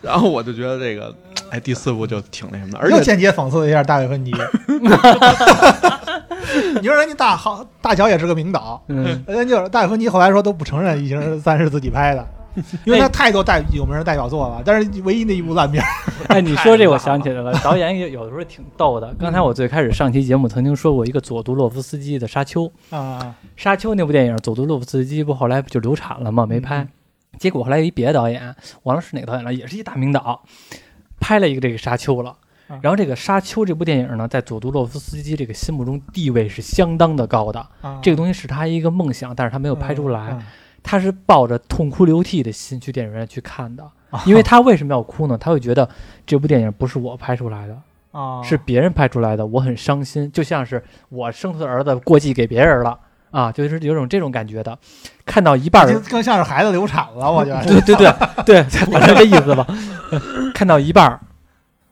[0.01, 1.15] 然后我就觉得这个，
[1.57, 4.31] 哎，第四部就挺那什么的，而且又间接讽刺了一下大卫芬奇。
[6.81, 12.27] 你说人家大好大乔也是个名导，嗯，人家大卫芬奇后来说都不承认《异形三》是自己拍的，
[12.85, 15.89] 因为他太多代有名的代表作了，但是唯一那一部烂片儿。
[16.29, 19.15] 哎，你说这我想起来了， 导演有有的时候挺逗的。
[19.19, 22.65] 刚才我最开始上期节目曾经说过一个佐杜洛夫斯基的《沙丘》，
[22.97, 26.45] 啊，《沙丘》那部电影，佐杜洛夫斯基不后来不就流产了吗？
[26.47, 26.87] 没拍。
[27.39, 28.55] 结果后来有一别的导演，
[28.85, 30.43] 忘了是哪个导演了，也是一大名导，
[31.21, 32.31] 拍了一个这个《沙丘》了
[32.69, 32.79] 啊。
[32.83, 37.61] 然后这个《沙丘》这部电影呢，在佐杜洛夫斯基这个心目中地位是相当的高的。
[37.81, 40.31] 啊这个东西是他一个梦想，但是他没有拍出来。
[40.33, 40.43] 嗯
[40.89, 45.37] 他是抱着痛哭流涕的心去电影院去看的，啊因为他为什么要哭呢？
[45.37, 45.89] 他会觉得
[46.25, 47.77] 这部电影不是我拍出来的，
[48.13, 52.97] 啊，是别人拍出来的，我很伤心，就像是我生出的儿子过继给别人了
[53.33, 54.79] 啊，就是有种这种感觉的。
[55.25, 57.65] 看到一半儿，更更像是孩子流产了，我觉得。
[57.65, 58.13] 对对对
[58.47, 59.67] 对，反正 这意思吧。
[60.55, 61.21] 看到一半儿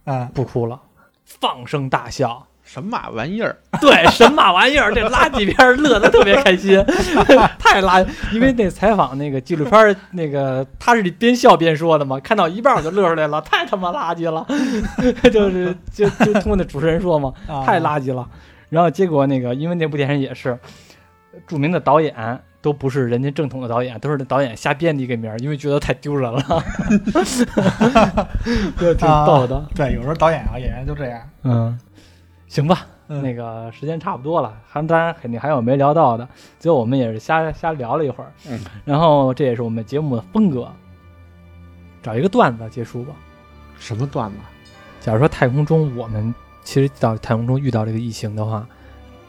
[0.05, 0.81] 啊，不哭了，
[1.25, 2.47] 放声大笑。
[2.67, 3.55] 神马玩意儿？
[3.79, 6.83] 对，神马玩意儿，这垃圾片乐得特别开心，
[7.61, 8.05] 太垃。
[8.33, 14.47] 因为那采访那个纪录片儿，那个他是边笑边说的嘛，看到一半儿我就乐出来了，太他妈垃圾了，
[15.31, 18.27] 就是就就通过那主持人说嘛，啊太垃圾了。
[18.71, 20.59] 然后结果那个，因为那部电影也是
[21.47, 22.43] 著名的导演。
[22.65, 26.41] 都不是人家正统的导演，都是导演瞎编的一个名儿，因为觉得太丢人了，
[28.81, 29.63] 就挺逗的。
[29.75, 31.21] 对，有时候导演啊、演员就这样。
[31.43, 31.79] 嗯，
[32.49, 36.27] 行吧，嗯那个时间差不多了，还当然肯定还有没聊到的，
[36.59, 40.67] 最后我们也是瞎瞎聊了一会儿，嗯，然后这也是我们节目的风格，
[42.03, 43.13] 找一个段子结束吧。
[43.79, 44.39] 什么段子？
[45.01, 48.67] 假如说太空中我们其实到太空中遇到这个异形的话，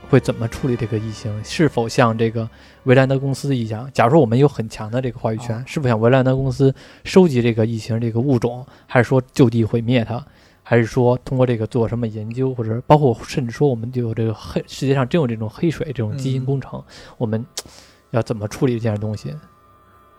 [0.10, 1.44] 会怎么处理这个异形？
[1.44, 2.50] 是否像这个
[2.84, 3.90] 维兰德公司一样？
[3.94, 6.74] 假如说我们有很强的这个话语权，啊是否像维兰德公司
[7.04, 10.24] 收集这个异形这个物种，还是说就地毁灭它？
[10.68, 16.84] 还是说通过这个做什么研究，或者包括甚至说我们就有这个黑世界上真有这种黑水这种基因嗯工程，
[17.18, 17.46] 我们
[18.10, 19.36] 要怎么处理这件东西？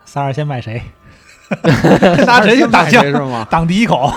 [0.05, 0.81] 仨人先卖谁？
[2.25, 3.01] 拿谁去挡枪？
[3.03, 3.45] 谁是吗？
[3.51, 4.09] 挡第一口。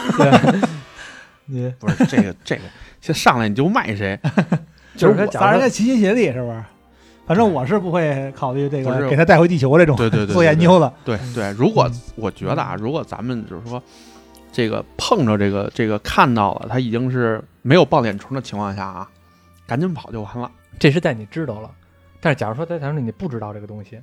[1.47, 2.63] 你 不是这个这个，
[3.01, 4.17] 先上来你就卖谁？
[5.01, 6.63] 就是我说假如说仨人齐心协力，是不是？
[7.27, 10.93] 反正我是不会考虑这个给他带回地球这种对对对， 做研究的。
[11.05, 13.81] 对对，如果我觉得啊，如果咱们就是说，
[14.51, 19.09] 这个碰着这个这个看到了，他已经是没有抱脸虫的情况下啊，
[19.67, 20.51] 赶紧跑就完了。
[20.79, 21.71] 这是在你知道了，
[22.21, 24.01] 但是假如说在台上你不知道这个东西，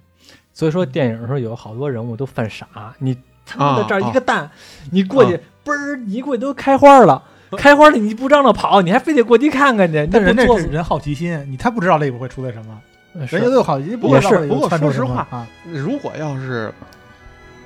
[0.53, 4.49] 所以说电影的时候有好多人物都犯傻，你他妈的这儿一个蛋，
[4.91, 7.21] 你过去嘣儿，你一过去都开花了，
[7.57, 10.63] 开花了你不张着跑，你还非得过去看看去，那但人不作死？
[10.63, 16.73] 家是人好奇心，你他不知道内部会出来什么，是人家都有好奇，不过是不过说实话啊，如果要是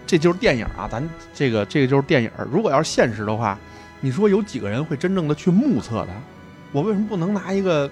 [0.06, 1.02] 这就是电影啊，咱
[1.34, 2.30] 这个这个就是电影。
[2.52, 3.58] 如果要是现实的话，
[4.02, 6.14] 你说有几个人会真正的去目测它？
[6.74, 7.90] 我为什么不能拿一个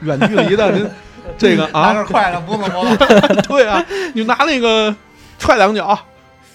[0.00, 0.88] 远距离的您
[1.38, 1.94] 这个拿啊？
[1.94, 2.96] 个筷子摸了摸，
[3.42, 3.84] 对啊，
[4.14, 4.94] 你拿那个
[5.38, 5.98] 踹两脚，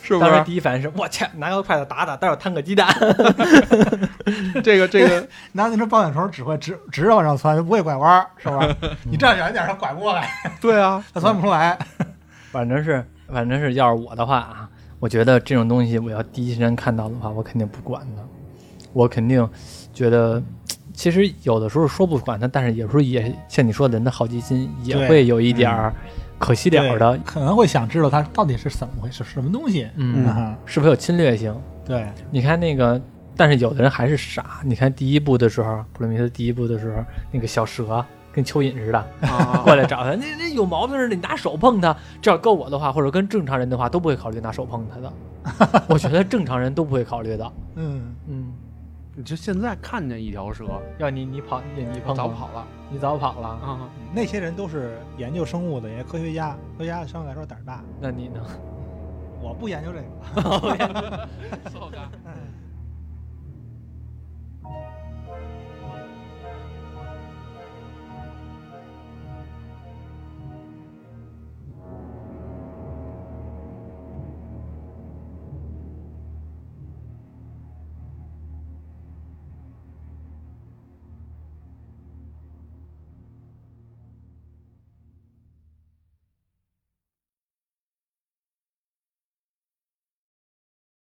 [0.02, 0.44] 是不当时是？
[0.44, 2.88] 第一反应是我去拿个筷子打打，待会儿摊个鸡蛋。
[4.64, 8.68] 这个这个 拿那只抱眼虫只会直直着往上窜，就不会拐弯，是吧？
[9.10, 10.30] 你站远一点，它拐不过来，
[10.60, 11.78] 对啊，它窜不出来。
[12.52, 14.69] 反正是反正是要是我的话啊，
[14.99, 18.23] 我觉得这种东西我要第一时间看到的话，我肯定不管的，
[18.94, 19.48] 我肯定
[19.94, 20.41] 觉得。
[20.94, 25.91] 其实有的时候说不管它，但是有时候也像你说的，人的好奇心也会有一点儿
[26.41, 29.88] 可惜了的，可能会想知道它到底是怎么回事，什么东西。
[29.95, 31.55] 嗯，啊是否有侵略性？
[31.85, 32.99] 对，你看那个，
[33.38, 34.59] 但是有的人还是傻。
[34.63, 38.03] 你看第一部的时候，普罗米修斯第一部的时候，那个小蛇
[38.34, 41.95] 跟蚯蚓似的啊 过来找他，那那有毛病似的，你拿手碰它。
[42.22, 45.84] 这要搁我的话，或者跟正常人的话，都不会考虑拿手碰它的。
[45.89, 47.51] 我觉得正常人都不会考虑的。
[47.76, 48.53] 嗯，嗯，
[49.22, 50.65] 你就现在看见一条蛇，
[50.98, 53.88] 要你你跑你你早跑了你早跑了，啊！
[54.11, 57.84] 那些人都是研究生物的，也是科学家，科学家相对来说胆儿大。
[57.99, 58.43] 那你呢？
[59.39, 60.07] 我不研究这个。